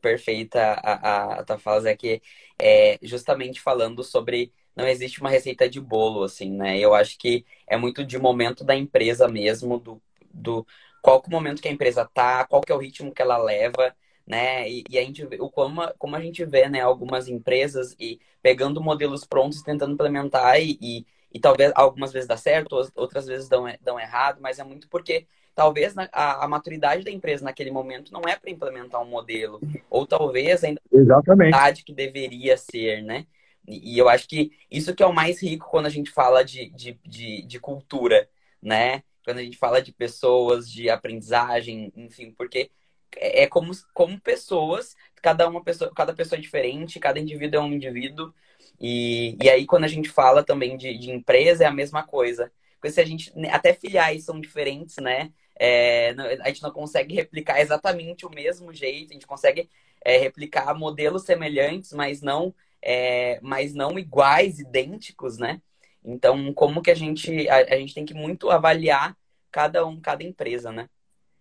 perfeita 0.00 0.60
a, 0.74 1.34
a, 1.38 1.40
a 1.40 1.44
tua 1.44 1.58
fala, 1.58 1.80
Zé, 1.82 1.96
que 1.96 2.22
é 2.58 2.98
justamente 3.02 3.60
falando 3.60 4.02
sobre 4.04 4.52
não 4.76 4.86
existe 4.86 5.20
uma 5.20 5.30
receita 5.30 5.68
de 5.68 5.80
bolo, 5.80 6.22
assim, 6.24 6.50
né? 6.50 6.78
Eu 6.78 6.94
acho 6.94 7.18
que 7.18 7.44
é 7.66 7.76
muito 7.76 8.04
de 8.04 8.18
momento 8.18 8.64
da 8.64 8.74
empresa 8.74 9.28
mesmo, 9.28 9.78
do, 9.78 10.02
do 10.32 10.66
qual 11.02 11.20
que 11.20 11.28
é 11.28 11.30
o 11.30 11.32
momento 11.32 11.60
que 11.62 11.68
a 11.68 11.72
empresa 11.72 12.04
tá, 12.12 12.44
qual 12.46 12.62
que 12.62 12.72
é 12.72 12.74
o 12.74 12.78
ritmo 12.78 13.12
que 13.12 13.22
ela 13.22 13.36
leva, 13.38 13.94
né? 14.26 14.68
E, 14.70 14.84
e 14.88 14.98
a 14.98 15.02
gente 15.02 15.24
o 15.24 15.50
como, 15.50 15.82
como 15.98 16.16
a 16.16 16.20
gente 16.20 16.44
vê, 16.44 16.68
né, 16.68 16.80
algumas 16.80 17.28
empresas 17.28 17.94
e 17.98 18.20
pegando 18.42 18.82
modelos 18.82 19.24
prontos, 19.24 19.62
tentando 19.62 19.92
implementar 19.94 20.60
e, 20.60 20.78
e, 20.80 21.06
e 21.32 21.40
talvez 21.40 21.72
algumas 21.74 22.12
vezes 22.12 22.28
dá 22.28 22.36
certo, 22.36 22.76
outras 22.94 23.26
vezes 23.26 23.48
dão, 23.48 23.64
dão 23.80 23.98
errado, 23.98 24.40
mas 24.40 24.58
é 24.58 24.64
muito 24.64 24.88
porque 24.88 25.26
talvez 25.60 25.94
a, 26.10 26.44
a, 26.44 26.48
maturidade 26.48 27.04
da 27.04 27.10
empresa 27.10 27.44
naquele 27.44 27.70
momento 27.70 28.10
não 28.14 28.22
é 28.22 28.34
para 28.34 28.50
implementar 28.50 29.02
um 29.02 29.10
modelo, 29.10 29.60
ou 29.90 30.06
talvez 30.06 30.64
ainda 30.64 30.80
Exatamente. 30.90 31.54
a 31.54 31.70
que 31.70 31.92
deveria 31.92 32.56
ser, 32.56 33.02
né? 33.02 33.26
E, 33.68 33.94
e, 33.94 33.98
eu 33.98 34.08
acho 34.08 34.26
que 34.26 34.52
isso 34.70 34.94
que 34.94 35.02
é 35.02 35.06
o 35.06 35.12
mais 35.12 35.42
rico 35.42 35.68
quando 35.70 35.84
a 35.84 35.90
gente 35.90 36.10
fala 36.10 36.42
de, 36.42 36.70
de, 36.70 36.98
de, 37.04 37.42
de 37.42 37.60
cultura, 37.60 38.26
né? 38.62 39.02
Quando 39.22 39.36
a 39.36 39.42
gente 39.42 39.58
fala 39.58 39.82
de 39.82 39.92
pessoas, 39.92 40.66
de 40.66 40.88
aprendizagem, 40.88 41.92
enfim, 41.94 42.32
porque 42.32 42.70
é, 43.18 43.42
é 43.42 43.46
como, 43.46 43.70
como 43.92 44.18
pessoas, 44.18 44.96
cada 45.20 45.46
uma 45.46 45.62
pessoa, 45.62 45.92
cada 45.94 46.14
pessoa 46.14 46.38
é 46.38 46.40
diferente, 46.40 46.98
cada 46.98 47.20
indivíduo 47.20 47.60
é 47.60 47.62
um 47.62 47.74
indivíduo. 47.74 48.32
E, 48.80 49.36
e 49.42 49.50
aí, 49.50 49.66
quando 49.66 49.84
a 49.84 49.88
gente 49.88 50.08
fala 50.08 50.42
também 50.42 50.78
de, 50.78 50.96
de 50.96 51.10
empresa, 51.10 51.64
é 51.64 51.66
a 51.66 51.70
mesma 51.70 52.02
coisa. 52.02 52.50
Porque 52.76 52.90
se 52.90 52.98
a 52.98 53.04
gente. 53.04 53.30
Até 53.50 53.74
filiais 53.74 54.24
são 54.24 54.40
diferentes, 54.40 54.96
né? 54.96 55.30
É, 55.62 56.14
a 56.40 56.48
gente 56.48 56.62
não 56.62 56.70
consegue 56.70 57.14
replicar 57.14 57.60
exatamente 57.60 58.24
o 58.24 58.30
mesmo 58.30 58.72
jeito, 58.72 59.10
a 59.10 59.12
gente 59.12 59.26
consegue 59.26 59.68
é, 60.02 60.16
replicar 60.16 60.72
modelos 60.72 61.24
semelhantes, 61.24 61.92
mas 61.92 62.22
não, 62.22 62.54
é, 62.80 63.38
mas 63.42 63.74
não 63.74 63.98
iguais, 63.98 64.58
idênticos, 64.58 65.36
né? 65.36 65.60
Então, 66.02 66.50
como 66.54 66.80
que 66.80 66.90
a 66.90 66.94
gente, 66.94 67.46
a, 67.50 67.74
a, 67.74 67.76
gente 67.76 67.92
tem 67.92 68.06
que 68.06 68.14
muito 68.14 68.48
avaliar 68.48 69.14
cada 69.52 69.86
um, 69.86 70.00
cada 70.00 70.24
empresa, 70.24 70.72
né? 70.72 70.88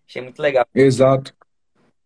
Achei 0.05 0.21
muito 0.21 0.41
legal. 0.41 0.65
Exato. 0.75 1.33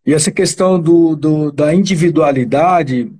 E 0.06 0.14
essa 0.14 0.30
questão 0.30 0.80
do, 0.80 1.16
do 1.16 1.50
da 1.50 1.74
individualidade, 1.74 3.10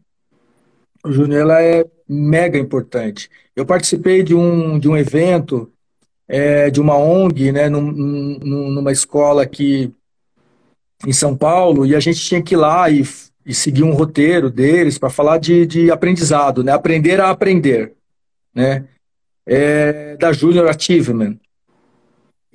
Júnior, 1.05 1.41
ela 1.41 1.61
é 1.61 1.85
mega 2.09 2.57
importante. 2.57 3.29
Eu 3.57 3.67
participei 3.67 4.23
de 4.23 4.37
um, 4.37 4.79
de 4.79 4.89
um 4.89 4.97
evento 4.97 5.74
é, 6.29 6.71
de 6.71 6.81
uma 6.81 6.97
ONG, 6.97 7.53
né, 7.53 7.69
num, 7.69 7.91
num, 7.93 8.71
numa 8.71 8.93
escola 8.93 9.43
aqui 9.43 9.93
em 11.07 11.13
São 11.13 11.37
Paulo, 11.37 11.85
e 11.85 11.95
a 11.95 12.01
gente 12.01 12.21
tinha 12.21 12.43
que 12.43 12.55
ir 12.55 12.57
lá 12.57 12.89
e, 12.91 13.03
e 13.45 13.55
seguir 13.55 13.83
um 13.83 13.93
roteiro 13.93 14.51
deles 14.51 14.99
para 14.99 15.11
falar 15.11 15.39
de, 15.39 15.67
de 15.67 15.91
aprendizado, 15.91 16.65
né, 16.65 16.73
aprender 16.73 17.21
a 17.21 17.31
aprender, 17.31 17.93
né, 18.55 18.87
é, 19.47 20.17
da 20.17 20.33
Junior 20.33 20.69
Achievement. 20.69 21.37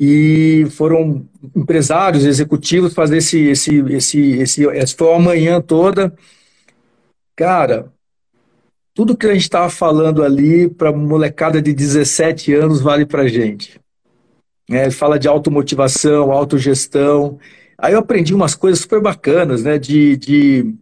E 0.02 0.66
foram 0.72 1.28
empresários, 1.54 2.26
executivos 2.26 2.94
fazer 2.94 3.18
esse, 3.18 3.48
esse, 3.50 3.80
esse, 3.92 4.32
esse, 4.40 4.64
esse 4.64 4.96
foi 4.96 5.10
uma 5.10 5.20
manhã 5.20 5.62
toda. 5.62 6.14
Cara, 7.36 7.92
tudo 9.00 9.16
que 9.16 9.28
a 9.28 9.32
gente 9.32 9.44
estava 9.44 9.70
falando 9.70 10.22
ali 10.22 10.68
para 10.68 10.92
molecada 10.92 11.62
de 11.62 11.72
17 11.72 12.54
anos 12.54 12.82
vale 12.82 13.06
para 13.06 13.30
gente. 13.30 13.80
É, 14.70 14.92
fala 14.92 15.18
de 15.18 15.26
automotivação, 15.26 16.34
autogestão. 16.34 17.40
Aí 17.78 17.94
eu 17.94 18.00
aprendi 18.00 18.36
umas 18.36 18.56
coisas 18.56 18.82
super 18.82 19.00
bacanas, 19.00 19.64
né? 19.64 19.78
De, 19.80 20.18
de 20.18 20.76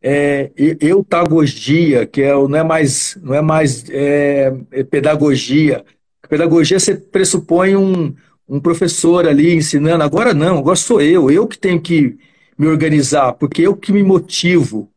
é, 0.00 0.50
eutagogia, 0.80 2.06
que 2.06 2.22
é, 2.22 2.32
não 2.32 2.56
é 2.56 2.62
mais, 2.62 3.18
não 3.22 3.34
é 3.34 3.42
mais 3.42 3.84
é, 3.90 4.54
é 4.70 4.82
pedagogia. 4.82 5.84
Pedagogia 6.30 6.80
você 6.80 6.94
pressupõe 6.94 7.76
um, 7.76 8.14
um 8.48 8.58
professor 8.58 9.28
ali 9.28 9.52
ensinando. 9.52 10.02
Agora 10.02 10.32
não, 10.32 10.60
agora 10.60 10.76
sou 10.76 11.02
eu, 11.02 11.30
eu 11.30 11.46
que 11.46 11.58
tenho 11.58 11.78
que 11.78 12.16
me 12.56 12.68
organizar, 12.68 13.34
porque 13.34 13.60
eu 13.60 13.76
que 13.76 13.92
me 13.92 14.02
motivo, 14.02 14.88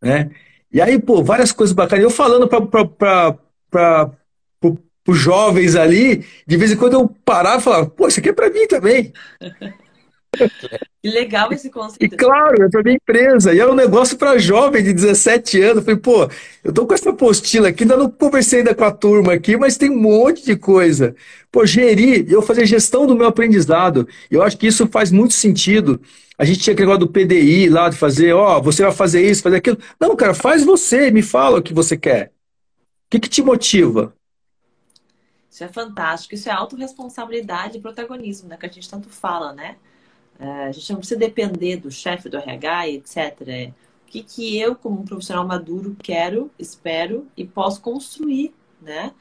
né? 0.00 0.30
E 0.72 0.80
aí, 0.80 0.98
pô, 0.98 1.22
várias 1.22 1.52
coisas 1.52 1.74
bacanas. 1.74 2.04
Eu 2.04 2.10
falando 2.10 2.48
para 2.48 4.10
os 5.08 5.18
jovens 5.18 5.76
ali, 5.76 6.24
de 6.46 6.56
vez 6.56 6.72
em 6.72 6.76
quando 6.76 6.94
eu 6.94 7.08
parava 7.24 7.60
e 7.60 7.64
falava, 7.64 7.86
pô, 7.86 8.08
isso 8.08 8.20
aqui 8.20 8.30
é 8.30 8.32
para 8.32 8.50
mim 8.50 8.66
também. 8.66 9.12
Que 11.02 11.08
legal 11.08 11.52
esse 11.52 11.70
conceito. 11.70 12.02
E 12.02 12.16
claro, 12.16 12.62
é 12.62 12.68
para 12.68 12.82
minha 12.82 12.96
empresa. 12.96 13.54
E 13.54 13.60
era 13.60 13.70
um 13.70 13.74
negócio 13.74 14.16
para 14.16 14.38
jovem 14.38 14.82
de 14.82 14.92
17 14.92 15.62
anos. 15.62 15.76
Eu 15.76 15.82
falei, 15.82 16.00
pô, 16.00 16.28
eu 16.64 16.72
tô 16.72 16.86
com 16.86 16.94
essa 16.94 17.10
apostila 17.10 17.68
aqui, 17.68 17.84
ainda 17.84 17.96
não 17.96 18.10
conversei 18.10 18.58
ainda 18.58 18.74
com 18.74 18.84
a 18.84 18.90
turma 18.90 19.32
aqui, 19.32 19.56
mas 19.56 19.76
tem 19.76 19.90
um 19.90 20.00
monte 20.00 20.44
de 20.44 20.56
coisa. 20.56 21.14
Pô, 21.50 21.64
gerir, 21.64 22.26
eu 22.28 22.42
fazer 22.42 22.66
gestão 22.66 23.06
do 23.06 23.16
meu 23.16 23.26
aprendizado. 23.26 24.06
Eu 24.30 24.42
acho 24.42 24.58
que 24.58 24.66
isso 24.66 24.86
faz 24.88 25.10
muito 25.10 25.32
sentido. 25.32 26.00
A 26.38 26.44
gente 26.44 26.60
tinha 26.60 26.74
aquele 26.74 26.88
negócio 26.88 27.06
do 27.06 27.12
PDI 27.12 27.68
lá, 27.68 27.88
de 27.88 27.96
fazer, 27.96 28.32
ó, 28.32 28.58
oh, 28.58 28.62
você 28.62 28.82
vai 28.82 28.92
fazer 28.92 29.28
isso, 29.28 29.42
fazer 29.42 29.56
aquilo. 29.56 29.78
Não, 29.98 30.14
cara, 30.14 30.34
faz 30.34 30.64
você, 30.64 31.10
me 31.10 31.22
fala 31.22 31.58
o 31.58 31.62
que 31.62 31.72
você 31.72 31.96
quer. 31.96 32.32
O 33.06 33.10
que, 33.10 33.20
que 33.20 33.28
te 33.28 33.42
motiva? 33.42 34.14
Isso 35.50 35.64
é 35.64 35.68
fantástico. 35.68 36.34
Isso 36.34 36.50
é 36.50 36.52
autorresponsabilidade 36.52 37.78
e 37.78 37.80
protagonismo, 37.80 38.48
né? 38.48 38.58
Que 38.58 38.66
a 38.66 38.68
gente 38.68 38.90
tanto 38.90 39.08
fala, 39.08 39.54
né? 39.54 39.76
É, 40.38 40.64
a 40.64 40.72
gente 40.72 40.90
não 40.90 40.98
precisa 40.98 41.18
depender 41.18 41.76
do 41.76 41.90
chefe 41.90 42.28
do 42.28 42.36
RH 42.36 42.88
etc. 42.88 43.16
É, 43.46 43.72
o 44.02 44.06
que, 44.06 44.22
que 44.22 44.58
eu, 44.58 44.76
como 44.76 45.00
um 45.00 45.04
profissional 45.04 45.46
maduro, 45.46 45.96
quero, 46.02 46.50
espero 46.58 47.26
e 47.34 47.46
posso 47.46 47.80
construir, 47.80 48.54
né? 48.82 49.12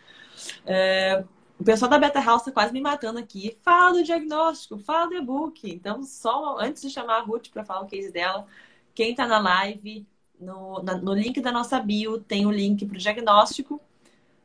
É, 0.66 1.24
o 1.58 1.64
pessoal 1.64 1.90
da 1.90 1.98
Beta 1.98 2.20
House 2.20 2.42
está 2.42 2.52
quase 2.52 2.74
me 2.74 2.82
matando 2.82 3.20
aqui. 3.20 3.58
Fala 3.62 3.94
do 3.94 4.04
diagnóstico, 4.04 4.78
fala 4.78 5.08
do 5.08 5.16
e-book. 5.16 5.70
Então, 5.70 6.04
só 6.04 6.58
antes 6.60 6.82
de 6.82 6.90
chamar 6.90 7.20
a 7.20 7.22
Ruth 7.22 7.50
para 7.50 7.64
falar 7.64 7.82
o 7.82 7.88
case 7.88 8.12
dela, 8.12 8.46
quem 8.94 9.12
está 9.12 9.26
na 9.26 9.40
live, 9.40 10.06
no, 10.40 10.84
na, 10.84 10.98
no 10.98 11.14
link 11.14 11.40
da 11.42 11.52
nossa 11.52 11.80
bio, 11.80 12.20
tem 12.20 12.46
o 12.46 12.52
link 12.52 12.86
para 12.86 12.96
o 12.96 13.00
diagnóstico 13.00 13.80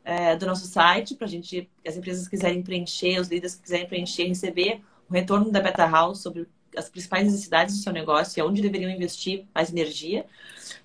é, 0.05 0.37
do 0.37 0.47
nosso 0.47 0.67
site, 0.67 1.15
para 1.15 1.27
gente, 1.27 1.69
as 1.87 1.97
empresas 1.97 2.29
quiserem 2.29 2.63
preencher, 2.63 3.21
os 3.21 3.29
líderes 3.29 3.55
que 3.55 3.63
quiserem 3.63 3.87
preencher, 3.87 4.27
receber 4.27 4.81
o 5.09 5.13
retorno 5.13 5.51
da 5.51 5.61
Beta 5.61 5.87
House 5.87 6.21
sobre 6.21 6.49
as 6.77 6.89
principais 6.89 7.25
necessidades 7.25 7.77
do 7.77 7.83
seu 7.83 7.93
negócio 7.93 8.39
e 8.39 8.43
onde 8.43 8.63
deveriam 8.63 8.91
investir 8.91 9.45
mais 9.55 9.71
energia. 9.71 10.27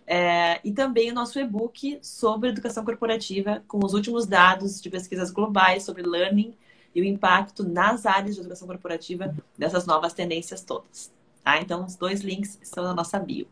É, 0.08 0.60
e 0.64 0.72
também 0.72 1.12
o 1.12 1.14
nosso 1.14 1.39
e-book 1.39 1.99
sobre 2.01 2.49
educação 2.49 2.86
corporativa, 2.86 3.64
com 3.68 3.84
os 3.84 3.93
últimos 3.93 4.26
dados 4.26 4.80
de 4.82 4.89
pesquisas 4.89 5.32
globais 5.32 5.84
sobre 5.84 6.03
learning 6.03 6.53
e 6.93 7.01
o 7.01 7.03
impacto 7.03 7.68
nas 7.68 8.06
áreas 8.06 8.36
de 8.36 8.41
educação 8.41 8.68
corporativa 8.68 9.36
dessas 9.58 9.86
novas 9.86 10.14
tendências 10.14 10.62
todas. 10.62 11.12
Tá? 11.43 11.60
Então, 11.60 11.86
os 11.86 11.95
dois 11.95 12.22
links 12.22 12.58
estão 12.62 12.84
na 12.84 12.93
nossa 12.93 13.20
bio. 13.20 13.47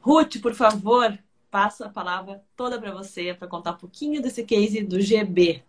Ruth, 0.00 0.40
por 0.40 0.54
favor, 0.54 1.18
passo 1.50 1.84
a 1.84 1.88
palavra 1.88 2.42
toda 2.56 2.80
para 2.80 2.92
você 2.92 3.34
para 3.34 3.48
contar 3.48 3.72
um 3.72 3.76
pouquinho 3.76 4.22
desse 4.22 4.44
case 4.44 4.82
do 4.82 5.00
GB. 5.00 5.62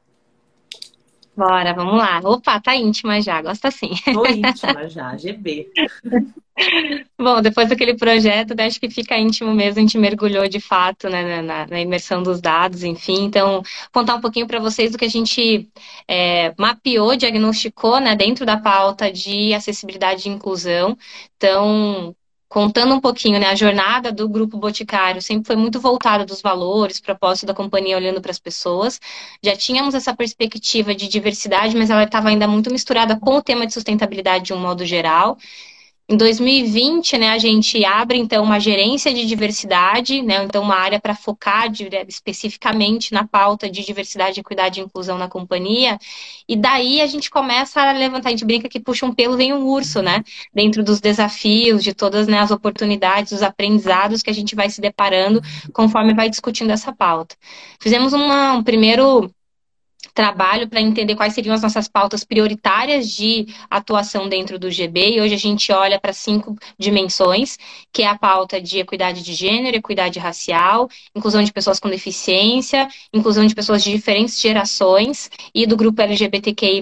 Bora, 1.39 1.73
vamos 1.73 1.97
lá. 1.97 2.19
Opa, 2.21 2.59
tá 2.59 2.75
íntima 2.75 3.21
já, 3.21 3.41
gosta 3.41 3.69
assim. 3.69 3.91
Tô 4.13 4.25
íntima 4.27 4.89
já, 4.89 5.15
GB. 5.15 5.69
Bom, 7.17 7.41
depois 7.41 7.69
daquele 7.69 7.95
projeto, 7.95 8.53
acho 8.59 8.77
que 8.77 8.89
fica 8.89 9.17
íntimo 9.17 9.53
mesmo, 9.53 9.79
a 9.79 9.81
gente 9.81 9.97
mergulhou 9.97 10.49
de 10.49 10.59
fato 10.59 11.07
né, 11.07 11.41
na, 11.41 11.65
na, 11.65 11.79
imersão 11.79 12.21
dos 12.21 12.41
dados, 12.41 12.83
enfim. 12.83 13.23
Então, 13.23 13.63
contar 13.93 14.15
um 14.15 14.21
pouquinho 14.21 14.47
para 14.47 14.59
vocês 14.59 14.91
do 14.91 14.97
que 14.97 15.05
a 15.05 15.09
gente 15.09 15.69
é, 16.05 16.53
mapeou, 16.57 17.15
diagnosticou 17.15 18.01
né, 18.01 18.17
dentro 18.17 18.45
da 18.45 18.57
pauta 18.57 19.09
de 19.09 19.53
acessibilidade 19.53 20.27
e 20.27 20.33
inclusão. 20.33 20.97
Então, 21.37 22.13
contando 22.49 22.95
um 22.95 22.99
pouquinho, 22.99 23.39
né, 23.39 23.47
a 23.47 23.55
jornada 23.55 24.11
do 24.11 24.27
Grupo 24.27 24.57
Boticário 24.57 25.21
sempre 25.21 25.45
foi 25.45 25.55
muito 25.55 25.79
voltada 25.79 26.25
dos 26.25 26.41
valores, 26.41 26.99
propósito 26.99 27.45
da 27.45 27.53
companhia 27.53 27.95
olhando 27.95 28.21
para 28.21 28.31
as 28.31 28.39
pessoas. 28.39 28.99
Já 29.41 29.55
tínhamos 29.55 29.93
essa 29.93 30.15
perspectiva 30.15 30.95
de 30.95 31.07
diversidade, 31.07 31.77
mas 31.77 31.89
ela 31.91 32.03
estava 32.03 32.29
ainda 32.29 32.47
muito 32.47 32.71
misturada 32.71 33.17
com 33.19 33.35
o 33.37 33.41
tema 33.41 33.67
de 33.67 33.73
sustentabilidade 33.73 34.45
de 34.45 34.53
um 34.53 34.59
modo 34.59 34.83
geral. 34.85 35.37
Em 36.11 36.17
2020, 36.17 37.19
né, 37.19 37.29
a 37.29 37.37
gente 37.37 37.85
abre 37.85 38.17
então 38.17 38.43
uma 38.43 38.59
gerência 38.59 39.13
de 39.13 39.27
diversidade, 39.27 40.23
né, 40.23 40.43
então 40.43 40.63
uma 40.63 40.73
área 40.73 40.99
para 40.99 41.13
focar 41.13 41.69
de, 41.69 41.87
especificamente 42.07 43.13
na 43.13 43.27
pauta 43.27 43.69
de 43.69 43.85
diversidade, 43.85 44.39
equidade 44.39 44.79
e 44.79 44.83
inclusão 44.83 45.19
na 45.19 45.27
companhia. 45.27 45.99
E 46.47 46.55
daí 46.55 46.99
a 46.99 47.05
gente 47.05 47.29
começa 47.29 47.79
a 47.79 47.91
levantar, 47.91 48.29
a 48.29 48.31
gente 48.31 48.43
brinca 48.43 48.67
que 48.67 48.79
puxa 48.79 49.05
um 49.05 49.13
pelo 49.13 49.37
vem 49.37 49.53
um 49.53 49.67
urso, 49.67 50.01
né, 50.01 50.23
dentro 50.51 50.83
dos 50.83 50.99
desafios, 50.99 51.83
de 51.83 51.93
todas 51.93 52.27
né, 52.27 52.39
as 52.39 52.49
oportunidades, 52.49 53.31
os 53.31 53.43
aprendizados 53.43 54.23
que 54.23 54.31
a 54.31 54.33
gente 54.33 54.55
vai 54.55 54.67
se 54.67 54.81
deparando 54.81 55.39
conforme 55.73 56.15
vai 56.15 56.27
discutindo 56.27 56.71
essa 56.71 56.91
pauta. 56.91 57.35
Fizemos 57.79 58.13
uma, 58.13 58.53
um 58.53 58.63
primeiro 58.63 59.31
trabalho 60.13 60.67
para 60.67 60.81
entender 60.81 61.15
quais 61.15 61.33
seriam 61.33 61.53
as 61.53 61.61
nossas 61.61 61.87
pautas 61.87 62.23
prioritárias 62.23 63.09
de 63.09 63.47
atuação 63.69 64.27
dentro 64.29 64.57
do 64.57 64.71
GB. 64.71 65.15
E 65.15 65.21
hoje 65.21 65.33
a 65.33 65.37
gente 65.37 65.71
olha 65.71 65.99
para 65.99 66.13
cinco 66.13 66.55
dimensões, 66.77 67.57
que 67.91 68.01
é 68.03 68.07
a 68.07 68.17
pauta 68.17 68.61
de 68.61 68.79
equidade 68.79 69.23
de 69.23 69.33
gênero, 69.33 69.77
equidade 69.77 70.19
racial, 70.19 70.89
inclusão 71.15 71.43
de 71.43 71.51
pessoas 71.51 71.79
com 71.79 71.89
deficiência, 71.89 72.87
inclusão 73.13 73.45
de 73.45 73.55
pessoas 73.55 73.83
de 73.83 73.91
diferentes 73.91 74.39
gerações 74.39 75.29
e 75.53 75.65
do 75.65 75.77
grupo 75.77 76.01
LGBTQI+. 76.01 76.81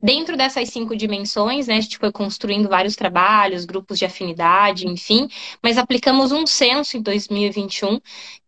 Dentro 0.00 0.36
dessas 0.36 0.68
cinco 0.68 0.96
dimensões, 0.96 1.66
né, 1.66 1.76
a 1.76 1.80
gente 1.80 1.98
foi 1.98 2.12
construindo 2.12 2.68
vários 2.68 2.94
trabalhos, 2.94 3.64
grupos 3.64 3.98
de 3.98 4.04
afinidade, 4.04 4.86
enfim, 4.86 5.28
mas 5.60 5.76
aplicamos 5.76 6.30
um 6.30 6.46
censo 6.46 6.96
em 6.96 7.02
2021, 7.02 7.98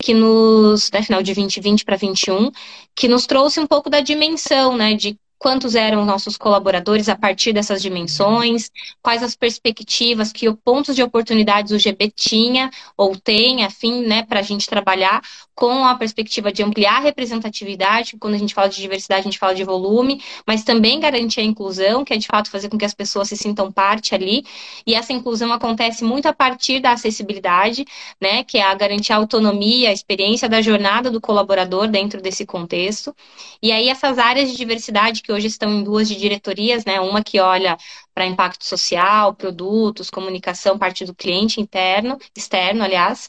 que 0.01 0.15
nos, 0.15 0.91
né, 0.93 1.03
final 1.03 1.21
de 1.23 1.35
2020 1.35 1.85
para 1.85 1.97
2021, 1.97 2.53
que 2.95 3.09
nos 3.09 3.27
trouxe 3.27 3.59
um 3.59 3.67
pouco 3.67 3.91
da 3.91 4.01
dimensão, 4.01 4.77
né, 4.77 4.95
de 4.95 5.19
quantos 5.41 5.75
eram 5.75 6.05
nossos 6.05 6.37
colaboradores 6.37 7.09
a 7.09 7.17
partir 7.17 7.55
dessas 7.55 7.81
dimensões, 7.81 8.71
quais 9.03 9.23
as 9.23 9.35
perspectivas, 9.35 10.31
que 10.31 10.53
pontos 10.53 10.95
de 10.95 11.03
oportunidades 11.03 11.73
o 11.73 11.79
GB 11.79 12.13
tinha 12.15 12.71
ou 12.95 13.17
tem, 13.17 13.65
afim, 13.65 14.07
né, 14.07 14.23
para 14.23 14.41
a 14.41 14.43
gente 14.43 14.67
trabalhar 14.67 15.23
com 15.61 15.85
a 15.85 15.95
perspectiva 15.95 16.51
de 16.51 16.63
ampliar 16.63 16.97
a 16.97 17.01
representatividade, 17.01 18.17
quando 18.19 18.33
a 18.33 18.39
gente 18.39 18.55
fala 18.55 18.71
de 18.71 18.81
diversidade, 18.81 19.21
a 19.21 19.25
gente 19.25 19.39
fala 19.39 19.55
de 19.55 19.63
volume, 19.63 20.23
mas 20.47 20.65
também 20.65 20.99
garantir 20.99 21.41
a 21.41 21.45
inclusão, 21.45 22.03
que 22.03 22.15
é 22.15 22.17
de 22.17 22.27
fato 22.27 22.51
fazer 22.51 22.71
com 22.71 22.79
que 22.79 22.85
as 22.87 22.95
pessoas 22.95 23.29
se 23.29 23.37
sintam 23.37 23.71
parte 23.71 24.15
ali, 24.15 24.43
e 24.87 24.95
essa 24.95 25.13
inclusão 25.13 25.53
acontece 25.53 26.03
muito 26.03 26.25
a 26.27 26.33
partir 26.33 26.81
da 26.81 26.93
acessibilidade, 26.93 27.85
né, 28.19 28.43
que 28.43 28.57
é 28.57 28.63
a 28.63 28.75
garantir 28.75 29.13
a 29.13 29.17
autonomia, 29.17 29.91
a 29.91 29.93
experiência 29.93 30.49
da 30.49 30.63
jornada 30.63 31.11
do 31.11 31.21
colaborador 31.21 31.89
dentro 31.89 32.23
desse 32.23 32.47
contexto, 32.47 33.15
e 33.63 33.71
aí 33.71 33.91
essas 33.91 34.19
áreas 34.19 34.51
de 34.51 34.57
diversidade 34.57 35.21
que 35.21 35.31
hoje 35.31 35.49
estão 35.49 35.71
em 35.71 35.85
duas 35.85 36.09
de 36.09 36.17
diretorias, 36.17 36.87
né? 36.87 36.99
Uma 37.01 37.23
que 37.23 37.39
olha 37.39 37.77
para 38.15 38.25
impacto 38.25 38.65
social, 38.65 39.35
produtos, 39.35 40.09
comunicação, 40.09 40.79
parte 40.79 41.05
do 41.05 41.15
cliente 41.15 41.61
interno, 41.61 42.19
externo, 42.35 42.83
aliás, 42.83 43.29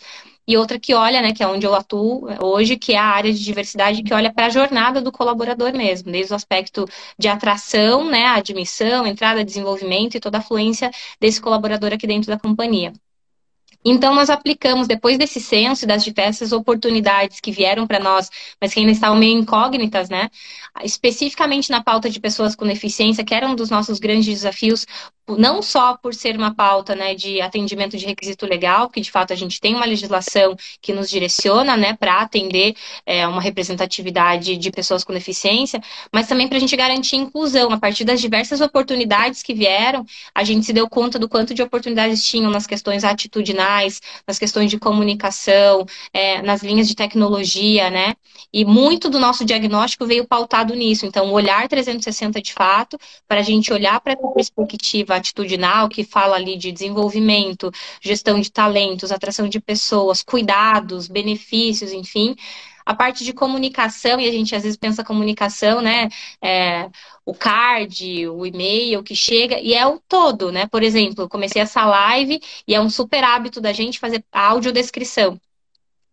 e 0.51 0.57
outra 0.57 0.77
que 0.77 0.93
olha, 0.93 1.21
né, 1.21 1.33
que 1.33 1.41
é 1.41 1.47
onde 1.47 1.65
eu 1.65 1.73
atuo 1.73 2.27
hoje, 2.41 2.75
que 2.75 2.91
é 2.93 2.97
a 2.97 3.05
área 3.05 3.31
de 3.31 3.41
diversidade 3.41 4.03
que 4.03 4.13
olha 4.13 4.33
para 4.33 4.47
a 4.47 4.49
jornada 4.49 5.01
do 5.01 5.11
colaborador 5.11 5.71
mesmo, 5.73 6.11
desde 6.11 6.33
o 6.33 6.35
aspecto 6.35 6.85
de 7.17 7.29
atração, 7.29 8.03
né, 8.03 8.25
admissão, 8.25 9.07
entrada, 9.07 9.45
desenvolvimento 9.45 10.15
e 10.15 10.19
toda 10.19 10.39
a 10.39 10.41
fluência 10.41 10.91
desse 11.21 11.39
colaborador 11.39 11.93
aqui 11.93 12.05
dentro 12.05 12.29
da 12.29 12.37
companhia. 12.37 12.91
Então, 13.83 14.13
nós 14.13 14.29
aplicamos, 14.29 14.87
depois 14.87 15.17
desse 15.17 15.39
censo 15.39 15.85
e 15.85 15.87
das 15.87 16.03
diversas 16.03 16.51
oportunidades 16.51 17.39
que 17.39 17.51
vieram 17.51 17.87
para 17.87 17.99
nós, 17.99 18.29
mas 18.59 18.73
que 18.73 18.79
ainda 18.79 18.91
estavam 18.91 19.17
meio 19.17 19.39
incógnitas, 19.39 20.07
né? 20.09 20.29
Especificamente 20.83 21.71
na 21.71 21.83
pauta 21.83 22.09
de 22.09 22.19
pessoas 22.19 22.55
com 22.55 22.67
deficiência, 22.67 23.23
que 23.23 23.33
era 23.33 23.47
um 23.47 23.55
dos 23.55 23.69
nossos 23.71 23.99
grandes 23.99 24.27
desafios, 24.27 24.85
não 25.37 25.61
só 25.61 25.97
por 25.97 26.13
ser 26.13 26.35
uma 26.35 26.53
pauta 26.53 26.95
né, 26.95 27.15
de 27.15 27.41
atendimento 27.41 27.97
de 27.97 28.05
requisito 28.05 28.45
legal, 28.45 28.89
que 28.89 29.01
de 29.01 29.11
fato 29.11 29.33
a 29.33 29.35
gente 29.35 29.59
tem 29.59 29.75
uma 29.75 29.85
legislação 29.85 30.55
que 30.81 30.93
nos 30.93 31.09
direciona 31.09 31.75
né, 31.77 31.93
para 31.93 32.21
atender 32.21 32.75
é, 33.05 33.27
uma 33.27 33.41
representatividade 33.41 34.57
de 34.57 34.71
pessoas 34.71 35.03
com 35.03 35.13
deficiência, 35.13 35.81
mas 36.11 36.27
também 36.27 36.47
para 36.47 36.57
a 36.57 36.59
gente 36.59 36.75
garantir 36.75 37.15
inclusão. 37.15 37.71
A 37.71 37.79
partir 37.79 38.03
das 38.03 38.21
diversas 38.21 38.61
oportunidades 38.61 39.41
que 39.43 39.53
vieram, 39.53 40.05
a 40.33 40.43
gente 40.43 40.65
se 40.65 40.73
deu 40.73 40.89
conta 40.89 41.17
do 41.17 41.29
quanto 41.29 41.53
de 41.53 41.61
oportunidades 41.61 42.23
tinham 42.23 42.51
nas 42.51 42.67
questões 42.67 43.03
atitudinais, 43.03 44.01
nas 44.27 44.37
questões 44.37 44.69
de 44.69 44.79
comunicação, 44.79 45.85
é, 46.13 46.41
nas 46.41 46.63
linhas 46.63 46.87
de 46.87 46.95
tecnologia, 46.95 47.89
né? 47.89 48.13
E 48.53 48.65
muito 48.65 49.09
do 49.09 49.19
nosso 49.19 49.45
diagnóstico 49.45 50.05
veio 50.05 50.27
pautado 50.27 50.73
nisso. 50.75 51.05
Então, 51.05 51.27
o 51.29 51.31
olhar 51.31 51.67
360 51.67 52.41
de 52.41 52.53
fato, 52.53 52.97
para 53.27 53.39
a 53.39 53.43
gente 53.43 53.71
olhar 53.71 53.99
para 54.01 54.13
essa 54.13 54.27
perspectiva 54.29 55.20
atitudinal, 55.21 55.87
que 55.89 56.03
fala 56.03 56.35
ali 56.35 56.57
de 56.57 56.71
desenvolvimento, 56.71 57.71
gestão 58.01 58.39
de 58.39 58.51
talentos, 58.51 59.11
atração 59.11 59.47
de 59.47 59.59
pessoas, 59.61 60.21
cuidados, 60.23 61.07
benefícios, 61.07 61.91
enfim. 61.93 62.35
A 62.85 62.93
parte 62.95 63.23
de 63.23 63.33
comunicação, 63.33 64.19
e 64.19 64.27
a 64.27 64.31
gente 64.31 64.55
às 64.55 64.63
vezes 64.63 64.77
pensa 64.77 65.03
comunicação, 65.03 65.81
né? 65.81 66.09
É, 66.41 66.89
o 67.25 67.33
card, 67.33 68.27
o 68.27 68.45
e-mail 68.45 69.03
que 69.03 69.15
chega, 69.15 69.59
e 69.59 69.73
é 69.73 69.85
o 69.87 69.99
todo, 69.99 70.51
né? 70.51 70.67
Por 70.67 70.83
exemplo, 70.83 71.29
comecei 71.29 71.61
essa 71.61 71.85
live 71.85 72.41
e 72.67 72.75
é 72.75 72.81
um 72.81 72.89
super 72.89 73.23
hábito 73.23 73.61
da 73.61 73.71
gente 73.71 73.99
fazer 73.99 74.23
audiodescrição. 74.31 75.39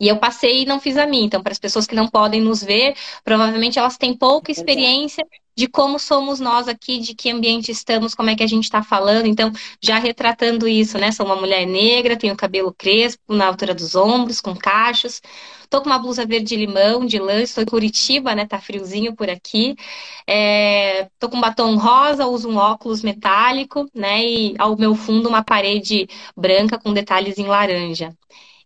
E 0.00 0.08
eu 0.08 0.18
passei 0.18 0.62
e 0.62 0.66
não 0.66 0.80
fiz 0.80 0.96
a 0.96 1.06
minha. 1.06 1.24
Então, 1.24 1.42
para 1.42 1.52
as 1.52 1.58
pessoas 1.58 1.86
que 1.86 1.94
não 1.94 2.08
podem 2.08 2.40
nos 2.40 2.62
ver, 2.62 2.94
provavelmente 3.24 3.78
elas 3.78 3.96
têm 3.98 4.16
pouca 4.16 4.52
experiência 4.52 5.26
de 5.56 5.66
como 5.66 5.98
somos 5.98 6.38
nós 6.38 6.68
aqui, 6.68 7.00
de 7.00 7.16
que 7.16 7.30
ambiente 7.30 7.72
estamos, 7.72 8.14
como 8.14 8.30
é 8.30 8.36
que 8.36 8.44
a 8.44 8.46
gente 8.46 8.62
está 8.62 8.80
falando. 8.80 9.26
Então, 9.26 9.50
já 9.82 9.98
retratando 9.98 10.68
isso, 10.68 10.96
né? 10.98 11.10
Sou 11.10 11.26
uma 11.26 11.34
mulher 11.34 11.66
negra, 11.66 12.16
tenho 12.16 12.36
cabelo 12.36 12.72
crespo 12.72 13.34
na 13.34 13.46
altura 13.48 13.74
dos 13.74 13.96
ombros, 13.96 14.40
com 14.40 14.54
cachos. 14.54 15.20
Tô 15.68 15.80
com 15.82 15.86
uma 15.86 15.98
blusa 15.98 16.24
verde 16.24 16.54
limão, 16.54 17.04
de 17.04 17.18
lã, 17.18 17.42
estou 17.42 17.62
em 17.62 17.66
Curitiba, 17.66 18.36
né? 18.36 18.46
Tá 18.46 18.60
friozinho 18.60 19.16
por 19.16 19.28
aqui. 19.28 19.74
É... 20.28 21.08
Tô 21.18 21.28
com 21.28 21.40
batom 21.40 21.76
rosa, 21.76 22.26
uso 22.26 22.48
um 22.48 22.56
óculos 22.56 23.02
metálico, 23.02 23.84
né? 23.92 24.24
E 24.24 24.54
ao 24.58 24.76
meu 24.78 24.94
fundo 24.94 25.28
uma 25.28 25.42
parede 25.42 26.06
branca 26.36 26.78
com 26.78 26.92
detalhes 26.92 27.36
em 27.36 27.46
laranja. 27.46 28.16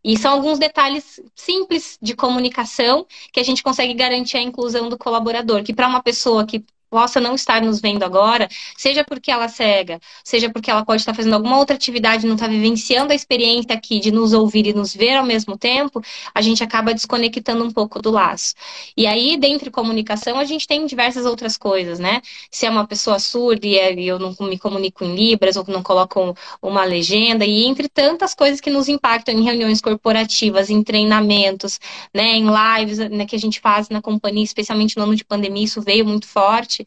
E 0.05 0.17
são 0.19 0.33
alguns 0.33 0.59
detalhes 0.59 1.21
simples 1.35 1.99
de 2.03 2.15
comunicação 2.15 3.07
que 3.33 3.39
a 3.41 3.43
gente 3.43 3.63
consegue 3.63 3.95
garantir 3.95 4.37
a 4.37 4.43
inclusão 4.43 4.89
do 4.89 4.99
colaborador, 4.99 5.63
que 5.63 5.73
para 5.75 5.89
uma 5.89 6.03
pessoa 6.03 6.47
que 6.47 6.65
possa 6.93 7.19
não 7.19 7.35
estar 7.35 7.63
nos 7.63 7.81
vendo 7.81 8.03
agora, 8.03 8.47
seja 8.77 9.03
porque 9.03 9.31
ela 9.31 9.47
é 9.47 9.49
cega, 9.49 9.99
seja 10.23 10.51
porque 10.51 10.71
ela 10.71 10.85
pode 10.85 11.01
estar 11.01 11.15
fazendo 11.15 11.33
alguma 11.33 11.57
outra 11.57 11.75
atividade, 11.75 12.27
não 12.27 12.35
está 12.35 12.47
vivenciando 12.47 13.15
a 13.15 13.17
experiência 13.17 13.75
aqui 13.75 13.99
de 13.99 14.11
nos 14.11 14.35
ouvir 14.35 14.67
e 14.67 14.75
nos 14.75 14.95
ver 14.95 15.17
ao 15.17 15.25
mesmo 15.25 15.57
tempo, 15.57 16.03
a 16.35 16.43
gente 16.43 16.63
acaba 16.63 16.93
desconectando 16.93 17.65
um 17.65 17.71
pouco 17.71 18.03
do 18.03 18.11
laço. 18.11 18.53
E 18.95 19.07
aí, 19.07 19.39
dentro 19.39 19.65
de 19.65 19.71
comunicação, 19.71 20.39
a 20.39 20.45
gente 20.45 20.67
tem 20.69 20.85
diversas 20.85 21.25
outras 21.25 21.57
coisas, 21.57 21.99
né? 21.99 22.21
Se 22.51 22.67
é 22.67 22.71
uma 22.71 22.87
pessoa 22.87 23.19
surda 23.19 23.67
é, 23.67 23.95
e 23.95 24.07
eu 24.07 24.19
não 24.19 24.37
me 24.41 24.59
comunico 24.59 25.03
em 25.03 25.15
Libras, 25.15 25.57
ou 25.57 25.65
não 25.69 25.83
coloco 25.83 26.37
uma 26.61 26.85
legenda, 26.85 27.47
e 27.47 27.65
entre 27.65 27.89
tantas 27.89 28.35
coisas 28.35 28.61
que 28.61 28.69
nos 28.69 28.87
impactam 28.87 29.35
em 29.35 29.43
reuniões 29.43 29.81
corporativas, 29.81 30.69
em 30.69 30.83
treinamentos, 30.83 31.81
né, 32.13 32.37
em 32.37 32.45
lives 32.45 32.99
né, 32.99 33.25
que 33.25 33.37
a 33.37 33.39
gente 33.39 33.61
faz 33.61 33.89
na 33.89 34.03
companhia, 34.03 34.45
especialmente 34.45 34.97
no 34.99 35.05
ano 35.05 35.17
de 35.17 35.25
pandemia, 35.25 35.65
isso 35.65 35.81
veio 35.81 36.05
muito 36.05 36.27
forte 36.27 36.82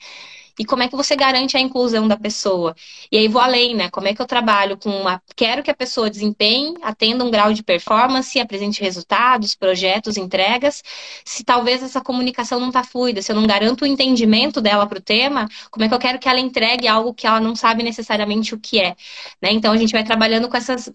e 0.58 0.66
como 0.66 0.84
é 0.84 0.88
que 0.88 0.96
você 0.96 1.16
garante 1.16 1.58
a 1.58 1.60
inclusão 1.60 2.08
da 2.08 2.18
pessoa. 2.18 2.76
E 3.12 3.18
aí 3.18 3.28
vou 3.28 3.42
além, 3.42 3.76
né? 3.76 3.90
Como 3.90 4.08
é 4.08 4.14
que 4.14 4.22
eu 4.22 4.26
trabalho 4.26 4.78
com 4.78 4.90
uma. 4.90 5.22
Quero 5.36 5.62
que 5.62 5.70
a 5.70 5.76
pessoa 5.76 6.10
desempenhe, 6.10 6.76
atenda 6.82 7.24
um 7.24 7.32
grau 7.32 7.54
de 7.54 7.62
performance, 7.64 8.40
apresente 8.40 8.82
resultados, 8.82 9.56
projetos, 9.56 10.18
entregas. 10.18 10.82
Se 11.26 11.44
talvez 11.44 11.84
essa 11.84 12.02
comunicação 12.02 12.60
não 12.60 12.70
está 12.70 12.84
fluida, 12.84 13.22
se 13.22 13.32
eu 13.32 13.36
não 13.36 13.46
garanto 13.46 13.82
o 13.84 13.86
entendimento 13.86 14.62
dela 14.62 14.88
para 14.88 15.00
o 15.00 15.02
tema, 15.02 15.48
como 15.70 15.86
é 15.86 15.90
que 15.90 15.94
eu 15.94 16.00
quero 16.00 16.20
que 16.20 16.30
ela 16.30 16.40
entregue 16.40 16.88
algo 16.88 17.14
que 17.14 17.28
ela 17.28 17.40
não 17.40 17.56
sabe 17.56 17.84
necessariamente 17.84 18.54
o 18.56 18.60
que 18.60 18.80
é? 18.80 18.96
Né? 19.42 19.52
Então 19.52 19.74
a 19.74 19.78
gente 19.78 19.92
vai 19.92 20.04
trabalhando 20.04 20.48
com 20.50 20.58
essas. 20.58 20.92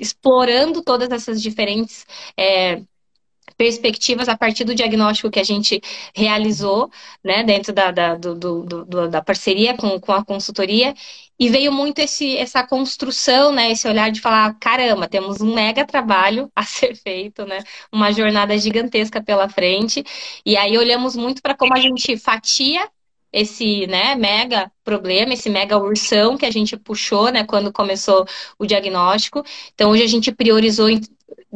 explorando 0.00 0.82
todas 0.82 1.10
essas 1.10 1.40
diferentes. 1.40 2.04
É, 2.36 2.82
perspectivas 3.56 4.28
a 4.28 4.36
partir 4.36 4.64
do 4.64 4.74
diagnóstico 4.74 5.30
que 5.30 5.40
a 5.40 5.44
gente 5.44 5.80
realizou, 6.14 6.90
né, 7.24 7.42
dentro 7.44 7.72
da, 7.72 7.90
da, 7.90 8.14
do, 8.14 8.34
do, 8.34 8.62
do, 8.64 9.08
da 9.08 9.22
parceria 9.22 9.76
com, 9.76 9.98
com 10.00 10.12
a 10.12 10.24
consultoria, 10.24 10.94
e 11.38 11.48
veio 11.48 11.70
muito 11.70 11.98
esse, 11.98 12.36
essa 12.36 12.66
construção, 12.66 13.52
né, 13.52 13.70
esse 13.70 13.86
olhar 13.86 14.10
de 14.10 14.20
falar, 14.20 14.54
caramba, 14.58 15.06
temos 15.08 15.40
um 15.40 15.54
mega 15.54 15.84
trabalho 15.84 16.50
a 16.54 16.64
ser 16.64 16.94
feito, 16.96 17.44
né, 17.44 17.62
uma 17.92 18.12
jornada 18.12 18.56
gigantesca 18.58 19.22
pela 19.22 19.48
frente, 19.48 20.04
e 20.44 20.56
aí 20.56 20.76
olhamos 20.78 21.16
muito 21.16 21.42
para 21.42 21.54
como 21.54 21.74
a 21.74 21.80
gente 21.80 22.16
fatia 22.16 22.88
esse 23.32 23.86
né, 23.86 24.14
mega 24.14 24.70
problema, 24.82 25.34
esse 25.34 25.50
mega 25.50 25.76
ursão 25.76 26.38
que 26.38 26.46
a 26.46 26.50
gente 26.50 26.76
puxou 26.76 27.30
né, 27.30 27.44
quando 27.44 27.72
começou 27.72 28.26
o 28.58 28.64
diagnóstico. 28.64 29.44
Então, 29.74 29.90
hoje 29.90 30.02
a 30.04 30.06
gente 30.06 30.32
priorizou 30.32 30.88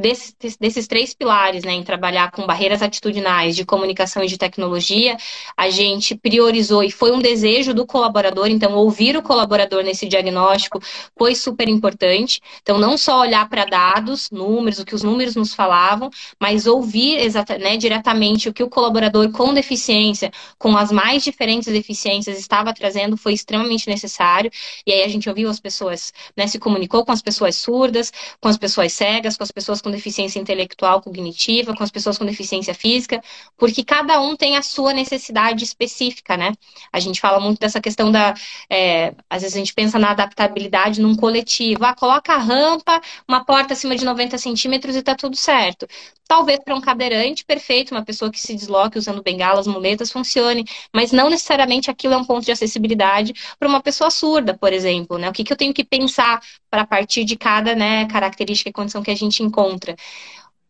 desses, 0.01 0.57
desses 0.59 0.87
três 0.87 1.15
pilares, 1.15 1.63
né, 1.63 1.73
em 1.73 1.83
trabalhar 1.83 2.31
com 2.31 2.47
barreiras 2.47 2.83
atitudinais 2.83 3.55
de 3.55 3.65
comunicação 3.65 4.25
e 4.25 4.27
de 4.27 4.39
tecnologia, 4.39 5.17
a 5.57 5.71
gente 5.71 6.15
priorizou 6.15 6.83
e 6.83 6.91
foi 6.91 7.13
um 7.13 7.21
desejo 7.21 7.75
do 7.75 7.87
colaborador, 7.87 8.49
então 8.49 8.75
ouvir 8.75 9.17
o 9.17 9.23
colaborador 9.23 9.83
nesse 9.85 10.09
diagnóstico 10.09 10.81
foi 11.17 11.35
super 11.35 11.69
importante. 11.69 12.41
Então, 12.63 12.79
não 12.79 12.97
só 12.97 13.21
olhar 13.21 13.49
para 13.49 13.65
dados, 13.65 14.31
números, 14.31 14.79
o 14.79 14.85
que 14.85 14.95
os 14.95 15.03
números 15.03 15.37
nos 15.37 15.55
falavam, 15.55 16.11
mas 16.41 16.67
ouvir 16.67 17.19
né, 17.61 17.77
diretamente 17.77 18.49
o 18.49 18.53
que 18.53 18.63
o 18.63 18.69
colaborador 18.69 19.31
com 19.31 19.53
deficiência, 19.53 20.31
com 20.59 20.77
as 20.77 20.91
mais 20.91 21.23
diferentes 21.23 21.73
deficiências, 21.73 22.39
estava 22.39 22.73
trazendo, 22.73 23.17
foi 23.17 23.35
extremamente 23.35 23.89
necessário. 23.89 24.51
E 24.87 24.93
aí 24.93 25.03
a 25.03 25.09
gente 25.09 25.29
ouviu 25.29 25.51
as 25.51 25.61
pessoas, 25.61 26.13
né, 26.37 26.47
se 26.47 26.59
comunicou 26.59 27.05
com 27.05 27.13
as 27.13 27.23
pessoas 27.23 27.57
surdas, 27.57 28.13
com 28.41 28.49
as 28.49 28.57
pessoas 28.57 28.93
cegas, 28.93 29.37
com 29.37 29.43
as 29.43 29.51
pessoas 29.51 29.81
com 29.83 29.90
deficiência 29.91 30.39
intelectual, 30.39 31.01
cognitiva, 31.01 31.75
com 31.75 31.83
as 31.83 31.91
pessoas 31.91 32.19
com 32.19 32.25
deficiência 32.25 32.75
física, 32.75 33.23
porque 33.57 33.85
cada 33.85 34.21
um 34.21 34.37
tem 34.37 34.57
a 34.57 34.63
sua 34.63 34.93
necessidade 34.93 35.65
específica, 35.65 36.37
né? 36.37 36.53
A 36.93 37.01
gente 37.01 37.21
fala 37.21 37.41
muito 37.41 37.59
dessa 37.59 37.81
questão 37.81 38.11
da. 38.11 38.35
É, 38.71 39.15
às 39.29 39.43
vezes 39.43 39.57
a 39.57 39.59
gente 39.59 39.75
pensa 39.75 39.99
na 39.99 40.11
adaptabilidade 40.11 41.01
num 41.01 41.17
coletivo. 41.17 41.85
Ah, 41.85 41.95
coloca 41.95 42.35
a 42.35 42.39
rampa, 42.39 43.01
uma 43.29 43.45
porta 43.45 43.75
acima 43.75 43.97
de 43.97 44.05
90 44.05 44.39
centímetros 44.39 44.97
e 44.97 45.03
tá 45.03 45.15
tudo 45.15 45.37
certo. 45.37 45.87
Talvez 46.31 46.61
para 46.65 46.77
um 46.77 46.81
cadeirante, 46.81 47.45
perfeito, 47.45 47.91
uma 47.91 48.05
pessoa 48.05 48.31
que 48.31 48.41
se 48.41 48.55
desloque 48.55 48.97
usando 48.97 49.21
bengalas, 49.21 49.67
muletas, 49.67 50.13
funcione, 50.13 50.65
mas 50.95 51.11
não 51.11 51.29
necessariamente 51.29 51.91
aquilo 51.91 52.15
é 52.15 52.17
um 52.17 52.25
ponto 52.25 52.45
de 52.45 52.53
acessibilidade 52.53 53.33
para 53.59 53.69
uma 53.69 53.83
pessoa 53.83 54.11
surda, 54.13 54.57
por 54.57 54.73
exemplo, 54.73 55.19
né? 55.19 55.29
O 55.29 55.33
que, 55.33 55.43
que 55.43 55.53
eu 55.53 55.57
tenho 55.57 55.75
que 55.75 55.83
pensar 55.85 56.41
para 56.71 56.87
partir 56.87 57.25
de 57.25 57.37
cada 57.37 57.75
né, 57.75 58.07
característica 58.07 58.71
e 58.71 58.73
condição 58.73 59.03
que 59.03 59.11
a 59.11 59.17
gente 59.17 59.43
encontra? 59.43 59.80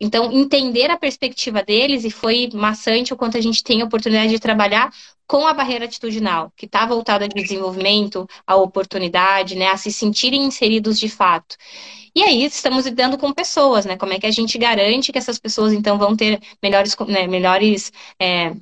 Então, 0.00 0.32
entender 0.32 0.90
a 0.90 0.96
perspectiva 0.96 1.62
deles, 1.62 2.04
e 2.04 2.10
foi 2.10 2.48
maçante 2.54 3.12
o 3.12 3.16
quanto 3.16 3.36
a 3.36 3.40
gente 3.40 3.62
tem 3.62 3.82
a 3.82 3.84
oportunidade 3.84 4.30
de 4.30 4.38
trabalhar 4.40 4.90
com 5.26 5.46
a 5.46 5.52
barreira 5.52 5.84
atitudinal, 5.84 6.50
que 6.56 6.66
está 6.66 6.86
voltada 6.86 7.28
de 7.28 7.34
desenvolvimento, 7.40 8.26
à 8.46 8.56
oportunidade, 8.56 9.54
né, 9.54 9.68
a 9.68 9.76
se 9.76 9.92
sentirem 9.92 10.42
inseridos 10.42 10.98
de 10.98 11.08
fato. 11.08 11.56
E 12.14 12.22
aí 12.22 12.44
estamos 12.44 12.86
lidando 12.86 13.16
com 13.18 13.32
pessoas, 13.32 13.84
né? 13.86 13.96
Como 13.96 14.12
é 14.12 14.18
que 14.18 14.26
a 14.26 14.30
gente 14.30 14.58
garante 14.58 15.12
que 15.12 15.18
essas 15.18 15.38
pessoas 15.38 15.72
então 15.72 15.98
vão 15.98 16.16
ter 16.16 16.40
melhores, 16.62 16.96
né, 17.06 17.26
melhores 17.28 17.92
é, 18.20 18.52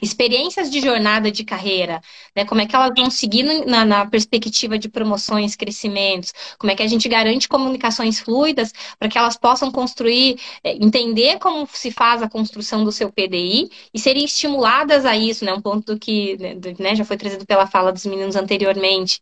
experiências 0.00 0.70
de 0.70 0.80
jornada 0.80 1.30
de 1.30 1.42
carreira, 1.44 2.00
né? 2.34 2.44
Como 2.44 2.60
é 2.60 2.66
que 2.66 2.76
elas 2.76 2.92
vão 2.94 3.10
seguir 3.10 3.42
na, 3.66 3.84
na, 3.84 4.06
perspectiva 4.06 4.78
de 4.78 4.88
promoções, 4.88 5.56
crescimentos? 5.56 6.32
Como 6.58 6.70
é 6.70 6.74
que 6.74 6.82
a 6.82 6.86
gente 6.86 7.08
garante 7.08 7.48
comunicações 7.48 8.20
fluidas 8.20 8.72
para 8.98 9.08
que 9.08 9.16
elas 9.16 9.36
possam 9.36 9.70
construir, 9.70 10.38
é, 10.62 10.74
entender 10.74 11.38
como 11.38 11.66
se 11.72 11.90
faz 11.90 12.22
a 12.22 12.28
construção 12.28 12.84
do 12.84 12.92
seu 12.92 13.10
PDI 13.10 13.70
e 13.92 13.98
serem 13.98 14.24
estimuladas 14.24 15.06
a 15.06 15.16
isso, 15.16 15.44
né? 15.44 15.54
Um 15.54 15.62
ponto 15.62 15.98
que 15.98 16.36
né, 16.78 16.94
já 16.94 17.04
foi 17.04 17.16
trazido 17.16 17.46
pela 17.46 17.66
fala 17.66 17.92
dos 17.92 18.04
meninos 18.04 18.36
anteriormente. 18.36 19.20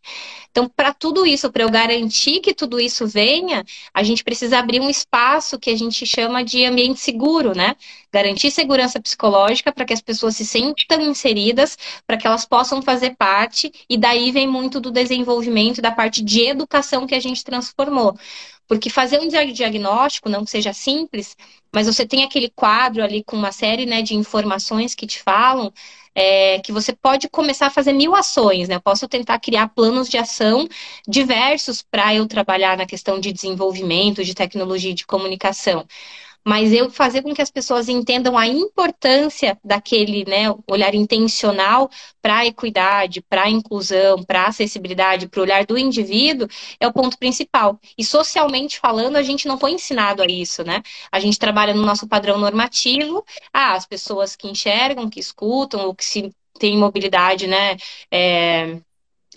Então, 0.51 0.69
para 0.69 0.93
tudo 0.93 1.25
isso, 1.25 1.51
para 1.51 1.63
eu 1.63 1.69
garantir 1.69 2.39
que 2.39 2.53
tudo 2.53 2.79
isso 2.79 3.05
venha, 3.05 3.63
a 3.93 4.03
gente 4.03 4.23
precisa 4.23 4.57
abrir 4.57 4.79
um 4.79 4.89
espaço 4.89 5.59
que 5.59 5.69
a 5.69 5.77
gente 5.77 6.05
chama 6.05 6.43
de 6.43 6.63
ambiente 6.65 6.99
seguro, 6.99 7.53
né? 7.53 7.75
Garantir 8.15 8.49
segurança 8.49 8.97
psicológica 8.97 9.73
para 9.73 9.83
que 9.83 9.91
as 9.91 9.99
pessoas 9.99 10.37
se 10.37 10.45
sintam 10.45 11.01
inseridas, 11.01 11.77
para 12.07 12.15
que 12.15 12.25
elas 12.25 12.45
possam 12.45 12.81
fazer 12.81 13.13
parte, 13.17 13.69
e 13.89 13.97
daí 13.97 14.31
vem 14.31 14.47
muito 14.47 14.79
do 14.79 14.89
desenvolvimento 14.89 15.81
da 15.81 15.91
parte 15.91 16.23
de 16.23 16.43
educação 16.47 17.05
que 17.05 17.13
a 17.13 17.19
gente 17.19 17.43
transformou. 17.43 18.17
Porque 18.69 18.89
fazer 18.89 19.19
um 19.19 19.27
diagnóstico, 19.27 20.29
não 20.29 20.45
que 20.45 20.51
seja 20.51 20.71
simples, 20.71 21.35
mas 21.73 21.87
você 21.87 22.05
tem 22.05 22.23
aquele 22.23 22.49
quadro 22.49 23.03
ali 23.03 23.21
com 23.21 23.35
uma 23.35 23.51
série 23.51 23.85
né, 23.85 24.01
de 24.01 24.15
informações 24.15 24.95
que 24.95 25.05
te 25.05 25.21
falam, 25.21 25.73
é, 26.15 26.59
que 26.59 26.71
você 26.71 26.93
pode 26.93 27.27
começar 27.27 27.67
a 27.67 27.69
fazer 27.69 27.91
mil 27.91 28.15
ações, 28.15 28.69
né? 28.69 28.75
Eu 28.75 28.81
posso 28.81 29.09
tentar 29.09 29.37
criar 29.39 29.67
planos 29.67 30.07
de 30.07 30.17
ação 30.17 30.69
diversos 31.05 31.81
para 31.81 32.15
eu 32.15 32.25
trabalhar 32.25 32.77
na 32.77 32.85
questão 32.85 33.19
de 33.19 33.33
desenvolvimento, 33.33 34.23
de 34.23 34.33
tecnologia 34.33 34.93
de 34.93 35.05
comunicação 35.05 35.85
mas 36.45 36.71
eu 36.71 36.89
fazer 36.91 37.21
com 37.23 37.33
que 37.33 37.41
as 37.41 37.49
pessoas 37.49 37.89
entendam 37.89 38.37
a 38.37 38.47
importância 38.47 39.57
daquele 39.63 40.23
né, 40.25 40.53
olhar 40.69 40.93
intencional 40.93 41.89
para 42.21 42.37
a 42.39 42.45
equidade, 42.45 43.21
para 43.21 43.43
a 43.43 43.49
inclusão, 43.49 44.23
para 44.23 44.43
a 44.43 44.47
acessibilidade, 44.47 45.27
para 45.27 45.39
o 45.39 45.43
olhar 45.43 45.65
do 45.65 45.77
indivíduo, 45.77 46.47
é 46.79 46.87
o 46.87 46.93
ponto 46.93 47.17
principal. 47.17 47.79
E 47.97 48.03
socialmente 48.03 48.79
falando, 48.79 49.15
a 49.15 49.23
gente 49.23 49.47
não 49.47 49.57
foi 49.57 49.71
ensinado 49.71 50.21
a 50.21 50.25
isso, 50.27 50.63
né? 50.63 50.81
A 51.11 51.19
gente 51.19 51.39
trabalha 51.39 51.73
no 51.73 51.85
nosso 51.85 52.07
padrão 52.07 52.37
normativo, 52.37 53.25
ah, 53.53 53.73
as 53.73 53.85
pessoas 53.85 54.35
que 54.35 54.47
enxergam, 54.47 55.09
que 55.09 55.19
escutam, 55.19 55.85
ou 55.87 55.95
que 55.95 56.05
se 56.05 56.31
têm 56.59 56.77
mobilidade, 56.77 57.47
né? 57.47 57.75
É 58.11 58.79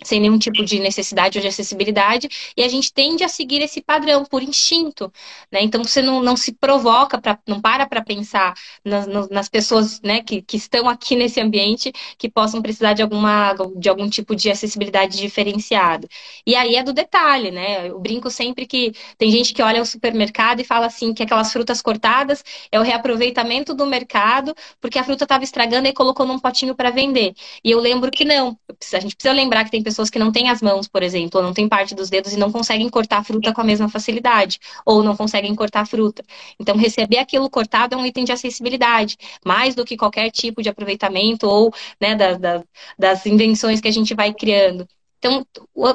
sem 0.05 0.21
nenhum 0.21 0.39
tipo 0.39 0.65
de 0.65 0.79
necessidade 0.79 1.39
ou 1.39 1.43
de 1.43 1.49
acessibilidade, 1.49 2.29
e 2.57 2.63
a 2.63 2.69
gente 2.69 2.93
tende 2.93 3.25
a 3.25 3.29
seguir 3.29 3.63
esse 3.63 3.81
padrão 3.83 4.25
por 4.25 4.43
instinto, 4.43 5.13
né? 5.51 5.61
Então 5.63 5.83
você 5.83 6.01
não, 6.03 6.23
não 6.23 6.37
se 6.37 6.53
provoca, 6.53 7.21
pra, 7.21 7.39
não 7.47 7.61
para 7.61 7.87
para 7.87 8.03
pensar 8.03 8.55
nas, 8.85 9.07
nas 9.29 9.49
pessoas 9.49 10.01
né, 10.03 10.23
que, 10.23 10.43
que 10.43 10.57
estão 10.57 10.89
aqui 10.89 11.17
nesse 11.17 11.41
ambiente 11.41 11.93
que 12.17 12.29
possam 12.29 12.63
precisar 12.63 12.93
de, 12.93 13.03
alguma, 13.03 13.55
de 13.77 13.89
algum 13.89 14.09
tipo 14.09 14.35
de 14.35 14.51
acessibilidade 14.51 15.17
diferenciada. 15.17 16.09
E 16.47 16.55
aí 16.55 16.77
é 16.77 16.83
do 16.83 16.93
detalhe, 16.93 17.51
né? 17.51 17.89
Eu 17.89 17.99
brinco 18.01 18.31
sempre 18.31 18.67
que 18.67 18.93
tem 19.17 19.31
gente 19.31 19.53
que 19.53 19.63
olha 19.63 19.83
o 19.83 19.87
supermercado 19.87 20.61
e 20.61 20.65
fala 20.65 20.87
assim 20.87 21.13
que 21.15 21.23
aquelas 21.23 21.53
frutas 21.53 21.83
cortadas 21.83 22.45
é 22.71 22.79
o 22.79 22.83
reaproveitamento 22.83 23.75
do 23.75 23.87
mercado, 23.87 24.55
porque 24.81 24.99
a 24.99 25.05
fruta 25.05 25.25
estava 25.25 25.45
estragando 25.45 25.89
e 25.89 25.93
colocou 25.93 26.27
num 26.27 26.39
potinho 26.39 26.75
para 26.75 26.91
vender. 26.91 27.35
E 27.65 27.71
eu 27.71 27.81
lembro 27.81 28.11
que 28.11 28.25
não. 28.25 28.59
A 28.93 29.01
gente 29.01 29.17
precisa 29.17 29.33
lembrar 29.35 29.65
que 29.65 29.71
tem 29.71 29.83
pessoas 29.89 30.11
que 30.11 30.19
não 30.19 30.31
têm 30.31 30.51
as 30.51 30.61
mãos, 30.61 30.87
por 30.87 31.03
exemplo, 31.03 31.41
ou 31.41 31.47
não 31.47 31.55
têm 31.55 31.67
parte 31.69 31.95
dos 31.95 32.11
dedos 32.11 32.33
e 32.33 32.39
não 32.39 32.53
conseguem 32.53 32.89
cortar 32.91 33.25
fruta 33.25 33.53
com 33.55 33.61
a 33.63 33.65
mesma 33.65 33.89
facilidade, 33.89 34.59
ou 34.85 35.03
não 35.03 35.17
conseguem 35.17 35.55
cortar 35.55 35.87
fruta. 35.87 36.23
Então, 36.61 36.77
receber 36.77 37.19
aquilo 37.19 37.49
cortado 37.49 37.95
é 37.95 37.99
um 37.99 38.05
item 38.05 38.25
de 38.25 38.33
acessibilidade, 38.33 39.17
mais 39.45 39.75
do 39.75 39.85
que 39.85 39.97
qualquer 39.97 40.31
tipo 40.31 40.63
de 40.63 40.69
aproveitamento 40.69 41.47
ou 41.49 41.73
né, 42.01 42.15
da, 42.15 42.35
da, 42.35 42.65
das 42.99 43.25
invenções 43.27 43.81
que 43.81 43.89
a 43.89 43.93
gente 43.93 44.15
vai 44.15 44.35
criando. 44.35 44.87
Então, 45.19 45.45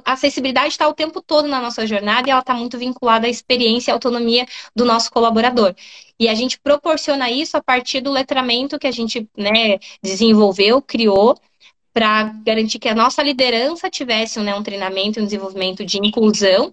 a 0.05 0.13
acessibilidade 0.13 0.69
está 0.69 0.87
o 0.87 0.93
tempo 0.93 1.21
todo 1.21 1.47
na 1.47 1.61
nossa 1.61 1.87
jornada 1.87 2.27
e 2.27 2.31
ela 2.31 2.41
está 2.41 2.53
muito 2.53 2.77
vinculada 2.77 3.25
à 3.25 3.29
experiência 3.29 3.91
e 3.91 3.93
autonomia 3.93 4.45
do 4.75 4.83
nosso 4.83 5.09
colaborador. 5.11 5.73
E 6.19 6.27
a 6.27 6.35
gente 6.35 6.59
proporciona 6.59 7.29
isso 7.31 7.57
a 7.57 7.63
partir 7.63 8.01
do 8.01 8.11
letramento 8.11 8.77
que 8.77 8.87
a 8.87 8.91
gente 8.91 9.27
né, 9.37 9.79
desenvolveu, 10.01 10.81
criou, 10.81 11.35
para 11.93 12.23
garantir 12.43 12.79
que 12.79 12.89
a 12.89 12.95
nossa 12.95 13.21
liderança 13.21 13.89
tivesse 13.89 14.39
né, 14.39 14.55
um 14.55 14.63
treinamento 14.63 15.19
e 15.19 15.21
um 15.21 15.25
desenvolvimento 15.25 15.85
de 15.85 15.99
inclusão, 15.99 16.71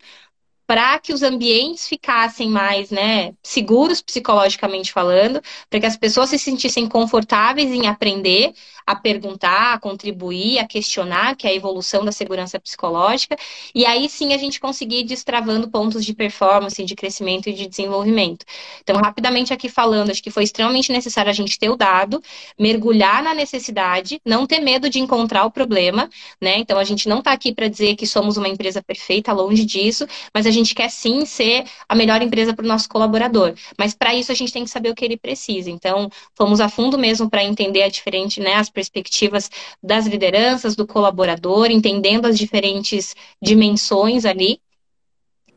para 0.71 1.01
que 1.01 1.13
os 1.13 1.21
ambientes 1.21 1.89
ficassem 1.89 2.49
mais 2.49 2.93
né, 2.93 3.35
seguros 3.43 4.01
psicologicamente 4.01 4.93
falando, 4.93 5.43
para 5.69 5.81
que 5.81 5.87
as 5.87 5.97
pessoas 5.97 6.31
se 6.31 6.39
sentissem 6.39 6.87
confortáveis 6.87 7.73
em 7.73 7.89
aprender, 7.89 8.53
a 8.87 8.95
perguntar, 8.95 9.75
a 9.75 9.79
contribuir, 9.81 10.59
a 10.59 10.67
questionar, 10.67 11.37
que 11.37 11.47
é 11.47 11.51
a 11.51 11.55
evolução 11.55 12.05
da 12.05 12.13
segurança 12.13 12.59
psicológica, 12.59 13.37
e 13.75 13.87
aí 13.87 14.09
sim 14.09 14.33
a 14.33 14.39
gente 14.39 14.61
conseguir 14.61 15.01
ir 15.01 15.05
destravando 15.05 15.69
pontos 15.69 16.05
de 16.05 16.15
performance, 16.15 16.85
de 16.85 16.95
crescimento 16.95 17.49
e 17.49 17.53
de 17.53 17.67
desenvolvimento. 17.67 18.45
Então, 18.83 18.97
rapidamente 18.97 19.53
aqui 19.53 19.69
falando, 19.69 20.11
acho 20.11 20.23
que 20.23 20.31
foi 20.31 20.45
extremamente 20.45 20.93
necessário 20.93 21.31
a 21.31 21.35
gente 21.35 21.59
ter 21.59 21.69
o 21.69 21.77
dado, 21.77 22.23
mergulhar 22.59 23.23
na 23.23 23.33
necessidade, 23.35 24.21
não 24.25 24.47
ter 24.47 24.61
medo 24.61 24.91
de 24.91 24.99
encontrar 24.99 25.45
o 25.45 25.51
problema, 25.51 26.11
né? 26.41 26.59
Então, 26.59 26.79
a 26.79 26.85
gente 26.85 27.09
não 27.09 27.21
está 27.21 27.33
aqui 27.33 27.55
para 27.55 27.69
dizer 27.69 27.95
que 27.97 28.07
somos 28.07 28.37
uma 28.37 28.49
empresa 28.49 28.83
perfeita, 28.83 29.33
longe 29.33 29.65
disso, 29.65 30.07
mas 30.35 30.47
a 30.47 30.51
gente 30.51 30.60
quer 30.75 30.91
sim 30.91 31.25
ser 31.25 31.65
a 31.89 31.95
melhor 31.95 32.23
empresa 32.23 32.55
para 32.55 32.65
o 32.65 32.69
nosso 32.69 32.89
colaborador. 32.89 33.55
Mas 33.79 33.95
para 33.95 34.15
isso 34.15 34.31
a 34.31 34.35
gente 34.35 34.53
tem 34.53 34.65
que 34.65 34.71
saber 34.71 34.91
o 34.91 34.95
que 34.95 35.05
ele 35.05 35.17
precisa. 35.17 35.71
Então, 35.71 36.11
fomos 36.35 36.61
a 36.61 36.69
fundo 36.69 36.99
mesmo 36.99 37.29
para 37.29 37.45
entender 37.45 37.83
a 37.83 37.89
diferente, 37.89 38.41
né, 38.41 38.55
as 38.55 38.71
perspectivas 38.71 39.51
das 39.83 40.07
lideranças, 40.07 40.77
do 40.77 40.87
colaborador, 40.87 41.71
entendendo 41.71 42.27
as 42.27 42.39
diferentes 42.39 43.15
dimensões 43.43 44.25
ali. 44.25 44.61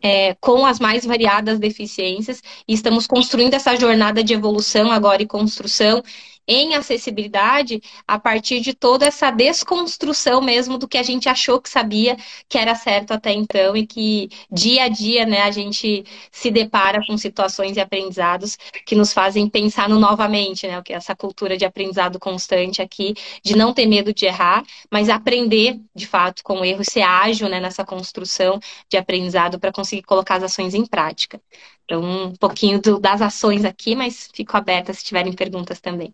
É, 0.05 0.35
com 0.41 0.65
as 0.65 0.79
mais 0.81 1.05
variadas 1.05 1.59
deficiências, 1.59 2.41
e 2.67 2.73
estamos 2.73 3.07
construindo 3.07 3.53
essa 3.53 3.73
jornada 3.77 4.21
de 4.21 4.33
evolução 4.33 4.91
agora 4.91 5.21
e 5.23 5.25
construção 5.25 6.03
em 6.47 6.75
acessibilidade 6.75 7.81
a 8.07 8.19
partir 8.19 8.59
de 8.59 8.73
toda 8.73 9.05
essa 9.05 9.31
desconstrução 9.31 10.41
mesmo 10.41 10.77
do 10.77 10.87
que 10.87 10.97
a 10.97 11.03
gente 11.03 11.29
achou 11.29 11.61
que 11.61 11.69
sabia 11.69 12.17
que 12.49 12.57
era 12.57 12.75
certo 12.75 13.11
até 13.11 13.31
então 13.31 13.75
e 13.75 13.85
que 13.87 14.29
dia 14.51 14.83
a 14.85 14.89
dia 14.89 15.25
né, 15.25 15.41
a 15.43 15.51
gente 15.51 16.03
se 16.31 16.51
depara 16.51 17.01
com 17.05 17.17
situações 17.17 17.77
e 17.77 17.79
aprendizados 17.79 18.57
que 18.85 18.95
nos 18.95 19.13
fazem 19.13 19.49
pensar 19.49 19.87
no 19.89 19.99
novamente, 19.99 20.67
né? 20.67 20.81
É 20.89 20.93
essa 20.93 21.15
cultura 21.15 21.57
de 21.57 21.65
aprendizado 21.65 22.19
constante 22.19 22.81
aqui, 22.81 23.13
de 23.43 23.55
não 23.55 23.73
ter 23.73 23.85
medo 23.85 24.13
de 24.13 24.25
errar, 24.25 24.63
mas 24.91 25.09
aprender 25.09 25.79
de 25.95 26.05
fato 26.07 26.43
com 26.43 26.59
o 26.61 26.65
erro, 26.65 26.83
ser 26.83 27.01
ágil 27.01 27.49
né, 27.49 27.59
nessa 27.59 27.85
construção 27.85 28.59
de 28.89 28.97
aprendizado 28.97 29.59
para 29.59 29.71
conseguir 29.71 30.03
colocar 30.03 30.35
as 30.35 30.43
ações 30.43 30.73
em 30.73 30.85
prática. 30.85 31.41
Então, 31.85 32.01
um 32.01 32.35
pouquinho 32.35 32.81
do, 32.81 32.99
das 32.99 33.21
ações 33.21 33.65
aqui, 33.65 33.95
mas 33.95 34.29
fico 34.33 34.55
aberta 34.57 34.93
se 34.93 35.03
tiverem 35.03 35.33
perguntas 35.33 35.79
também. 35.81 36.13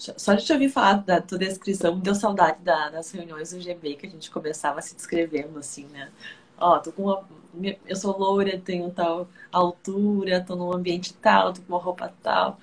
Só 0.00 0.34
de 0.34 0.44
te 0.44 0.52
ouvir 0.52 0.70
falar 0.70 0.94
da 0.94 1.20
tua 1.20 1.38
descrição, 1.38 1.94
me 1.96 2.02
deu 2.02 2.14
saudade 2.14 2.62
da, 2.62 2.88
das 2.88 3.10
reuniões 3.12 3.52
do 3.52 3.60
GB, 3.60 3.96
que 3.96 4.06
a 4.06 4.10
gente 4.10 4.30
começava 4.30 4.80
se 4.80 4.94
descrevendo 4.96 5.58
assim, 5.58 5.84
né? 5.88 6.10
Ó, 6.58 6.78
tô 6.78 6.92
com 6.92 7.04
uma. 7.04 7.28
Eu 7.86 7.96
sou 7.96 8.16
loura, 8.18 8.58
tenho 8.58 8.90
tal 8.92 9.28
altura, 9.52 10.42
tô 10.44 10.56
num 10.56 10.72
ambiente 10.72 11.12
tal, 11.14 11.52
tô 11.52 11.60
com 11.62 11.72
uma 11.74 11.82
roupa 11.82 12.14
tal, 12.22 12.58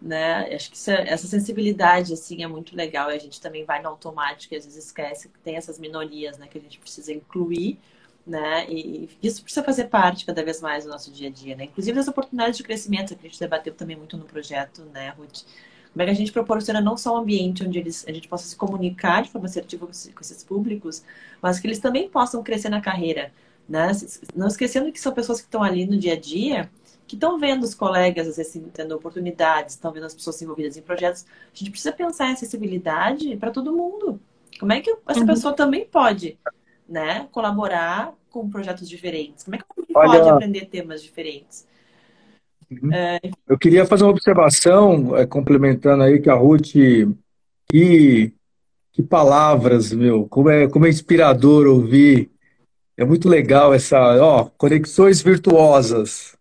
né? 0.00 0.54
Acho 0.54 0.70
que 0.72 0.90
é, 0.90 1.12
essa 1.12 1.26
sensibilidade, 1.26 2.12
assim, 2.14 2.42
é 2.42 2.48
muito 2.48 2.76
legal. 2.76 3.10
E 3.10 3.14
a 3.16 3.18
gente 3.18 3.40
também 3.40 3.64
vai 3.64 3.82
no 3.82 3.88
automático 3.88 4.54
e 4.54 4.56
às 4.58 4.64
vezes 4.64 4.86
esquece 4.86 5.28
que 5.28 5.38
tem 5.40 5.56
essas 5.56 5.78
minorias, 5.78 6.38
né? 6.38 6.48
Que 6.48 6.58
a 6.58 6.60
gente 6.60 6.78
precisa 6.80 7.12
incluir, 7.12 7.78
né? 8.26 8.66
E 8.70 9.08
isso 9.22 9.42
precisa 9.42 9.64
fazer 9.64 9.84
parte 9.86 10.26
cada 10.26 10.44
vez 10.44 10.60
mais 10.60 10.84
do 10.84 10.90
nosso 10.90 11.12
dia 11.12 11.28
a 11.28 11.32
dia, 11.32 11.56
né? 11.56 11.64
Inclusive 11.64 11.98
as 11.98 12.08
oportunidades 12.08 12.56
de 12.56 12.64
crescimento 12.64 13.14
que 13.16 13.26
a 13.26 13.30
gente 13.30 13.40
debateu 13.40 13.74
também 13.74 13.96
muito 13.96 14.16
no 14.16 14.24
projeto, 14.24 14.84
né, 14.86 15.10
Ruth? 15.10 15.42
Como 15.92 16.02
é 16.02 16.06
que 16.06 16.10
a 16.10 16.14
gente 16.14 16.32
proporciona 16.32 16.80
não 16.80 16.96
só 16.96 17.14
um 17.14 17.18
ambiente 17.18 17.62
onde 17.62 17.78
eles, 17.78 18.04
a 18.08 18.12
gente 18.12 18.26
possa 18.26 18.48
se 18.48 18.56
comunicar 18.56 19.22
de 19.22 19.30
forma 19.30 19.46
assertiva 19.46 19.86
com 19.86 20.20
esses 20.20 20.42
públicos, 20.42 21.04
mas 21.40 21.60
que 21.60 21.66
eles 21.66 21.78
também 21.78 22.08
possam 22.08 22.42
crescer 22.42 22.70
na 22.70 22.80
carreira. 22.80 23.32
Né? 23.68 23.92
Não 24.34 24.46
esquecendo 24.46 24.90
que 24.90 24.98
são 24.98 25.12
pessoas 25.12 25.40
que 25.40 25.46
estão 25.46 25.62
ali 25.62 25.86
no 25.86 25.98
dia 25.98 26.14
a 26.14 26.18
dia, 26.18 26.70
que 27.06 27.14
estão 27.14 27.38
vendo 27.38 27.62
os 27.62 27.74
colegas, 27.74 28.26
às 28.26 28.38
vezes, 28.38 28.62
tendo 28.72 28.96
oportunidades, 28.96 29.74
estão 29.74 29.92
vendo 29.92 30.06
as 30.06 30.14
pessoas 30.14 30.40
envolvidas 30.40 30.78
em 30.78 30.82
projetos. 30.82 31.26
A 31.54 31.58
gente 31.58 31.70
precisa 31.70 31.92
pensar 31.92 32.30
em 32.30 32.32
acessibilidade 32.32 33.36
para 33.36 33.50
todo 33.50 33.70
mundo. 33.70 34.18
Como 34.58 34.72
é 34.72 34.80
que 34.80 34.96
essa 35.06 35.20
uhum. 35.20 35.26
pessoa 35.26 35.52
também 35.52 35.84
pode 35.84 36.38
né, 36.88 37.28
colaborar 37.30 38.14
com 38.30 38.48
projetos 38.48 38.88
diferentes? 38.88 39.44
Como 39.44 39.56
é 39.56 39.58
que 39.58 39.64
a 39.64 39.80
gente 39.80 39.92
Olha... 39.94 40.18
pode 40.18 40.28
aprender 40.30 40.66
temas 40.66 41.02
diferentes? 41.02 41.66
Uhum. 42.82 42.92
É... 42.92 43.20
Eu 43.48 43.58
queria 43.58 43.84
fazer 43.86 44.04
uma 44.04 44.10
observação, 44.10 45.16
é, 45.16 45.26
complementando 45.26 46.02
aí 46.02 46.20
que 46.20 46.30
a 46.30 46.34
Ruth, 46.34 46.72
que, 47.68 48.32
que 48.92 49.02
palavras, 49.02 49.92
meu, 49.92 50.26
como 50.28 50.50
é, 50.50 50.68
como 50.68 50.86
é 50.86 50.88
inspirador 50.90 51.66
ouvir. 51.66 52.30
É 52.96 53.04
muito 53.04 53.28
legal 53.28 53.72
essa, 53.72 53.98
ó, 54.22 54.44
conexões 54.56 55.22
virtuosas. 55.22 56.36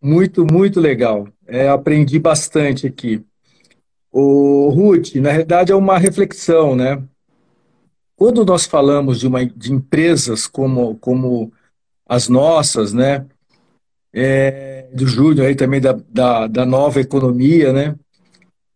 Muito, 0.00 0.46
muito 0.50 0.80
legal. 0.80 1.28
É, 1.46 1.68
aprendi 1.68 2.18
bastante 2.18 2.86
aqui. 2.86 3.22
O 4.10 4.70
Ruth, 4.70 5.14
na 5.16 5.30
realidade, 5.30 5.70
é 5.72 5.74
uma 5.74 5.98
reflexão, 5.98 6.74
né? 6.74 7.02
Quando 8.16 8.44
nós 8.44 8.64
falamos 8.64 9.20
de, 9.20 9.26
uma, 9.26 9.44
de 9.44 9.72
empresas 9.72 10.46
como, 10.46 10.96
como 10.96 11.52
as 12.08 12.28
nossas, 12.28 12.92
né? 12.92 13.26
É, 14.12 14.88
do 14.92 15.06
Júnior 15.06 15.46
aí 15.46 15.54
também 15.54 15.80
da, 15.80 15.92
da, 16.08 16.46
da, 16.46 16.66
nova 16.66 17.00
economia, 17.00 17.72
né? 17.72 17.96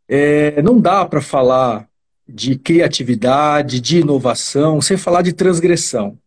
É, 0.08 0.60
não 0.62 0.80
dá 0.80 1.04
para 1.06 1.20
falar 1.20 1.88
de 2.28 2.56
criatividade, 2.56 3.80
de 3.80 3.98
inovação, 3.98 4.80
sem 4.80 4.96
falar 4.96 5.22
de 5.22 5.32
transgressão, 5.32 6.18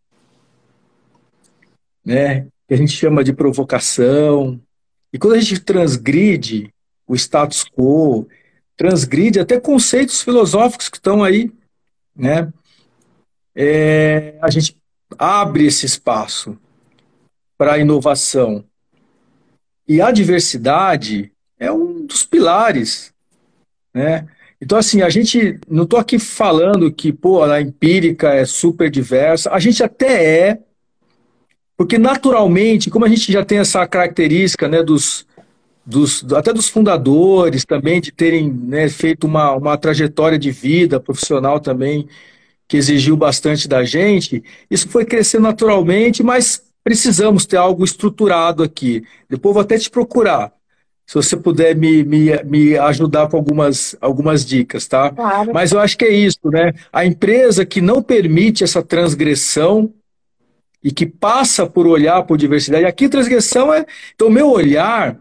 né? 2.04 2.46
Que 2.68 2.74
a 2.74 2.76
gente 2.76 2.92
chama 2.92 3.22
de 3.22 3.32
provocação. 3.32 4.60
E 5.12 5.18
quando 5.18 5.34
a 5.34 5.40
gente 5.40 5.60
transgride 5.60 6.72
o 7.06 7.14
status 7.14 7.64
quo, 7.64 8.26
transgride 8.76 9.38
até 9.38 9.58
conceitos 9.58 10.20
filosóficos 10.20 10.88
que 10.88 10.96
estão 10.96 11.22
aí, 11.22 11.50
né? 12.14 12.52
É, 13.54 14.36
a 14.42 14.50
gente 14.50 14.76
abre 15.18 15.66
esse 15.66 15.86
espaço 15.86 16.58
para 17.56 17.74
a 17.74 17.78
inovação. 17.78 18.64
E 19.88 20.00
a 20.00 20.10
diversidade 20.10 21.30
é 21.58 21.70
um 21.70 22.04
dos 22.04 22.24
pilares, 22.24 23.12
né? 23.94 24.26
Então, 24.60 24.78
assim, 24.78 25.02
a 25.02 25.10
gente, 25.10 25.58
não 25.68 25.84
estou 25.84 25.98
aqui 25.98 26.18
falando 26.18 26.90
que, 26.90 27.12
pô, 27.12 27.42
a 27.42 27.60
empírica 27.60 28.32
é 28.32 28.44
super 28.44 28.90
diversa, 28.90 29.50
a 29.50 29.58
gente 29.58 29.82
até 29.82 30.48
é, 30.50 30.58
porque 31.76 31.98
naturalmente, 31.98 32.88
como 32.88 33.04
a 33.04 33.08
gente 33.08 33.30
já 33.30 33.44
tem 33.44 33.58
essa 33.58 33.86
característica, 33.86 34.66
né, 34.66 34.82
dos, 34.82 35.26
dos 35.84 36.24
até 36.32 36.52
dos 36.52 36.68
fundadores 36.68 37.64
também, 37.66 38.00
de 38.00 38.10
terem 38.10 38.50
né, 38.50 38.88
feito 38.88 39.26
uma, 39.26 39.52
uma 39.52 39.76
trajetória 39.76 40.38
de 40.38 40.50
vida 40.50 40.98
profissional 40.98 41.60
também, 41.60 42.08
que 42.66 42.78
exigiu 42.78 43.16
bastante 43.16 43.68
da 43.68 43.84
gente, 43.84 44.42
isso 44.70 44.88
foi 44.88 45.04
crescendo 45.04 45.42
naturalmente, 45.42 46.22
mas 46.22 46.62
precisamos 46.86 47.44
ter 47.44 47.56
algo 47.56 47.84
estruturado 47.84 48.62
aqui. 48.62 49.02
Depois 49.28 49.52
vou 49.54 49.60
até 49.60 49.76
te 49.76 49.90
procurar. 49.90 50.52
se 51.04 51.16
você 51.16 51.36
puder 51.36 51.74
me, 51.74 52.04
me, 52.04 52.30
me 52.44 52.78
ajudar 52.78 53.28
com 53.28 53.36
algumas, 53.36 53.96
algumas 54.00 54.46
dicas, 54.46 54.86
tá? 54.86 55.10
Claro. 55.10 55.52
Mas 55.52 55.72
eu 55.72 55.80
acho 55.80 55.98
que 55.98 56.04
é 56.04 56.12
isso, 56.12 56.38
né? 56.44 56.72
A 56.92 57.04
empresa 57.04 57.66
que 57.66 57.80
não 57.80 58.00
permite 58.00 58.62
essa 58.62 58.84
transgressão 58.84 59.92
e 60.80 60.92
que 60.92 61.06
passa 61.06 61.66
por 61.66 61.88
olhar 61.88 62.22
por 62.22 62.38
diversidade. 62.38 62.84
Aqui 62.84 63.08
transgressão 63.08 63.74
é. 63.74 63.84
Então, 64.14 64.30
meu 64.30 64.48
olhar 64.48 65.18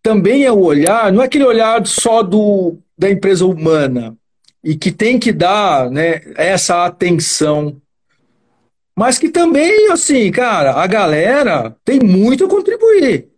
também 0.00 0.44
é 0.44 0.52
o 0.52 0.60
olhar, 0.60 1.12
não 1.12 1.20
é 1.20 1.24
aquele 1.24 1.44
olhar 1.44 1.84
só 1.84 2.22
do, 2.22 2.78
da 2.96 3.10
empresa 3.10 3.44
humana 3.44 4.16
e 4.62 4.76
que 4.76 4.92
tem 4.92 5.18
que 5.18 5.32
dar 5.32 5.90
né, 5.90 6.20
essa 6.36 6.84
atenção. 6.84 7.76
Mas 8.96 9.18
que 9.18 9.28
também, 9.28 9.90
assim, 9.90 10.30
cara, 10.30 10.72
a 10.72 10.86
galera 10.86 11.76
tem 11.84 12.00
muito 12.00 12.46
a 12.46 12.48
contribuir. 12.48 13.28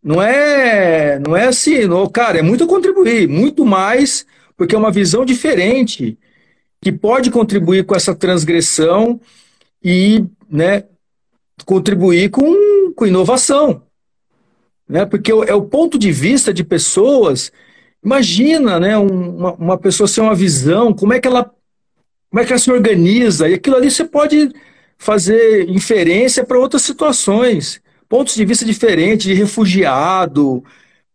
Não 0.00 0.22
é, 0.22 1.18
não 1.18 1.36
é 1.36 1.48
assim, 1.48 1.86
não, 1.86 2.08
cara, 2.08 2.38
é 2.38 2.42
muito 2.42 2.62
a 2.62 2.68
contribuir, 2.68 3.26
muito 3.28 3.66
mais, 3.66 4.24
porque 4.56 4.76
é 4.76 4.78
uma 4.78 4.92
visão 4.92 5.24
diferente 5.24 6.16
que 6.80 6.92
pode 6.92 7.32
contribuir 7.32 7.84
com 7.84 7.96
essa 7.96 8.14
transgressão 8.14 9.20
e 9.82 10.24
né, 10.48 10.84
contribuir 11.64 12.30
com, 12.30 12.92
com 12.94 13.06
inovação. 13.06 13.82
Né? 14.88 15.04
Porque 15.04 15.32
é 15.32 15.54
o 15.54 15.62
ponto 15.62 15.98
de 15.98 16.12
vista 16.12 16.54
de 16.54 16.62
pessoas. 16.62 17.50
Imagina 18.04 18.78
né, 18.78 18.96
uma, 18.96 19.54
uma 19.54 19.78
pessoa 19.78 20.06
sem 20.06 20.22
uma 20.22 20.34
visão, 20.34 20.94
como 20.94 21.12
é 21.12 21.18
que 21.18 21.26
ela 21.26 21.52
como 22.30 22.42
é 22.42 22.44
que 22.44 22.52
ela 22.52 22.58
se 22.58 22.70
organiza, 22.70 23.48
e 23.48 23.54
aquilo 23.54 23.76
ali 23.76 23.90
você 23.90 24.04
pode 24.04 24.52
fazer 24.98 25.68
inferência 25.68 26.44
para 26.44 26.58
outras 26.58 26.82
situações 26.82 27.80
pontos 28.08 28.34
de 28.34 28.44
vista 28.44 28.64
diferentes, 28.64 29.26
de 29.26 29.34
refugiado. 29.34 30.62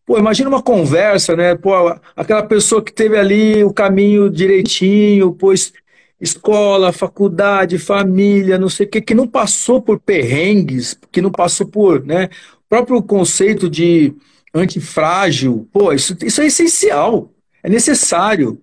Pô, 0.05 0.17
imagina 0.17 0.49
uma 0.49 0.61
conversa, 0.61 1.35
né? 1.35 1.55
Pô, 1.55 1.71
aquela 2.15 2.43
pessoa 2.43 2.83
que 2.83 2.91
teve 2.91 3.17
ali 3.17 3.63
o 3.63 3.73
caminho 3.73 4.29
direitinho, 4.29 5.33
pois 5.33 5.73
escola, 6.19 6.91
faculdade, 6.93 7.79
família, 7.79 8.57
não 8.57 8.69
sei 8.69 8.85
o 8.85 8.89
que, 8.89 9.01
que 9.01 9.15
não 9.15 9.27
passou 9.27 9.81
por 9.81 9.99
perrengues, 9.99 10.95
que 11.11 11.21
não 11.21 11.31
passou 11.31 11.67
por, 11.67 12.05
né? 12.05 12.25
O 12.65 12.69
próprio 12.69 13.01
conceito 13.01 13.69
de 13.69 14.13
antifrágil, 14.53 15.67
pô, 15.71 15.91
isso, 15.91 16.15
isso 16.23 16.41
é 16.41 16.45
essencial, 16.45 17.31
é 17.63 17.69
necessário. 17.69 18.61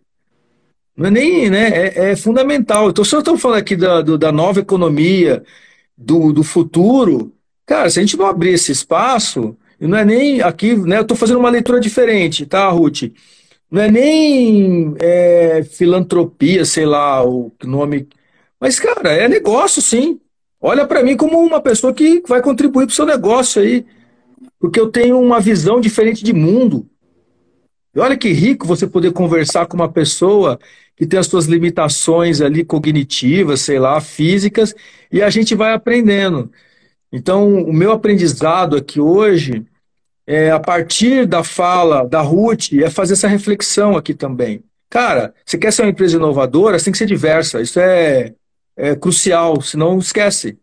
Não 0.98 1.06
é 1.06 1.10
nem, 1.10 1.48
né? 1.48 1.68
É, 1.68 2.10
é 2.10 2.16
fundamental. 2.16 2.90
Então, 2.90 3.04
se 3.04 3.14
eu 3.14 3.20
estou 3.20 3.38
falando 3.38 3.60
aqui 3.60 3.76
da, 3.76 4.02
do, 4.02 4.18
da 4.18 4.30
nova 4.30 4.60
economia, 4.60 5.42
do, 5.96 6.32
do 6.32 6.42
futuro, 6.42 7.32
Cara, 7.68 7.90
se 7.90 7.98
a 7.98 8.02
gente 8.02 8.16
não 8.16 8.24
abrir 8.24 8.54
esse 8.54 8.72
espaço, 8.72 9.54
não 9.78 9.98
é 9.98 10.02
nem 10.02 10.40
aqui, 10.40 10.74
né? 10.74 10.96
Eu 10.96 11.02
estou 11.02 11.14
fazendo 11.14 11.38
uma 11.38 11.50
leitura 11.50 11.78
diferente, 11.78 12.46
tá, 12.46 12.66
Ruth? 12.70 13.12
Não 13.70 13.82
é 13.82 13.90
nem 13.90 14.94
é, 14.98 15.62
filantropia, 15.64 16.64
sei 16.64 16.86
lá, 16.86 17.22
o 17.22 17.52
nome. 17.62 18.08
Mas, 18.58 18.80
cara, 18.80 19.12
é 19.12 19.28
negócio, 19.28 19.82
sim. 19.82 20.18
Olha 20.58 20.86
para 20.86 21.02
mim 21.02 21.14
como 21.14 21.38
uma 21.38 21.60
pessoa 21.60 21.92
que 21.92 22.22
vai 22.26 22.40
contribuir 22.40 22.86
para 22.86 22.92
o 22.92 22.96
seu 22.96 23.04
negócio 23.04 23.60
aí. 23.60 23.84
Porque 24.58 24.80
eu 24.80 24.90
tenho 24.90 25.20
uma 25.20 25.38
visão 25.38 25.78
diferente 25.78 26.24
de 26.24 26.32
mundo. 26.32 26.88
E 27.94 28.00
olha 28.00 28.16
que 28.16 28.32
rico 28.32 28.66
você 28.66 28.86
poder 28.86 29.12
conversar 29.12 29.66
com 29.66 29.76
uma 29.76 29.92
pessoa 29.92 30.58
que 30.98 31.06
tem 31.06 31.18
as 31.18 31.28
suas 31.28 31.46
limitações 31.46 32.40
ali 32.40 32.64
cognitivas, 32.64 33.60
sei 33.60 33.78
lá, 33.78 34.00
físicas, 34.00 34.74
e 35.12 35.22
a 35.22 35.30
gente 35.30 35.54
vai 35.54 35.72
aprendendo. 35.72 36.50
Então, 37.12 37.62
o 37.62 37.72
meu 37.72 37.92
aprendizado 37.92 38.76
aqui 38.76 39.00
hoje, 39.00 39.64
é, 40.26 40.50
a 40.50 40.58
partir 40.58 41.24
da 41.24 41.44
fala 41.44 42.04
da 42.04 42.20
Ruth, 42.20 42.72
é 42.72 42.90
fazer 42.90 43.12
essa 43.12 43.28
reflexão 43.28 43.96
aqui 43.96 44.12
também. 44.12 44.64
Cara, 44.90 45.32
você 45.46 45.56
quer 45.56 45.72
ser 45.72 45.82
uma 45.82 45.90
empresa 45.90 46.16
inovadora, 46.16 46.78
você 46.78 46.86
tem 46.86 46.92
que 46.92 46.98
ser 46.98 47.06
diversa. 47.06 47.60
Isso 47.60 47.78
é, 47.78 48.34
é 48.76 48.96
crucial, 48.96 49.60
senão 49.60 49.98
esquece. 49.98 50.58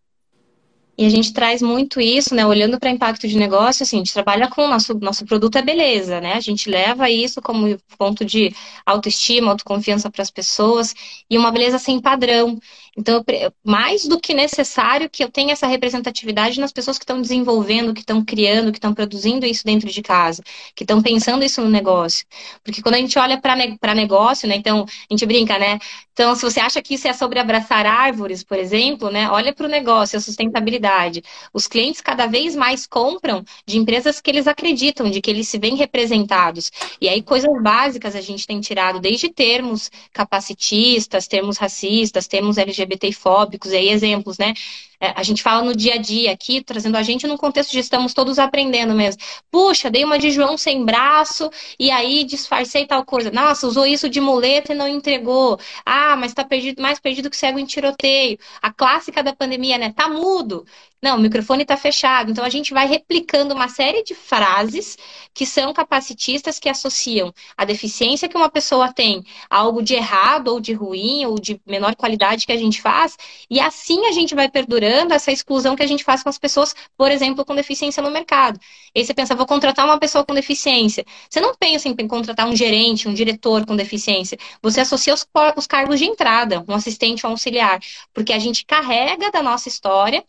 E 0.97 1.05
a 1.05 1.09
gente 1.09 1.33
traz 1.33 1.61
muito 1.61 1.99
isso, 1.99 2.33
né? 2.33 2.45
Olhando 2.45 2.79
para 2.79 2.89
impacto 2.89 3.27
de 3.27 3.37
negócio, 3.37 3.83
assim, 3.83 3.97
a 3.97 3.99
gente 3.99 4.13
trabalha 4.13 4.49
com 4.49 4.63
o 4.65 4.69
nosso, 4.69 4.93
nosso 4.99 5.25
produto 5.25 5.57
é 5.57 5.61
beleza, 5.61 6.21
né? 6.21 6.33
A 6.33 6.39
gente 6.39 6.69
leva 6.69 7.09
isso 7.09 7.41
como 7.41 7.77
ponto 7.97 8.23
de 8.23 8.53
autoestima, 8.85 9.51
autoconfiança 9.51 10.09
para 10.09 10.21
as 10.21 10.31
pessoas 10.31 10.93
e 11.29 11.37
uma 11.37 11.51
beleza 11.51 11.77
sem 11.77 11.99
padrão. 12.01 12.57
Então, 12.97 13.23
mais 13.63 14.05
do 14.05 14.19
que 14.19 14.33
necessário 14.33 15.09
que 15.09 15.23
eu 15.23 15.29
tenha 15.29 15.51
essa 15.51 15.67
representatividade 15.67 16.59
nas 16.59 16.71
pessoas 16.71 16.97
que 16.97 17.03
estão 17.03 17.21
desenvolvendo, 17.21 17.93
que 17.93 17.99
estão 17.99 18.23
criando, 18.23 18.71
que 18.71 18.77
estão 18.77 18.93
produzindo 18.93 19.45
isso 19.45 19.65
dentro 19.65 19.89
de 19.89 20.01
casa, 20.01 20.41
que 20.73 20.83
estão 20.83 21.01
pensando 21.01 21.43
isso 21.43 21.61
no 21.61 21.69
negócio. 21.69 22.25
Porque 22.63 22.81
quando 22.81 22.95
a 22.95 22.99
gente 22.99 23.19
olha 23.19 23.39
para 23.39 23.93
negócio, 23.93 24.47
né? 24.47 24.55
Então, 24.55 24.85
a 24.85 25.13
gente 25.13 25.25
brinca, 25.25 25.59
né? 25.59 25.77
Então, 26.13 26.33
se 26.33 26.43
você 26.43 26.61
acha 26.61 26.81
que 26.81 26.93
isso 26.93 27.05
é 27.09 27.11
sobre 27.11 27.37
abraçar 27.39 27.85
árvores, 27.85 28.41
por 28.41 28.57
exemplo, 28.57 29.11
né? 29.11 29.29
Olha 29.29 29.53
para 29.53 29.65
o 29.65 29.69
negócio, 29.69 30.17
a 30.17 30.21
sustentabilidade. 30.21 31.21
Os 31.53 31.67
clientes 31.67 31.99
cada 31.99 32.25
vez 32.25 32.55
mais 32.55 32.87
compram 32.87 33.43
de 33.65 33.77
empresas 33.77 34.21
que 34.21 34.31
eles 34.31 34.47
acreditam, 34.47 35.09
de 35.09 35.19
que 35.19 35.29
eles 35.29 35.49
se 35.49 35.59
veem 35.59 35.75
representados. 35.75 36.71
E 37.01 37.09
aí, 37.09 37.21
coisas 37.21 37.51
básicas 37.61 38.15
a 38.15 38.21
gente 38.21 38.47
tem 38.47 38.61
tirado, 38.61 39.01
desde 39.01 39.27
termos 39.27 39.91
capacitistas, 40.13 41.27
termos 41.27 41.57
racistas, 41.57 42.27
termos 42.27 42.57
LGBT 42.57 42.84
LGBTfóbicos, 42.85 43.71
aí 43.71 43.89
exemplos, 43.89 44.37
né? 44.37 44.53
É, 44.99 45.13
a 45.15 45.23
gente 45.23 45.43
fala 45.43 45.63
no 45.63 45.75
dia 45.75 45.95
a 45.95 45.97
dia 45.97 46.31
aqui, 46.31 46.61
trazendo 46.61 46.95
a 46.95 47.03
gente 47.03 47.27
num 47.27 47.37
contexto 47.37 47.71
de 47.71 47.79
estamos 47.79 48.13
todos 48.13 48.39
aprendendo 48.39 48.93
mesmo. 48.93 49.21
Puxa, 49.51 49.89
dei 49.89 50.03
uma 50.03 50.17
de 50.17 50.31
João 50.31 50.57
sem 50.57 50.85
braço 50.85 51.49
e 51.79 51.91
aí 51.91 52.23
disfarcei 52.23 52.85
tal 52.85 53.03
coisa. 53.05 53.29
Nossa, 53.31 53.67
usou 53.67 53.85
isso 53.85 54.09
de 54.09 54.21
muleta 54.21 54.73
e 54.73 54.75
não 54.75 54.87
entregou. 54.87 55.59
Ah, 55.85 56.15
mas 56.15 56.33
tá 56.33 56.43
perdido, 56.43 56.81
mais 56.81 56.99
perdido 56.99 57.29
que 57.29 57.37
cego 57.37 57.59
em 57.59 57.65
tiroteio. 57.65 58.37
A 58.61 58.71
clássica 58.71 59.21
da 59.21 59.35
pandemia, 59.35 59.77
né? 59.77 59.91
Tá 59.93 60.07
mudo. 60.07 60.65
Não, 61.01 61.17
o 61.17 61.19
microfone 61.19 61.61
está 61.63 61.77
fechado. 61.77 62.31
Então 62.31 62.43
a 62.43 62.49
gente 62.49 62.73
vai 62.73 62.87
replicando 62.87 63.53
uma 63.53 63.67
série 63.67 64.03
de 64.03 64.15
frases 64.15 64.97
que 65.33 65.45
são 65.45 65.73
capacitistas 65.73 66.57
que 66.57 66.69
associam 66.69 67.33
a 67.57 67.65
deficiência 67.65 68.29
que 68.29 68.37
uma 68.37 68.49
pessoa 68.49 68.91
tem 68.91 69.23
a 69.49 69.65
algo 69.65 69.81
de 69.81 69.95
errado 69.95 70.49
ou 70.49 70.59
de 70.59 70.73
ruim 70.73 71.25
ou 71.25 71.39
de 71.39 71.59
menor 71.65 71.95
qualidade 71.95 72.45
que 72.45 72.51
a 72.51 72.57
gente 72.57 72.81
faz, 72.81 73.17
e 73.49 73.59
assim 73.59 74.05
a 74.05 74.11
gente 74.11 74.35
vai 74.35 74.49
perdurando 74.49 74.85
essa 74.95 75.31
exclusão 75.31 75.75
que 75.75 75.83
a 75.83 75.87
gente 75.87 76.03
faz 76.03 76.23
com 76.23 76.29
as 76.29 76.37
pessoas, 76.37 76.75
por 76.97 77.11
exemplo, 77.11 77.45
com 77.45 77.55
deficiência 77.55 78.01
no 78.01 78.11
mercado. 78.11 78.59
E 78.93 78.99
aí 78.99 79.05
você 79.05 79.13
pensa, 79.13 79.35
vou 79.35 79.45
contratar 79.45 79.85
uma 79.85 79.99
pessoa 79.99 80.25
com 80.25 80.33
deficiência. 80.33 81.05
Você 81.29 81.41
não 81.41 81.55
pensa 81.55 81.87
em 81.89 82.07
contratar 82.07 82.47
um 82.47 82.55
gerente, 82.55 83.07
um 83.07 83.13
diretor 83.13 83.65
com 83.65 83.75
deficiência. 83.75 84.37
Você 84.61 84.79
associa 84.81 85.13
os, 85.13 85.27
os 85.57 85.67
cargos 85.67 85.99
de 85.99 86.05
entrada, 86.05 86.63
um 86.67 86.73
assistente, 86.73 87.25
um 87.25 87.29
auxiliar, 87.31 87.79
porque 88.13 88.33
a 88.33 88.39
gente 88.39 88.65
carrega 88.65 89.31
da 89.31 89.41
nossa 89.43 89.67
história 89.67 90.23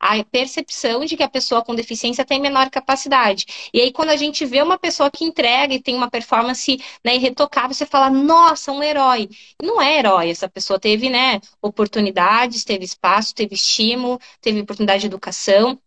a 0.00 0.24
percepção 0.24 1.04
de 1.04 1.16
que 1.16 1.22
a 1.22 1.28
pessoa 1.28 1.62
com 1.62 1.74
deficiência 1.74 2.24
tem 2.24 2.40
menor 2.40 2.70
capacidade. 2.70 3.44
E 3.72 3.80
aí, 3.80 3.92
quando 3.92 4.08
a 4.10 4.16
gente 4.16 4.46
vê 4.46 4.62
uma 4.62 4.78
pessoa 4.78 5.10
que 5.10 5.24
entrega 5.24 5.74
e 5.74 5.82
tem 5.82 5.94
uma 5.94 6.10
performance 6.10 6.82
né, 7.04 7.16
irretocável, 7.16 7.74
você 7.74 7.84
fala, 7.86 8.08
nossa, 8.10 8.72
um 8.72 8.82
herói. 8.82 9.28
E 9.62 9.66
não 9.66 9.80
é 9.80 9.98
herói, 9.98 10.30
essa 10.30 10.48
pessoa 10.48 10.80
teve 10.80 11.10
né, 11.10 11.40
oportunidades, 11.60 12.64
teve 12.64 12.84
espaço, 12.84 13.34
teve 13.34 13.54
estímulo, 13.54 14.18
teve 14.40 14.60
oportunidade 14.60 15.02
de 15.02 15.06
educação 15.06 15.78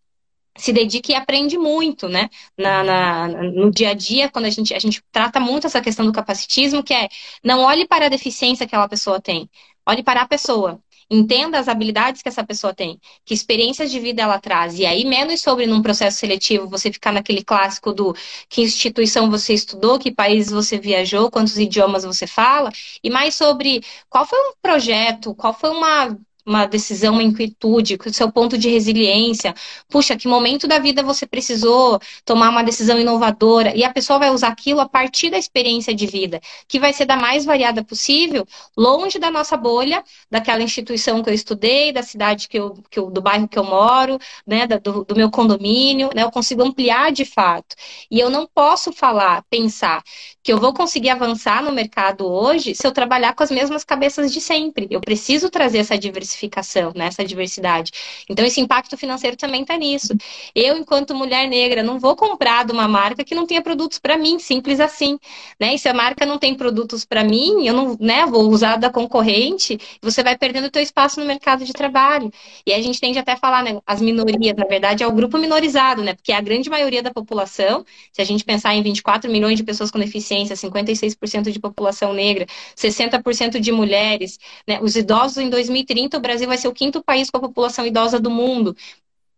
se 0.58 0.72
dedica 0.72 1.12
e 1.12 1.16
aprende 1.16 1.58
muito, 1.58 2.08
né? 2.08 2.30
Na, 2.58 2.84
na, 2.84 3.28
no 3.28 3.72
dia 3.72 3.90
a 3.90 3.94
dia, 3.94 4.30
quando 4.30 4.46
a 4.46 4.50
gente, 4.50 4.74
a 4.74 4.80
gente 4.80 5.04
trata 5.12 5.40
muito 5.40 5.66
essa 5.68 5.82
questão 5.82 6.06
do 6.06 6.14
capacitismo, 6.14 6.84
que 6.84 6.94
é 6.94 7.10
não 7.44 7.62
olhe 7.62 7.88
para 7.88 8.06
a 8.06 8.10
deficiência 8.10 8.66
que 8.68 8.76
aquela 8.76 8.88
pessoa 8.88 9.20
tem, 9.20 9.50
olhe 9.88 10.04
para 10.04 10.22
a 10.22 10.28
pessoa. 10.28 10.80
Entenda 11.14 11.60
as 11.60 11.68
habilidades 11.68 12.24
que 12.24 12.30
essa 12.30 12.44
pessoa 12.44 12.74
tem, 12.74 13.00
que 13.24 13.36
experiências 13.36 13.92
de 13.92 14.00
vida 14.00 14.24
ela 14.24 14.40
traz. 14.40 14.80
E 14.80 14.86
aí, 14.86 15.06
menos 15.06 15.42
sobre 15.42 15.68
num 15.68 15.82
processo 15.82 16.18
seletivo 16.18 16.68
você 16.68 16.92
ficar 16.92 17.12
naquele 17.12 17.44
clássico 17.44 17.94
do 17.94 18.16
que 18.50 18.62
instituição 18.64 19.30
você 19.30 19.54
estudou, 19.54 20.00
que 20.00 20.12
país 20.12 20.50
você 20.50 20.80
viajou, 20.80 21.30
quantos 21.30 21.58
idiomas 21.60 22.04
você 22.04 22.26
fala, 22.26 22.72
e 23.04 23.10
mais 23.12 23.36
sobre 23.36 23.84
qual 24.10 24.26
foi 24.26 24.40
um 24.40 24.54
projeto, 24.62 25.36
qual 25.36 25.54
foi 25.54 25.70
uma 25.70 26.18
uma 26.46 26.66
decisão, 26.66 27.14
uma 27.14 27.24
inquietude, 27.24 27.98
o 28.06 28.14
seu 28.14 28.32
ponto 28.32 28.58
de 28.58 28.70
resiliência. 28.70 29.54
Puxa, 29.90 30.16
que 30.16 30.28
momento 30.28 30.68
da 30.68 30.80
vida 30.80 31.02
você 31.02 31.26
precisou 31.26 32.00
tomar 32.26 32.50
uma 32.50 32.64
decisão 32.64 33.00
inovadora? 33.00 33.76
E 33.76 33.84
a 33.84 33.92
pessoa 33.92 34.20
vai 34.20 34.30
usar 34.30 34.50
aquilo 34.50 34.82
a 34.82 34.90
partir 34.90 35.30
da 35.30 35.38
experiência 35.38 35.94
de 35.96 36.06
vida, 36.06 36.42
que 36.68 36.80
vai 36.80 36.92
ser 36.94 37.06
da 37.06 37.16
mais 37.16 37.46
variada 37.46 37.84
possível, 37.84 38.46
longe 38.78 39.20
da 39.20 39.32
nossa 39.32 39.56
bolha, 39.56 40.04
daquela 40.30 40.62
instituição 40.62 41.24
que 41.24 41.30
eu 41.30 41.34
estudei, 41.34 41.92
da 41.92 42.04
cidade 42.04 42.48
que 42.50 42.60
eu, 42.60 42.74
que 42.90 43.00
eu 43.00 43.10
do 43.10 43.22
bairro 43.22 43.48
que 43.48 43.58
eu 43.58 43.64
moro, 43.64 44.18
né, 44.46 44.68
do, 44.68 45.06
do 45.06 45.16
meu 45.16 45.30
condomínio, 45.32 46.10
né? 46.16 46.24
Eu 46.24 46.32
consigo 46.32 46.64
ampliar 46.64 47.12
de 47.12 47.26
fato. 47.26 47.76
E 48.12 48.20
eu 48.20 48.30
não 48.30 48.48
posso 48.54 48.92
falar, 48.92 49.44
pensar 49.50 50.04
que 50.42 50.52
eu 50.52 50.58
vou 50.58 50.74
conseguir 50.74 51.10
avançar 51.10 51.64
no 51.64 51.72
mercado 51.72 52.26
hoje 52.26 52.76
se 52.76 52.86
eu 52.86 52.92
trabalhar 52.92 53.34
com 53.34 53.44
as 53.44 53.52
mesmas 53.52 53.84
cabeças 53.84 54.32
de 54.32 54.42
sempre. 54.42 54.88
Eu 54.90 55.00
preciso 55.00 55.50
trazer 55.50 55.80
essa 55.80 55.98
diversidade 55.98 56.33
diversificação, 56.34 56.92
nessa 56.96 57.24
diversidade. 57.24 57.92
Então, 58.30 58.46
esse 58.46 58.60
impacto 58.60 58.98
financeiro 58.98 59.38
também 59.38 59.62
está 59.62 59.78
nisso. 59.78 60.14
Eu, 60.56 60.78
enquanto 60.78 61.16
mulher 61.16 61.48
negra, 61.48 61.84
não 61.84 62.00
vou 62.00 62.16
comprar 62.16 62.66
de 62.66 62.72
uma 62.72 62.88
marca 62.88 63.24
que 63.24 63.36
não 63.36 63.46
tenha 63.46 63.62
produtos 63.62 64.00
para 64.00 64.18
mim, 64.18 64.40
simples 64.40 64.80
assim. 64.80 65.20
Né? 65.60 65.76
E 65.76 65.80
se 65.80 65.88
a 65.88 65.94
marca 65.94 66.26
não 66.26 66.38
tem 66.38 66.56
produtos 66.56 67.06
para 67.06 67.24
mim, 67.24 67.66
eu 67.66 67.74
não 67.74 67.98
né, 68.00 68.26
vou 68.26 68.50
usar 68.50 68.78
da 68.78 68.90
concorrente, 68.90 69.78
você 70.02 70.24
vai 70.24 70.38
perdendo 70.38 70.66
o 70.66 70.72
teu 70.72 70.82
espaço 70.82 71.20
no 71.20 71.26
mercado 71.26 71.64
de 71.64 71.74
trabalho. 71.74 72.32
E 72.66 72.74
a 72.74 72.82
gente 72.82 73.00
tende 73.00 73.20
até 73.20 73.34
a 73.34 73.38
falar, 73.38 73.64
né, 73.64 73.80
as 73.86 74.02
minorias, 74.02 74.56
na 74.56 74.66
verdade, 74.66 75.04
é 75.04 75.08
o 75.08 75.12
grupo 75.12 75.38
minorizado, 75.38 76.02
né? 76.04 76.14
Porque 76.14 76.32
a 76.32 76.42
grande 76.42 76.70
maioria 76.70 77.04
da 77.04 77.12
população, 77.12 77.86
se 78.12 78.22
a 78.22 78.26
gente 78.26 78.44
pensar 78.44 78.74
em 78.76 78.82
24 78.82 79.32
milhões 79.32 79.58
de 79.58 79.64
pessoas 79.64 79.92
com 79.92 80.00
deficiência, 80.00 80.56
56% 80.56 81.52
de 81.52 81.60
população 81.60 82.14
negra, 82.14 82.46
60% 82.76 83.60
de 83.60 83.72
mulheres, 83.72 84.40
né? 84.68 84.80
Os 84.82 84.96
idosos 84.96 85.38
em 85.38 85.50
2030, 85.50 86.18
o 86.18 86.22
Brasil 86.24 86.48
vai 86.48 86.58
ser 86.58 86.68
o 86.70 86.74
quinto 86.74 87.04
país 87.04 87.30
com 87.30 87.38
a 87.38 87.42
população 87.42 87.86
idosa 87.86 88.20
do 88.20 88.32
mundo 88.32 88.76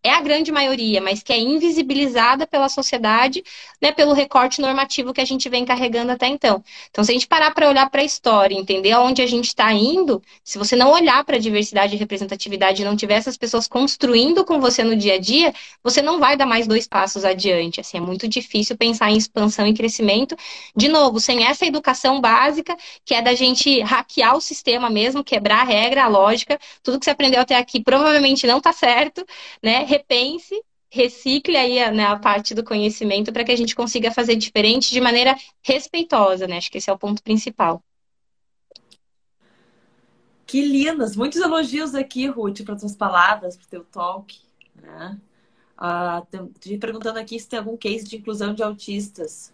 é 0.06 0.12
a 0.12 0.22
grande 0.22 0.52
maioria, 0.52 1.02
mas 1.02 1.24
que 1.24 1.34
é 1.34 1.40
invisibilizada 1.40 2.46
pela 2.46 2.70
sociedade, 2.70 3.44
né, 3.82 3.92
pelo 3.92 4.14
recorte 4.14 4.62
normativo 4.62 5.12
que 5.12 5.20
a 5.20 5.26
gente 5.26 5.50
vem 5.50 5.66
carregando 5.66 6.12
até 6.12 6.28
então. 6.28 6.64
Então, 6.92 7.04
se 7.04 7.12
a 7.12 7.14
gente 7.14 7.28
parar 7.28 7.52
para 7.52 7.68
olhar 7.68 7.90
para 7.90 8.02
a 8.02 8.04
história, 8.04 8.56
entender 8.56 8.92
aonde 8.92 9.24
a 9.24 9.28
gente 9.28 9.48
está 9.48 9.74
indo, 9.74 10.22
se 10.44 10.60
você 10.60 10.76
não 10.76 10.92
olhar 10.92 11.24
para 11.24 11.38
a 11.38 11.40
diversidade 11.40 11.96
e 11.96 11.98
representatividade 11.98 12.84
e 12.84 12.86
não 12.86 12.96
tiver 12.96 13.16
essas 13.16 13.36
pessoas 13.36 13.68
construindo 13.68 14.46
com 14.46 14.60
você 14.60 14.84
no 14.84 14.96
dia 14.96 15.16
a 15.16 15.20
dia, 15.20 15.52
você 15.84 16.02
não 16.04 16.20
vai 16.20 16.38
dar 16.38 16.46
mais 16.46 16.68
dois 16.68 16.88
passos 16.88 17.26
adiante. 17.26 17.82
Assim, 17.82 17.98
é 17.98 18.02
muito 18.02 18.28
difícil 18.28 18.78
pensar 18.78 19.10
em 19.10 19.18
expansão 19.18 19.66
e 19.66 19.74
crescimento. 19.74 20.36
De 20.76 20.88
novo, 20.88 21.20
sem 21.20 21.46
essa 21.46 21.66
educação 21.66 22.22
básica, 22.22 22.78
que 23.04 23.16
é 23.16 23.22
da 23.24 23.34
gente 23.34 23.82
hackear 23.82 24.36
o 24.36 24.42
sistema 24.42 24.88
mesmo, 24.88 25.24
quebrar 25.24 25.62
a 25.62 25.64
regra, 25.64 26.04
a 26.04 26.08
lógica, 26.08 26.60
tudo 26.84 27.00
que 27.00 27.06
você 27.06 27.12
aprendeu 27.12 27.42
até 27.42 27.56
aqui 27.58 27.82
provavelmente 27.84 28.46
não 28.46 28.60
está 28.60 28.72
certo, 28.72 29.26
né? 29.64 29.95
Repense, 29.96 30.56
recicle 30.90 31.56
aí 31.56 31.80
a, 31.80 31.92
né, 31.92 32.06
a 32.06 32.18
parte 32.18 32.54
do 32.54 32.64
conhecimento 32.64 33.32
para 33.32 33.44
que 33.44 33.52
a 33.52 33.56
gente 33.56 33.76
consiga 33.76 34.12
fazer 34.12 34.36
diferente 34.36 34.92
de 34.92 35.02
maneira 35.02 35.36
respeitosa, 35.64 36.48
né? 36.48 36.58
Acho 36.58 36.72
que 36.72 36.78
esse 36.78 36.90
é 36.90 36.94
o 36.94 36.98
ponto 36.98 37.24
principal. 37.24 37.84
Que 40.46 40.62
lindas! 40.62 41.16
Muitos 41.16 41.42
elogios 41.42 41.96
aqui, 41.96 42.28
Ruth, 42.28 42.64
para 42.64 42.78
suas 42.78 42.96
palavras, 42.96 43.58
para 43.58 43.66
o 43.66 43.70
teu 43.70 43.84
talk. 43.84 44.40
Né? 44.76 45.20
Ah, 45.78 46.24
perguntando 46.80 47.20
aqui 47.20 47.40
se 47.40 47.50
tem 47.50 47.60
algum 47.60 47.76
case 47.76 48.06
de 48.06 48.18
inclusão 48.18 48.54
de 48.54 48.62
autistas. 48.62 49.52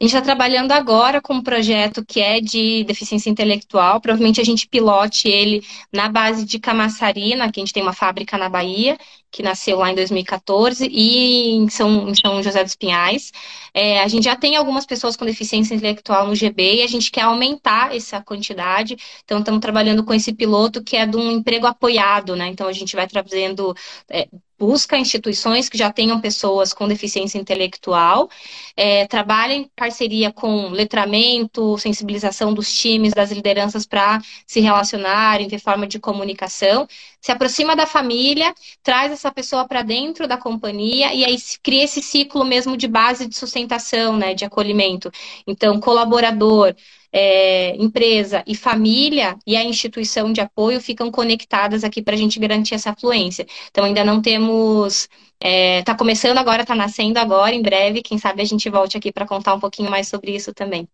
A 0.00 0.04
gente 0.04 0.14
está 0.14 0.22
trabalhando 0.22 0.70
agora 0.70 1.20
com 1.20 1.34
um 1.34 1.42
projeto 1.42 2.04
que 2.04 2.20
é 2.20 2.40
de 2.40 2.84
deficiência 2.84 3.28
intelectual. 3.30 4.00
Provavelmente 4.00 4.40
a 4.40 4.44
gente 4.44 4.68
pilote 4.68 5.26
ele 5.28 5.60
na 5.92 6.08
base 6.08 6.44
de 6.44 6.56
Camaçarina, 6.60 7.50
que 7.50 7.58
a 7.58 7.64
gente 7.64 7.72
tem 7.72 7.82
uma 7.82 7.92
fábrica 7.92 8.38
na 8.38 8.48
Bahia, 8.48 8.96
que 9.28 9.42
nasceu 9.42 9.78
lá 9.78 9.90
em 9.90 9.96
2014, 9.96 10.86
e 10.88 11.50
em 11.56 11.68
São, 11.68 12.08
em 12.08 12.14
São 12.14 12.40
José 12.40 12.62
dos 12.62 12.76
Pinhais. 12.76 13.32
É, 13.74 14.00
a 14.00 14.06
gente 14.06 14.24
já 14.24 14.36
tem 14.36 14.54
algumas 14.54 14.86
pessoas 14.86 15.16
com 15.16 15.24
deficiência 15.24 15.74
intelectual 15.74 16.28
no 16.28 16.34
GB 16.34 16.76
e 16.76 16.82
a 16.82 16.86
gente 16.86 17.10
quer 17.10 17.22
aumentar 17.22 17.94
essa 17.94 18.22
quantidade. 18.22 18.96
Então, 19.24 19.40
estamos 19.40 19.60
trabalhando 19.60 20.04
com 20.04 20.14
esse 20.14 20.32
piloto 20.32 20.80
que 20.82 20.96
é 20.96 21.06
de 21.06 21.16
um 21.16 21.32
emprego 21.32 21.66
apoiado, 21.66 22.36
né? 22.36 22.46
Então, 22.46 22.68
a 22.68 22.72
gente 22.72 22.94
vai 22.94 23.08
trazendo 23.08 23.74
é, 24.08 24.28
busca 24.58 24.98
instituições 24.98 25.68
que 25.68 25.78
já 25.78 25.92
tenham 25.92 26.20
pessoas 26.20 26.72
com 26.72 26.88
deficiência 26.88 27.38
intelectual, 27.38 28.28
é, 28.76 29.06
trabalha 29.06 29.52
em 29.54 29.70
parceria 29.76 30.32
com 30.32 30.68
letramento, 30.70 31.78
sensibilização 31.78 32.52
dos 32.52 32.72
times, 32.72 33.12
das 33.12 33.30
lideranças 33.30 33.86
para 33.86 34.20
se 34.46 34.60
relacionarem, 34.60 35.48
ter 35.48 35.58
forma 35.58 35.86
de 35.86 35.98
comunicação, 35.98 36.88
se 37.20 37.32
aproxima 37.32 37.74
da 37.74 37.86
família, 37.86 38.54
traz 38.82 39.12
essa 39.12 39.30
pessoa 39.30 39.66
para 39.66 39.82
dentro 39.82 40.26
da 40.28 40.36
companhia 40.36 41.12
e 41.14 41.24
aí 41.24 41.36
cria 41.62 41.84
esse 41.84 42.00
ciclo 42.00 42.44
mesmo 42.44 42.76
de 42.76 42.86
base 42.86 43.26
de 43.26 43.36
sustentação, 43.36 44.16
né, 44.16 44.34
de 44.34 44.44
acolhimento. 44.44 45.10
Então, 45.46 45.80
colaborador, 45.80 46.74
é, 47.12 47.74
empresa 47.76 48.44
e 48.46 48.54
família 48.54 49.36
e 49.46 49.56
a 49.56 49.64
instituição 49.64 50.32
de 50.32 50.40
apoio 50.40 50.80
ficam 50.80 51.10
conectadas 51.10 51.82
aqui 51.84 52.02
para 52.02 52.14
a 52.14 52.18
gente 52.18 52.38
garantir 52.38 52.74
essa 52.74 52.94
fluência. 52.94 53.46
Então, 53.70 53.84
ainda 53.84 54.04
não 54.04 54.20
temos. 54.20 55.08
Está 55.40 55.48
é, 55.48 55.82
tá 55.82 55.94
começando 55.94 56.38
agora, 56.38 56.62
está 56.62 56.74
nascendo 56.74 57.18
agora, 57.18 57.54
em 57.54 57.62
breve. 57.62 58.02
Quem 58.02 58.18
sabe 58.18 58.42
a 58.42 58.44
gente 58.44 58.68
volte 58.68 58.96
aqui 58.96 59.12
para 59.12 59.26
contar 59.26 59.54
um 59.54 59.60
pouquinho 59.60 59.90
mais 59.90 60.08
sobre 60.08 60.34
isso 60.34 60.52
também. 60.52 60.88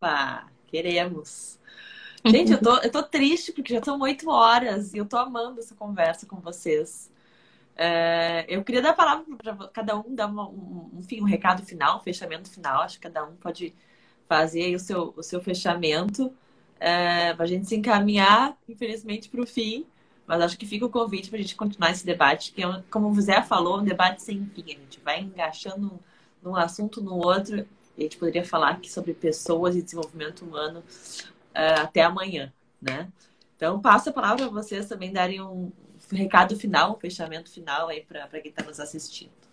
Pá, 0.00 0.46
queremos. 0.66 1.55
Gente, 2.26 2.52
eu 2.52 2.60
tô, 2.60 2.76
eu 2.78 2.90
tô 2.90 3.02
triste 3.02 3.52
porque 3.52 3.74
já 3.74 3.82
são 3.82 4.00
oito 4.00 4.28
horas 4.28 4.92
e 4.92 4.98
eu 4.98 5.06
tô 5.06 5.16
amando 5.16 5.60
essa 5.60 5.74
conversa 5.74 6.26
com 6.26 6.36
vocês. 6.36 7.10
É, 7.76 8.44
eu 8.48 8.64
queria 8.64 8.82
dar 8.82 8.90
a 8.90 8.94
palavra 8.94 9.24
para 9.36 9.68
cada 9.68 9.98
um, 9.98 10.14
dar 10.14 10.26
uma, 10.26 10.48
um, 10.48 10.90
enfim, 10.98 11.20
um 11.20 11.24
recado 11.24 11.62
final, 11.64 11.98
um 11.98 12.00
fechamento 12.00 12.50
final. 12.50 12.82
Acho 12.82 12.96
que 12.96 13.02
cada 13.02 13.24
um 13.24 13.36
pode 13.36 13.74
fazer 14.28 14.74
o 14.74 14.78
seu, 14.78 15.14
o 15.16 15.22
seu 15.22 15.40
fechamento 15.40 16.32
é, 16.80 17.32
para 17.34 17.44
a 17.44 17.48
gente 17.48 17.66
se 17.66 17.76
encaminhar, 17.76 18.56
infelizmente, 18.68 19.28
para 19.28 19.40
o 19.40 19.46
fim. 19.46 19.86
Mas 20.26 20.40
acho 20.40 20.58
que 20.58 20.66
fica 20.66 20.84
o 20.84 20.90
convite 20.90 21.28
para 21.28 21.38
a 21.38 21.42
gente 21.42 21.54
continuar 21.54 21.92
esse 21.92 22.04
debate, 22.04 22.52
que, 22.52 22.64
é, 22.64 22.82
como 22.90 23.08
o 23.08 23.14
José 23.14 23.40
falou, 23.42 23.78
um 23.78 23.84
debate 23.84 24.22
sem 24.22 24.44
fim. 24.46 24.64
A 24.64 24.80
gente 24.80 25.00
vai 25.04 25.20
engaixando 25.20 26.00
num 26.42 26.56
assunto 26.56 27.00
no 27.00 27.14
outro. 27.14 27.66
E 27.96 28.00
a 28.00 28.02
gente 28.02 28.18
poderia 28.18 28.44
falar 28.44 28.70
aqui 28.70 28.90
sobre 28.90 29.14
pessoas 29.14 29.76
e 29.76 29.82
desenvolvimento 29.82 30.44
humano 30.44 30.82
é, 31.56 31.80
até 31.80 32.02
amanhã, 32.02 32.52
né? 32.80 33.10
Então, 33.56 33.80
passo 33.80 34.10
a 34.10 34.12
palavra 34.12 34.44
para 34.44 34.62
vocês 34.62 34.86
também 34.86 35.10
darem 35.10 35.40
um 35.40 35.72
recado 36.12 36.54
final, 36.56 36.92
um 36.94 37.00
fechamento 37.00 37.50
final 37.50 37.88
aí 37.88 38.02
para 38.02 38.28
quem 38.40 38.50
está 38.50 38.62
nos 38.62 38.78
assistindo. 38.78 39.45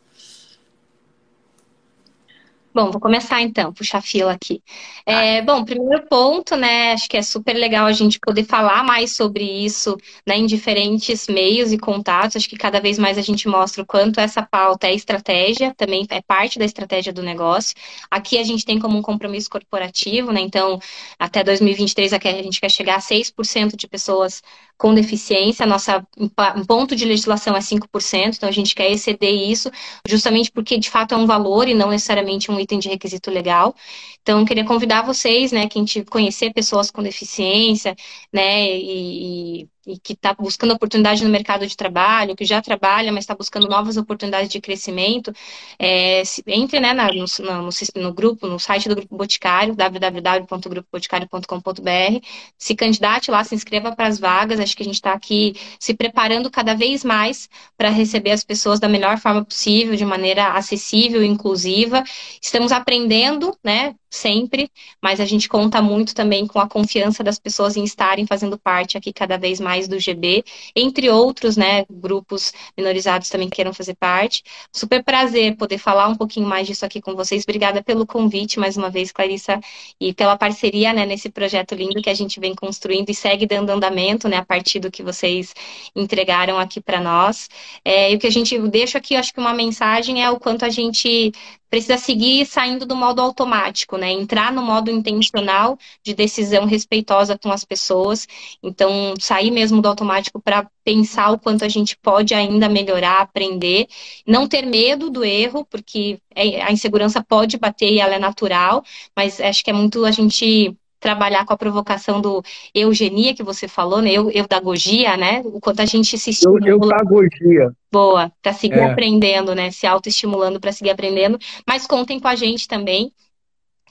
Bom, 2.73 2.89
vou 2.89 2.99
começar 2.99 3.39
então, 3.39 3.71
puxar 3.71 4.01
fila 4.01 4.31
aqui. 4.33 4.63
É, 5.05 5.43
bom, 5.43 5.63
primeiro 5.63 6.07
ponto, 6.07 6.55
né? 6.55 6.93
Acho 6.93 7.07
que 7.07 7.15
é 7.15 7.21
super 7.21 7.53
legal 7.53 7.85
a 7.85 7.91
gente 7.91 8.19
poder 8.19 8.45
falar 8.45 8.83
mais 8.83 9.15
sobre 9.15 9.43
isso 9.43 9.95
né, 10.25 10.37
em 10.37 10.47
diferentes 10.47 11.27
meios 11.27 11.71
e 11.71 11.77
contatos. 11.77 12.35
Acho 12.35 12.49
que 12.49 12.57
cada 12.57 12.79
vez 12.79 12.97
mais 12.97 13.19
a 13.19 13.21
gente 13.21 13.47
mostra 13.47 13.83
o 13.83 13.85
quanto 13.85 14.19
essa 14.19 14.41
pauta 14.41 14.87
é 14.87 14.95
estratégia, 14.95 15.71
também 15.77 16.07
é 16.09 16.21
parte 16.21 16.57
da 16.57 16.65
estratégia 16.65 17.13
do 17.13 17.21
negócio. 17.21 17.75
Aqui 18.09 18.39
a 18.39 18.43
gente 18.43 18.65
tem 18.65 18.79
como 18.79 18.97
um 18.97 19.03
compromisso 19.03 19.51
corporativo, 19.51 20.31
né? 20.31 20.41
Então, 20.41 20.79
até 21.19 21.43
2023 21.43 22.11
aqui 22.11 22.27
a 22.27 22.41
gente 22.41 22.59
quer 22.59 22.71
chegar 22.71 22.95
a 22.95 23.01
6% 23.01 23.75
de 23.77 23.87
pessoas 23.87 24.41
com 24.77 24.93
deficiência. 24.93 25.65
Nossa 25.65 26.05
um 26.19 26.65
ponto 26.65 26.95
de 26.95 27.05
legislação 27.05 27.55
é 27.55 27.61
5%, 27.61 28.35
então 28.37 28.49
a 28.49 28.51
gente 28.51 28.75
quer 28.75 28.91
exceder 28.91 29.33
isso, 29.33 29.71
justamente 30.07 30.51
porque 30.51 30.77
de 30.77 30.89
fato 30.89 31.13
é 31.13 31.17
um 31.17 31.25
valor 31.25 31.67
e 31.67 31.73
não 31.73 31.89
necessariamente 31.89 32.51
um 32.51 32.59
item 32.59 32.79
de 32.79 32.89
requisito 32.89 33.31
legal. 33.31 33.75
Então, 34.21 34.45
queria 34.45 34.65
convidar 34.65 35.01
vocês, 35.03 35.51
né, 35.51 35.67
quem 35.67 35.83
te 35.85 36.03
conhecer 36.05 36.53
pessoas 36.53 36.89
com 36.89 37.03
deficiência, 37.03 37.95
né, 38.31 38.65
e, 38.65 39.63
e 39.63 39.69
que 40.01 40.13
está 40.13 40.33
buscando 40.33 40.73
oportunidade 40.73 41.23
no 41.23 41.29
mercado 41.29 41.67
de 41.67 41.75
trabalho, 41.75 42.35
que 42.35 42.45
já 42.45 42.61
trabalha, 42.61 43.11
mas 43.11 43.23
está 43.23 43.35
buscando 43.35 43.67
novas 43.67 43.97
oportunidades 43.97 44.49
de 44.49 44.61
crescimento, 44.61 45.33
é, 45.77 46.23
entre 46.47 46.79
né, 46.79 46.93
no, 46.93 47.25
no, 47.39 47.69
no, 48.01 48.13
grupo, 48.13 48.47
no 48.47 48.57
site 48.59 48.87
do 48.87 48.95
Grupo 48.95 49.17
Boticário, 49.17 49.75
www.grupoboticário.com.br, 49.75 52.25
se 52.57 52.75
candidate 52.75 53.29
lá, 53.29 53.43
se 53.43 53.55
inscreva 53.55 53.93
para 53.95 54.07
as 54.07 54.19
vagas, 54.19 54.59
acho 54.59 54.75
que 54.75 54.83
a 54.83 54.85
gente 54.85 54.95
está 54.95 55.13
aqui 55.13 55.55
se 55.79 55.93
preparando 55.93 56.49
cada 56.49 56.73
vez 56.73 57.03
mais 57.03 57.49
para 57.77 57.89
receber 57.89 58.31
as 58.31 58.43
pessoas 58.43 58.79
da 58.79 58.87
melhor 58.87 59.17
forma 59.17 59.43
possível, 59.43 59.95
de 59.95 60.05
maneira 60.05 60.53
acessível 60.53 61.23
e 61.23 61.27
inclusiva. 61.27 62.03
Estamos 62.41 62.71
aprendendo, 62.71 63.57
né, 63.63 63.95
sempre, 64.13 64.71
mas 65.01 65.19
a 65.19 65.25
gente 65.25 65.49
conta 65.49 65.81
muito 65.81 66.13
também 66.13 66.45
com 66.45 66.59
a 66.59 66.69
confiança 66.69 67.23
das 67.23 67.39
pessoas 67.39 67.75
em 67.75 67.83
estarem 67.83 68.27
fazendo 68.27 68.59
parte 68.59 68.97
aqui 68.97 69.11
cada 69.11 69.37
vez 69.37 69.59
mais 69.59 69.72
do 69.87 69.99
GB, 69.99 70.43
entre 70.75 71.09
outros, 71.09 71.57
né, 71.57 71.85
grupos 71.89 72.53
minorizados 72.77 73.29
também 73.29 73.49
queiram 73.49 73.73
fazer 73.73 73.95
parte. 73.95 74.43
Super 74.71 75.03
prazer 75.03 75.55
poder 75.57 75.77
falar 75.77 76.07
um 76.07 76.15
pouquinho 76.15 76.47
mais 76.47 76.67
disso 76.67 76.85
aqui 76.85 77.01
com 77.01 77.15
vocês. 77.15 77.43
Obrigada 77.43 77.83
pelo 77.83 78.05
convite 78.05 78.59
mais 78.59 78.77
uma 78.77 78.89
vez, 78.89 79.11
Clarissa, 79.11 79.59
e 79.99 80.13
pela 80.13 80.37
parceria, 80.37 80.93
né, 80.93 81.05
nesse 81.05 81.29
projeto 81.29 81.75
lindo 81.75 82.01
que 82.01 82.09
a 82.09 82.13
gente 82.13 82.39
vem 82.39 82.55
construindo 82.55 83.09
e 83.09 83.15
segue 83.15 83.45
dando 83.45 83.69
andamento, 83.69 84.27
né, 84.27 84.37
a 84.37 84.45
partir 84.45 84.79
do 84.79 84.91
que 84.91 85.03
vocês 85.03 85.53
entregaram 85.95 86.57
aqui 86.57 86.79
para 86.79 86.99
nós. 87.01 87.49
É, 87.83 88.11
e 88.11 88.15
o 88.15 88.19
que 88.19 88.27
a 88.27 88.31
gente 88.31 88.57
deixa 88.69 88.97
aqui, 88.97 89.15
acho 89.15 89.33
que 89.33 89.39
uma 89.39 89.53
mensagem 89.53 90.23
é 90.23 90.29
o 90.29 90.39
quanto 90.39 90.65
a 90.65 90.69
gente 90.69 91.31
precisa 91.73 91.97
seguir 91.97 92.45
saindo 92.45 92.85
do 92.85 92.95
modo 92.95 93.19
automático, 93.19 93.97
né? 93.97 94.11
Entrar 94.11 94.53
no 94.53 94.61
modo 94.61 94.91
intencional 94.91 95.75
de 96.03 96.13
decisão 96.13 96.65
respeitosa 96.65 97.35
com 97.35 97.51
as 97.51 97.65
pessoas. 97.65 98.27
Então, 98.61 99.15
sair 99.19 99.49
mesmo 99.49 99.81
do 99.81 99.87
automático 99.87 100.39
para 100.39 100.69
pensar 100.83 101.31
o 101.31 101.39
quanto 101.39 101.65
a 101.65 101.67
gente 101.67 101.97
pode 101.97 102.35
ainda 102.35 102.69
melhorar, 102.69 103.21
aprender, 103.21 103.87
não 104.23 104.47
ter 104.47 104.67
medo 104.67 105.09
do 105.09 105.25
erro, 105.25 105.65
porque 105.65 106.19
é, 106.35 106.61
a 106.61 106.71
insegurança 106.71 107.23
pode 107.23 107.57
bater 107.57 107.91
e 107.91 107.99
ela 107.99 108.13
é 108.13 108.19
natural, 108.19 108.83
mas 109.17 109.41
acho 109.41 109.63
que 109.63 109.71
é 109.71 109.73
muito 109.73 110.05
a 110.05 110.11
gente 110.11 110.77
trabalhar 111.03 111.45
com 111.45 111.53
a 111.53 111.57
provocação 111.57 112.21
do 112.21 112.41
eugenia 112.73 113.35
que 113.35 113.43
você 113.43 113.67
falou, 113.67 114.01
né? 114.01 114.13
Eu, 114.13 114.31
eudagogia, 114.31 115.17
né? 115.17 115.41
O 115.43 115.59
quanto 115.59 115.81
a 115.81 115.85
gente 115.85 116.17
se 116.17 116.29
estimula. 116.29 116.65
Eudagogia. 116.65 117.73
Boa, 117.91 118.31
para 118.41 118.53
seguir 118.53 118.79
é. 118.79 118.85
aprendendo, 118.85 119.53
né? 119.53 119.69
Se 119.69 119.85
autoestimulando 119.85 120.61
para 120.61 120.71
seguir 120.71 120.91
aprendendo. 120.91 121.37
Mas 121.67 121.85
contem 121.85 122.21
com 122.21 122.27
a 122.29 122.35
gente 122.35 122.69
também 122.69 123.11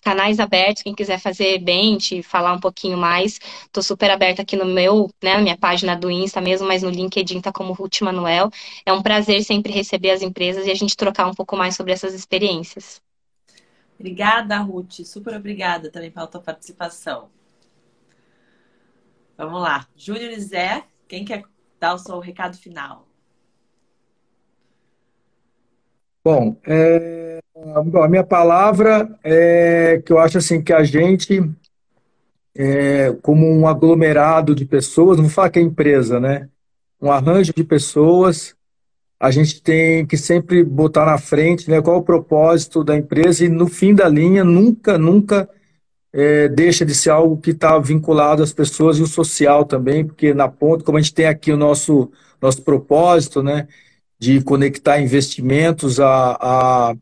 canais 0.00 0.40
abertos, 0.40 0.82
quem 0.82 0.94
quiser 0.94 1.20
fazer 1.20 1.58
bench, 1.58 2.22
falar 2.24 2.54
um 2.54 2.58
pouquinho 2.58 2.98
mais, 2.98 3.38
tô 3.70 3.80
super 3.80 4.10
aberta 4.10 4.42
aqui 4.42 4.56
no 4.56 4.64
meu, 4.64 5.08
né, 5.22 5.34
na 5.34 5.42
minha 5.42 5.56
página 5.56 5.94
do 5.94 6.10
Insta 6.10 6.40
mesmo, 6.40 6.66
mas 6.66 6.82
no 6.82 6.90
LinkedIn 6.90 7.40
tá 7.40 7.52
como 7.52 7.72
Ruth 7.72 8.00
Manuel. 8.00 8.50
É 8.84 8.92
um 8.92 9.00
prazer 9.00 9.44
sempre 9.44 9.72
receber 9.72 10.10
as 10.10 10.22
empresas 10.22 10.66
e 10.66 10.72
a 10.72 10.74
gente 10.74 10.96
trocar 10.96 11.28
um 11.28 11.34
pouco 11.34 11.56
mais 11.56 11.76
sobre 11.76 11.92
essas 11.92 12.14
experiências. 12.14 13.00
Obrigada, 14.02 14.58
Ruth. 14.58 15.04
Super 15.04 15.36
obrigada 15.36 15.88
também 15.88 16.10
pela 16.10 16.26
tua 16.26 16.40
participação. 16.40 17.28
Vamos 19.38 19.62
lá. 19.62 19.86
Júnior 19.96 20.32
e 20.32 20.40
Zé, 20.40 20.82
quem 21.06 21.24
quer 21.24 21.44
dar 21.78 21.94
o 21.94 21.98
seu 21.98 22.18
recado 22.18 22.56
final? 22.56 23.06
Bom, 26.24 26.56
é, 26.66 27.38
a 27.54 28.08
minha 28.08 28.24
palavra 28.24 29.16
é 29.22 30.02
que 30.04 30.12
eu 30.12 30.18
acho 30.18 30.38
assim 30.38 30.60
que 30.60 30.72
a 30.72 30.82
gente, 30.82 31.48
é, 32.56 33.12
como 33.22 33.46
um 33.46 33.68
aglomerado 33.68 34.52
de 34.52 34.64
pessoas, 34.64 35.16
não 35.16 35.26
vou 35.26 35.32
falar 35.32 35.50
que 35.50 35.60
é 35.60 35.62
empresa, 35.62 36.18
né? 36.18 36.48
Um 37.00 37.12
arranjo 37.12 37.52
de 37.54 37.62
pessoas, 37.62 38.56
a 39.22 39.30
gente 39.30 39.62
tem 39.62 40.04
que 40.04 40.16
sempre 40.16 40.64
botar 40.64 41.06
na 41.06 41.18
frente, 41.18 41.70
né? 41.70 41.80
Qual 41.80 41.98
o 41.98 42.02
propósito 42.02 42.82
da 42.82 42.96
empresa 42.96 43.44
e 43.44 43.48
no 43.48 43.68
fim 43.68 43.94
da 43.94 44.08
linha 44.08 44.42
nunca, 44.42 44.98
nunca 44.98 45.48
é, 46.12 46.48
deixa 46.48 46.84
de 46.84 46.94
ser 46.94 47.10
algo 47.10 47.36
que 47.38 47.52
está 47.52 47.78
vinculado 47.78 48.42
às 48.42 48.52
pessoas 48.52 48.98
e 48.98 49.02
o 49.02 49.06
social 49.06 49.64
também, 49.64 50.04
porque 50.04 50.34
na 50.34 50.48
ponta, 50.48 50.84
como 50.84 50.98
a 50.98 51.00
gente 51.00 51.14
tem 51.14 51.26
aqui 51.26 51.52
o 51.52 51.56
nosso 51.56 52.10
nosso 52.40 52.62
propósito, 52.62 53.42
né? 53.42 53.68
de 54.22 54.40
conectar 54.40 55.00
investimentos 55.00 55.98
a, 55.98 56.38
a, 56.40 56.94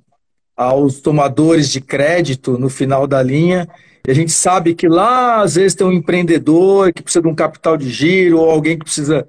aos 0.56 1.02
tomadores 1.02 1.68
de 1.68 1.78
crédito 1.78 2.58
no 2.58 2.70
final 2.70 3.06
da 3.06 3.22
linha. 3.22 3.68
E 4.08 4.10
a 4.10 4.14
gente 4.14 4.32
sabe 4.32 4.74
que 4.74 4.88
lá, 4.88 5.42
às 5.42 5.54
vezes, 5.56 5.74
tem 5.74 5.86
um 5.86 5.92
empreendedor 5.92 6.90
que 6.94 7.02
precisa 7.02 7.20
de 7.20 7.28
um 7.28 7.34
capital 7.34 7.76
de 7.76 7.90
giro, 7.90 8.38
ou 8.38 8.50
alguém 8.50 8.78
que 8.78 8.84
precisa 8.84 9.26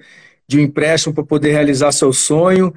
de 0.51 0.59
um 0.59 0.61
empréstimo 0.61 1.15
para 1.15 1.23
poder 1.23 1.51
realizar 1.51 1.91
seu 1.93 2.11
sonho. 2.11 2.73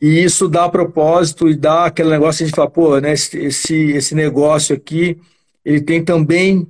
E 0.00 0.22
isso 0.22 0.48
dá 0.48 0.68
propósito 0.68 1.48
e 1.48 1.54
dá 1.54 1.86
aquele 1.86 2.10
negócio 2.10 2.38
de 2.38 2.44
a 2.44 2.46
gente 2.48 2.56
fala, 2.56 2.68
pô, 2.68 2.98
né, 3.00 3.12
esse, 3.12 3.92
esse 3.92 4.14
negócio 4.14 4.74
aqui, 4.74 5.16
ele 5.64 5.80
tem 5.80 6.04
também, 6.04 6.66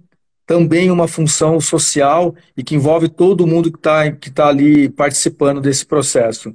também 0.47 0.91
uma 0.91 1.09
função 1.09 1.59
social 1.61 2.35
e 2.57 2.63
que 2.63 2.75
envolve 2.75 3.09
todo 3.09 3.47
mundo 3.47 3.73
que 3.73 3.79
está 3.79 4.13
que 4.13 4.31
tá 4.31 4.49
ali 4.49 4.89
participando 4.91 5.61
desse 5.61 5.87
processo. 5.87 6.55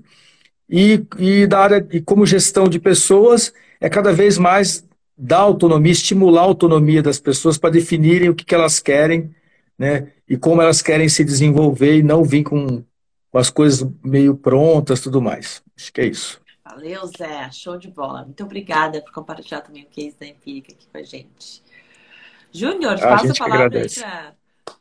E, 0.69 1.03
e, 1.17 1.47
da 1.47 1.59
área, 1.59 1.87
e 1.91 1.99
como 1.99 2.25
gestão 2.25 2.69
de 2.69 2.79
pessoas, 2.79 3.51
é 3.81 3.89
cada 3.89 4.13
vez 4.13 4.37
mais 4.37 4.85
dar 5.17 5.39
autonomia, 5.39 5.91
estimular 5.91 6.41
a 6.41 6.45
autonomia 6.45 7.01
das 7.01 7.19
pessoas 7.19 7.57
para 7.57 7.71
definirem 7.71 8.29
o 8.29 8.35
que, 8.35 8.45
que 8.45 8.55
elas 8.55 8.79
querem, 8.79 9.31
né? 9.77 10.07
E 10.29 10.37
como 10.37 10.61
elas 10.61 10.81
querem 10.81 11.09
se 11.09 11.25
desenvolver 11.25 11.97
e 11.97 12.03
não 12.03 12.23
vir 12.23 12.43
com, 12.43 12.83
com 13.31 13.37
as 13.37 13.49
coisas 13.49 13.89
meio 14.03 14.35
prontas 14.35 15.01
tudo 15.01 15.21
mais. 15.21 15.63
Acho 15.77 15.93
que 15.93 16.01
é 16.01 16.07
isso. 16.07 16.41
Valeu, 16.63 17.07
Zé. 17.07 17.49
Show 17.51 17.77
de 17.77 17.89
bola. 17.89 18.23
Muito 18.23 18.43
obrigada 18.43 19.01
por 19.01 19.11
compartilhar 19.11 19.61
também 19.61 19.83
o 19.83 19.87
case 19.87 20.15
da 20.19 20.27
Empírica 20.27 20.73
aqui 20.73 20.87
com 20.91 20.97
a 20.97 21.03
gente. 21.03 21.63
Júnior, 22.51 22.99
passa 22.99 23.31
a 23.31 23.35
palavra 23.35 23.81
aí 23.81 23.89
para 23.89 24.33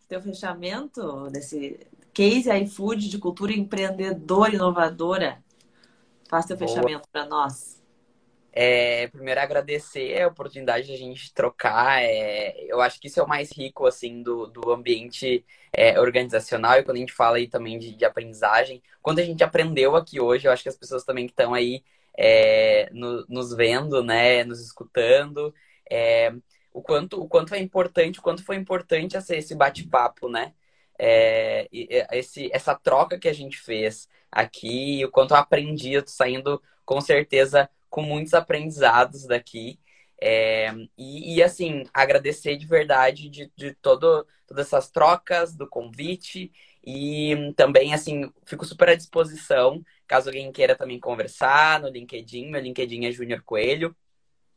teu 0.08 0.22
fechamento 0.22 1.30
desse 1.30 1.78
case 2.12 2.50
iFood 2.62 3.08
de 3.08 3.18
cultura 3.18 3.52
empreendedora 3.52 4.54
inovadora 4.54 5.38
Faça 6.28 6.54
o 6.54 6.58
fechamento 6.58 7.08
para 7.10 7.24
nós. 7.24 7.77
É, 8.60 9.06
primeiro 9.06 9.40
agradecer 9.40 10.20
a 10.20 10.26
oportunidade 10.26 10.88
de 10.88 10.92
a 10.92 10.96
gente 10.96 11.32
trocar. 11.32 12.02
É, 12.02 12.56
eu 12.64 12.80
acho 12.80 12.98
que 13.00 13.06
isso 13.06 13.20
é 13.20 13.22
o 13.22 13.28
mais 13.28 13.52
rico 13.52 13.86
assim 13.86 14.20
do, 14.20 14.48
do 14.48 14.72
ambiente 14.72 15.46
é, 15.72 16.00
organizacional 16.00 16.76
e 16.76 16.82
quando 16.82 16.96
a 16.96 17.00
gente 17.00 17.12
fala 17.12 17.36
aí 17.36 17.46
também 17.46 17.78
de, 17.78 17.94
de, 17.94 18.04
aprendizagem, 18.04 18.82
quando 19.00 19.20
a 19.20 19.22
gente 19.22 19.44
aprendeu 19.44 19.94
aqui 19.94 20.20
hoje, 20.20 20.48
eu 20.48 20.52
acho 20.52 20.64
que 20.64 20.68
as 20.68 20.76
pessoas 20.76 21.04
também 21.04 21.26
que 21.26 21.32
estão 21.32 21.54
aí 21.54 21.84
é, 22.16 22.90
no, 22.92 23.24
nos 23.28 23.54
vendo, 23.54 24.02
né, 24.02 24.42
nos 24.42 24.60
escutando, 24.60 25.54
é, 25.88 26.32
o 26.72 26.82
quanto 26.82 27.22
o 27.22 27.28
quanto 27.28 27.54
é 27.54 27.60
importante, 27.60 28.18
o 28.18 28.22
quanto 28.22 28.44
foi 28.44 28.56
importante 28.56 29.16
esse, 29.16 29.36
esse 29.36 29.54
bate-papo, 29.54 30.28
né? 30.28 30.52
É, 30.98 31.68
esse, 32.12 32.50
essa 32.52 32.74
troca 32.74 33.18
que 33.20 33.28
a 33.28 33.32
gente 33.32 33.56
fez 33.56 34.08
aqui, 34.32 35.04
o 35.04 35.10
quanto 35.12 35.32
eu 35.32 35.36
aprendi, 35.36 35.92
eu 35.92 36.02
tô 36.02 36.10
saindo 36.10 36.60
com 36.84 37.00
certeza 37.00 37.70
com 37.90 38.02
muitos 38.02 38.34
aprendizados 38.34 39.26
daqui. 39.26 39.78
É, 40.20 40.72
e, 40.96 41.36
e, 41.36 41.42
assim, 41.42 41.84
agradecer 41.94 42.56
de 42.56 42.66
verdade 42.66 43.28
de, 43.28 43.52
de 43.56 43.74
todo, 43.74 44.26
todas 44.46 44.66
essas 44.66 44.90
trocas, 44.90 45.54
do 45.54 45.68
convite. 45.68 46.52
E 46.84 47.52
também, 47.56 47.94
assim, 47.94 48.32
fico 48.44 48.64
super 48.64 48.88
à 48.88 48.94
disposição, 48.94 49.82
caso 50.06 50.28
alguém 50.28 50.50
queira 50.50 50.74
também 50.74 50.98
conversar 50.98 51.80
no 51.80 51.88
LinkedIn. 51.88 52.50
Meu 52.50 52.60
LinkedIn 52.60 53.06
é 53.06 53.12
Júnior 53.12 53.42
Coelho, 53.42 53.94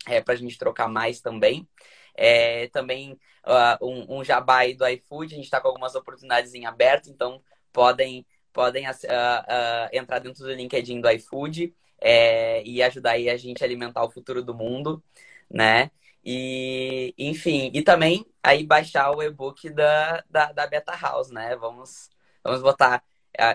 é, 0.07 0.21
para 0.21 0.33
a 0.33 0.37
gente 0.37 0.57
trocar 0.57 0.87
mais 0.87 1.21
também. 1.21 1.67
É, 2.15 2.67
também 2.69 3.19
uh, 3.45 3.85
um, 3.85 4.19
um 4.19 4.23
jabá 4.23 4.61
do 4.77 4.87
iFood, 4.87 5.33
a 5.33 5.35
gente 5.37 5.45
está 5.45 5.61
com 5.61 5.67
algumas 5.67 5.95
oportunidades 5.95 6.53
em 6.53 6.65
aberto, 6.65 7.09
então 7.09 7.41
podem 7.71 8.25
podem 8.53 8.85
uh, 8.85 8.91
uh, 8.91 9.89
entrar 9.93 10.19
dentro 10.19 10.43
do 10.43 10.51
LinkedIn 10.51 10.99
do 10.99 11.09
iFood 11.09 11.73
é, 12.01 12.63
e 12.65 12.81
ajudar 12.83 13.11
aí 13.11 13.29
a 13.29 13.37
gente 13.37 13.63
a 13.63 13.67
alimentar 13.67 14.03
o 14.03 14.11
futuro 14.11 14.43
do 14.43 14.53
mundo, 14.55 15.03
né? 15.49 15.91
E, 16.23 17.13
enfim, 17.17 17.71
e 17.73 17.81
também 17.81 18.25
aí 18.43 18.65
baixar 18.65 19.11
o 19.15 19.23
e-book 19.23 19.69
da, 19.71 20.23
da, 20.29 20.51
da 20.51 20.67
Beta 20.67 20.95
House, 20.95 21.31
né? 21.31 21.55
Vamos, 21.55 22.09
vamos 22.43 22.61
botar 22.61 23.03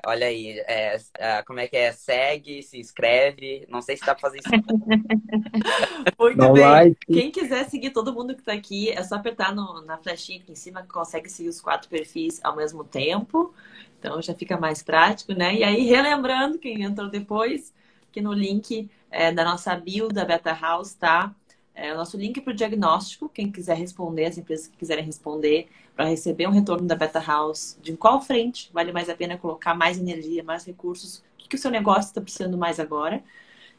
Olha 0.07 0.26
aí, 0.26 0.59
é, 0.61 0.97
é, 1.18 1.42
como 1.42 1.61
é 1.61 1.68
que 1.68 1.76
é? 1.76 1.92
Segue, 1.92 2.62
se 2.62 2.78
inscreve. 2.78 3.66
Não 3.68 3.82
sei 3.82 3.97
se 3.97 4.05
dá 4.05 4.14
pra 4.14 4.22
fazer 4.22 4.38
isso. 4.38 4.49
Muito 6.18 6.38
Não 6.38 6.53
bem. 6.55 6.62
Like. 6.62 7.07
Quem 7.07 7.30
quiser 7.30 7.68
seguir 7.68 7.90
todo 7.90 8.12
mundo 8.12 8.34
que 8.34 8.42
tá 8.42 8.53
aqui, 8.53 8.90
é 8.90 9.03
só 9.03 9.16
apertar 9.16 9.55
no, 9.55 9.82
na 9.82 9.99
flechinha 9.99 10.40
aqui 10.40 10.53
em 10.53 10.57
cima 10.57 10.82
que 10.82 10.88
consegue 10.88 11.28
seguir 11.28 11.51
os 11.51 11.61
quatro 11.61 11.88
perfis 11.88 12.40
ao 12.42 12.57
mesmo 12.57 12.84
tempo. 12.84 13.55
Então 13.99 14.20
já 14.22 14.34
fica 14.34 14.57
mais 14.57 14.82
prático, 14.82 15.34
né? 15.34 15.55
E 15.55 15.62
aí, 15.62 15.82
relembrando, 15.84 16.59
quem 16.59 16.82
entrou 16.82 17.11
depois, 17.11 17.74
que 18.16 18.22
no 18.22 18.32
link 18.32 18.88
é, 19.10 19.30
da 19.30 19.44
nossa 19.44 19.76
bio 19.76 20.08
da 20.08 20.24
Beta 20.24 20.54
House 20.54 20.94
tá 20.94 21.34
é, 21.74 21.92
o 21.92 21.96
nosso 21.98 22.16
link 22.16 22.40
para 22.40 22.50
o 22.50 22.56
diagnóstico. 22.56 23.28
Quem 23.28 23.52
quiser 23.52 23.76
responder, 23.76 24.24
as 24.24 24.38
empresas 24.38 24.66
que 24.66 24.74
quiserem 24.74 25.04
responder, 25.04 25.68
para 25.94 26.06
receber 26.06 26.46
um 26.46 26.50
retorno 26.50 26.86
da 26.86 26.94
Beta 26.94 27.20
House, 27.20 27.78
de 27.82 27.94
qual 27.94 28.22
frente 28.22 28.70
vale 28.72 28.90
mais 28.90 29.10
a 29.10 29.14
pena 29.14 29.36
colocar 29.36 29.74
mais 29.74 29.98
energia, 29.98 30.42
mais 30.42 30.64
recursos, 30.64 31.18
o 31.18 31.22
que, 31.36 31.46
que 31.46 31.56
o 31.56 31.58
seu 31.58 31.70
negócio 31.70 32.08
está 32.08 32.22
precisando 32.22 32.56
mais 32.56 32.80
agora. 32.80 33.22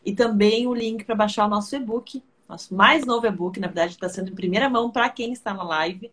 E 0.06 0.14
também 0.14 0.68
o 0.68 0.74
link 0.76 1.04
para 1.04 1.16
baixar 1.16 1.48
o 1.48 1.50
nosso 1.50 1.76
e-book, 1.76 2.24
nosso 2.48 2.76
mais 2.76 3.08
novo 3.08 3.26
e-book, 3.26 3.60
na 3.60 3.66
verdade, 3.66 3.94
está 3.94 4.08
sendo 4.08 4.30
em 4.30 4.36
primeira 4.36 4.70
mão 4.70 4.92
para 4.92 5.10
quem 5.10 5.34
está 5.34 5.52
na 5.52 5.64
live. 5.64 6.12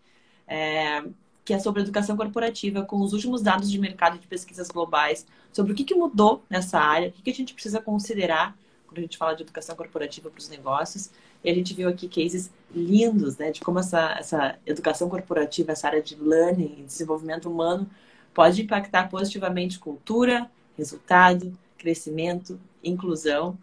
É, 0.49 1.05
que 1.45 1.53
é 1.53 1.59
sobre 1.59 1.83
educação 1.83 2.17
corporativa, 2.17 2.83
com 2.83 3.01
os 3.01 3.13
últimos 3.13 3.43
dados 3.43 3.71
de 3.71 3.79
mercado 3.79 4.19
de 4.19 4.27
pesquisas 4.27 4.69
globais, 4.69 5.27
sobre 5.53 5.73
o 5.73 5.75
que, 5.75 5.85
que 5.85 5.95
mudou 5.95 6.43
nessa 6.49 6.79
área, 6.79 7.09
o 7.09 7.13
que, 7.13 7.23
que 7.23 7.31
a 7.31 7.35
gente 7.35 7.53
precisa 7.53 7.81
considerar 7.81 8.57
quando 8.87 8.99
a 8.99 9.03
gente 9.03 9.19
fala 9.19 9.35
de 9.35 9.43
educação 9.43 9.77
corporativa 9.77 10.31
para 10.31 10.39
os 10.39 10.49
negócios. 10.49 11.11
E 11.43 11.51
a 11.51 11.55
gente 11.55 11.75
viu 11.75 11.89
aqui 11.89 12.09
cases 12.09 12.51
lindos, 12.75 13.37
né, 13.37 13.51
de 13.51 13.61
como 13.61 13.79
essa, 13.79 14.17
essa 14.19 14.59
educação 14.65 15.11
corporativa, 15.11 15.73
essa 15.73 15.89
área 15.89 16.03
de 16.03 16.17
learning 16.17 16.77
e 16.79 16.83
desenvolvimento 16.83 17.51
humano 17.51 17.89
pode 18.33 18.63
impactar 18.63 19.09
positivamente 19.09 19.79
cultura, 19.79 20.51
resultado, 20.77 21.57
crescimento, 21.79 22.59
inclusão, 22.83 23.57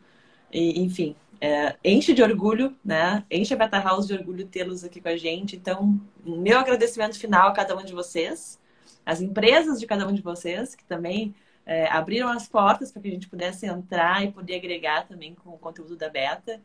e, 0.51 0.81
enfim, 0.81 1.15
é, 1.41 1.75
enche 1.83 2.13
de 2.13 2.21
orgulho, 2.21 2.77
né? 2.85 3.25
Enche 3.29 3.55
a 3.55 3.57
Beta 3.57 3.79
House 3.79 4.05
de 4.05 4.13
orgulho 4.13 4.45
tê-los 4.45 4.83
aqui 4.83 5.01
com 5.01 5.09
a 5.09 5.17
gente. 5.17 5.55
Então, 5.55 5.99
meu 6.23 6.59
agradecimento 6.59 7.17
final 7.19 7.49
a 7.49 7.51
cada 7.51 7.75
um 7.75 7.83
de 7.83 7.93
vocês, 7.93 8.59
as 9.03 9.21
empresas 9.21 9.79
de 9.79 9.87
cada 9.87 10.07
um 10.07 10.13
de 10.13 10.21
vocês, 10.21 10.75
que 10.75 10.83
também 10.85 11.33
é, 11.65 11.87
abriram 11.87 12.29
as 12.29 12.47
portas 12.47 12.91
para 12.91 13.01
que 13.01 13.07
a 13.07 13.11
gente 13.11 13.27
pudesse 13.27 13.65
entrar 13.65 14.23
e 14.23 14.31
poder 14.31 14.55
agregar 14.55 15.07
também 15.07 15.33
com 15.33 15.49
o 15.49 15.57
conteúdo 15.57 15.97
da 15.97 16.09
Beta. 16.09 16.61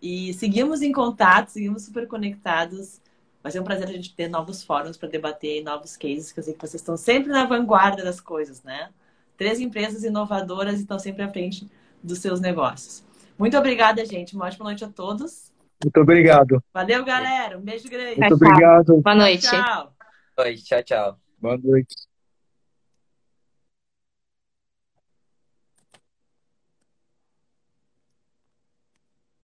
E 0.00 0.34
seguimos 0.34 0.82
em 0.82 0.92
contato, 0.92 1.48
seguimos 1.48 1.84
super 1.84 2.06
conectados. 2.06 3.00
Vai 3.42 3.50
ser 3.50 3.60
um 3.60 3.64
prazer 3.64 3.88
a 3.88 3.92
gente 3.92 4.14
ter 4.14 4.28
novos 4.28 4.62
fóruns 4.62 4.98
para 4.98 5.08
debater 5.08 5.64
novos 5.64 5.96
cases, 5.96 6.32
que 6.32 6.38
eu 6.38 6.44
sei 6.44 6.52
que 6.52 6.60
vocês 6.60 6.82
estão 6.82 6.98
sempre 6.98 7.30
na 7.30 7.46
vanguarda 7.46 8.04
das 8.04 8.20
coisas, 8.20 8.62
né? 8.62 8.90
Três 9.38 9.58
empresas 9.58 10.04
inovadoras 10.04 10.78
estão 10.78 10.98
sempre 10.98 11.22
à 11.22 11.28
frente 11.30 11.66
dos 12.02 12.18
seus 12.18 12.40
negócios. 12.40 13.07
Muito 13.38 13.56
obrigada, 13.56 14.04
gente. 14.04 14.34
Uma 14.34 14.46
ótima 14.46 14.64
noite 14.64 14.84
a 14.84 14.88
todos. 14.88 15.52
Muito 15.82 16.00
obrigado. 16.00 16.62
Valeu, 16.74 17.04
galera. 17.04 17.56
Um 17.56 17.62
beijo 17.62 17.88
grande. 17.88 18.18
Muito 18.18 18.34
obrigado. 18.34 19.00
Boa 19.00 19.14
noite. 19.14 19.48
Tchau. 19.48 19.94
noite. 20.36 20.64
Tchau, 20.64 20.82
tchau. 20.82 21.20
Boa 21.40 21.56
noite. 21.56 22.07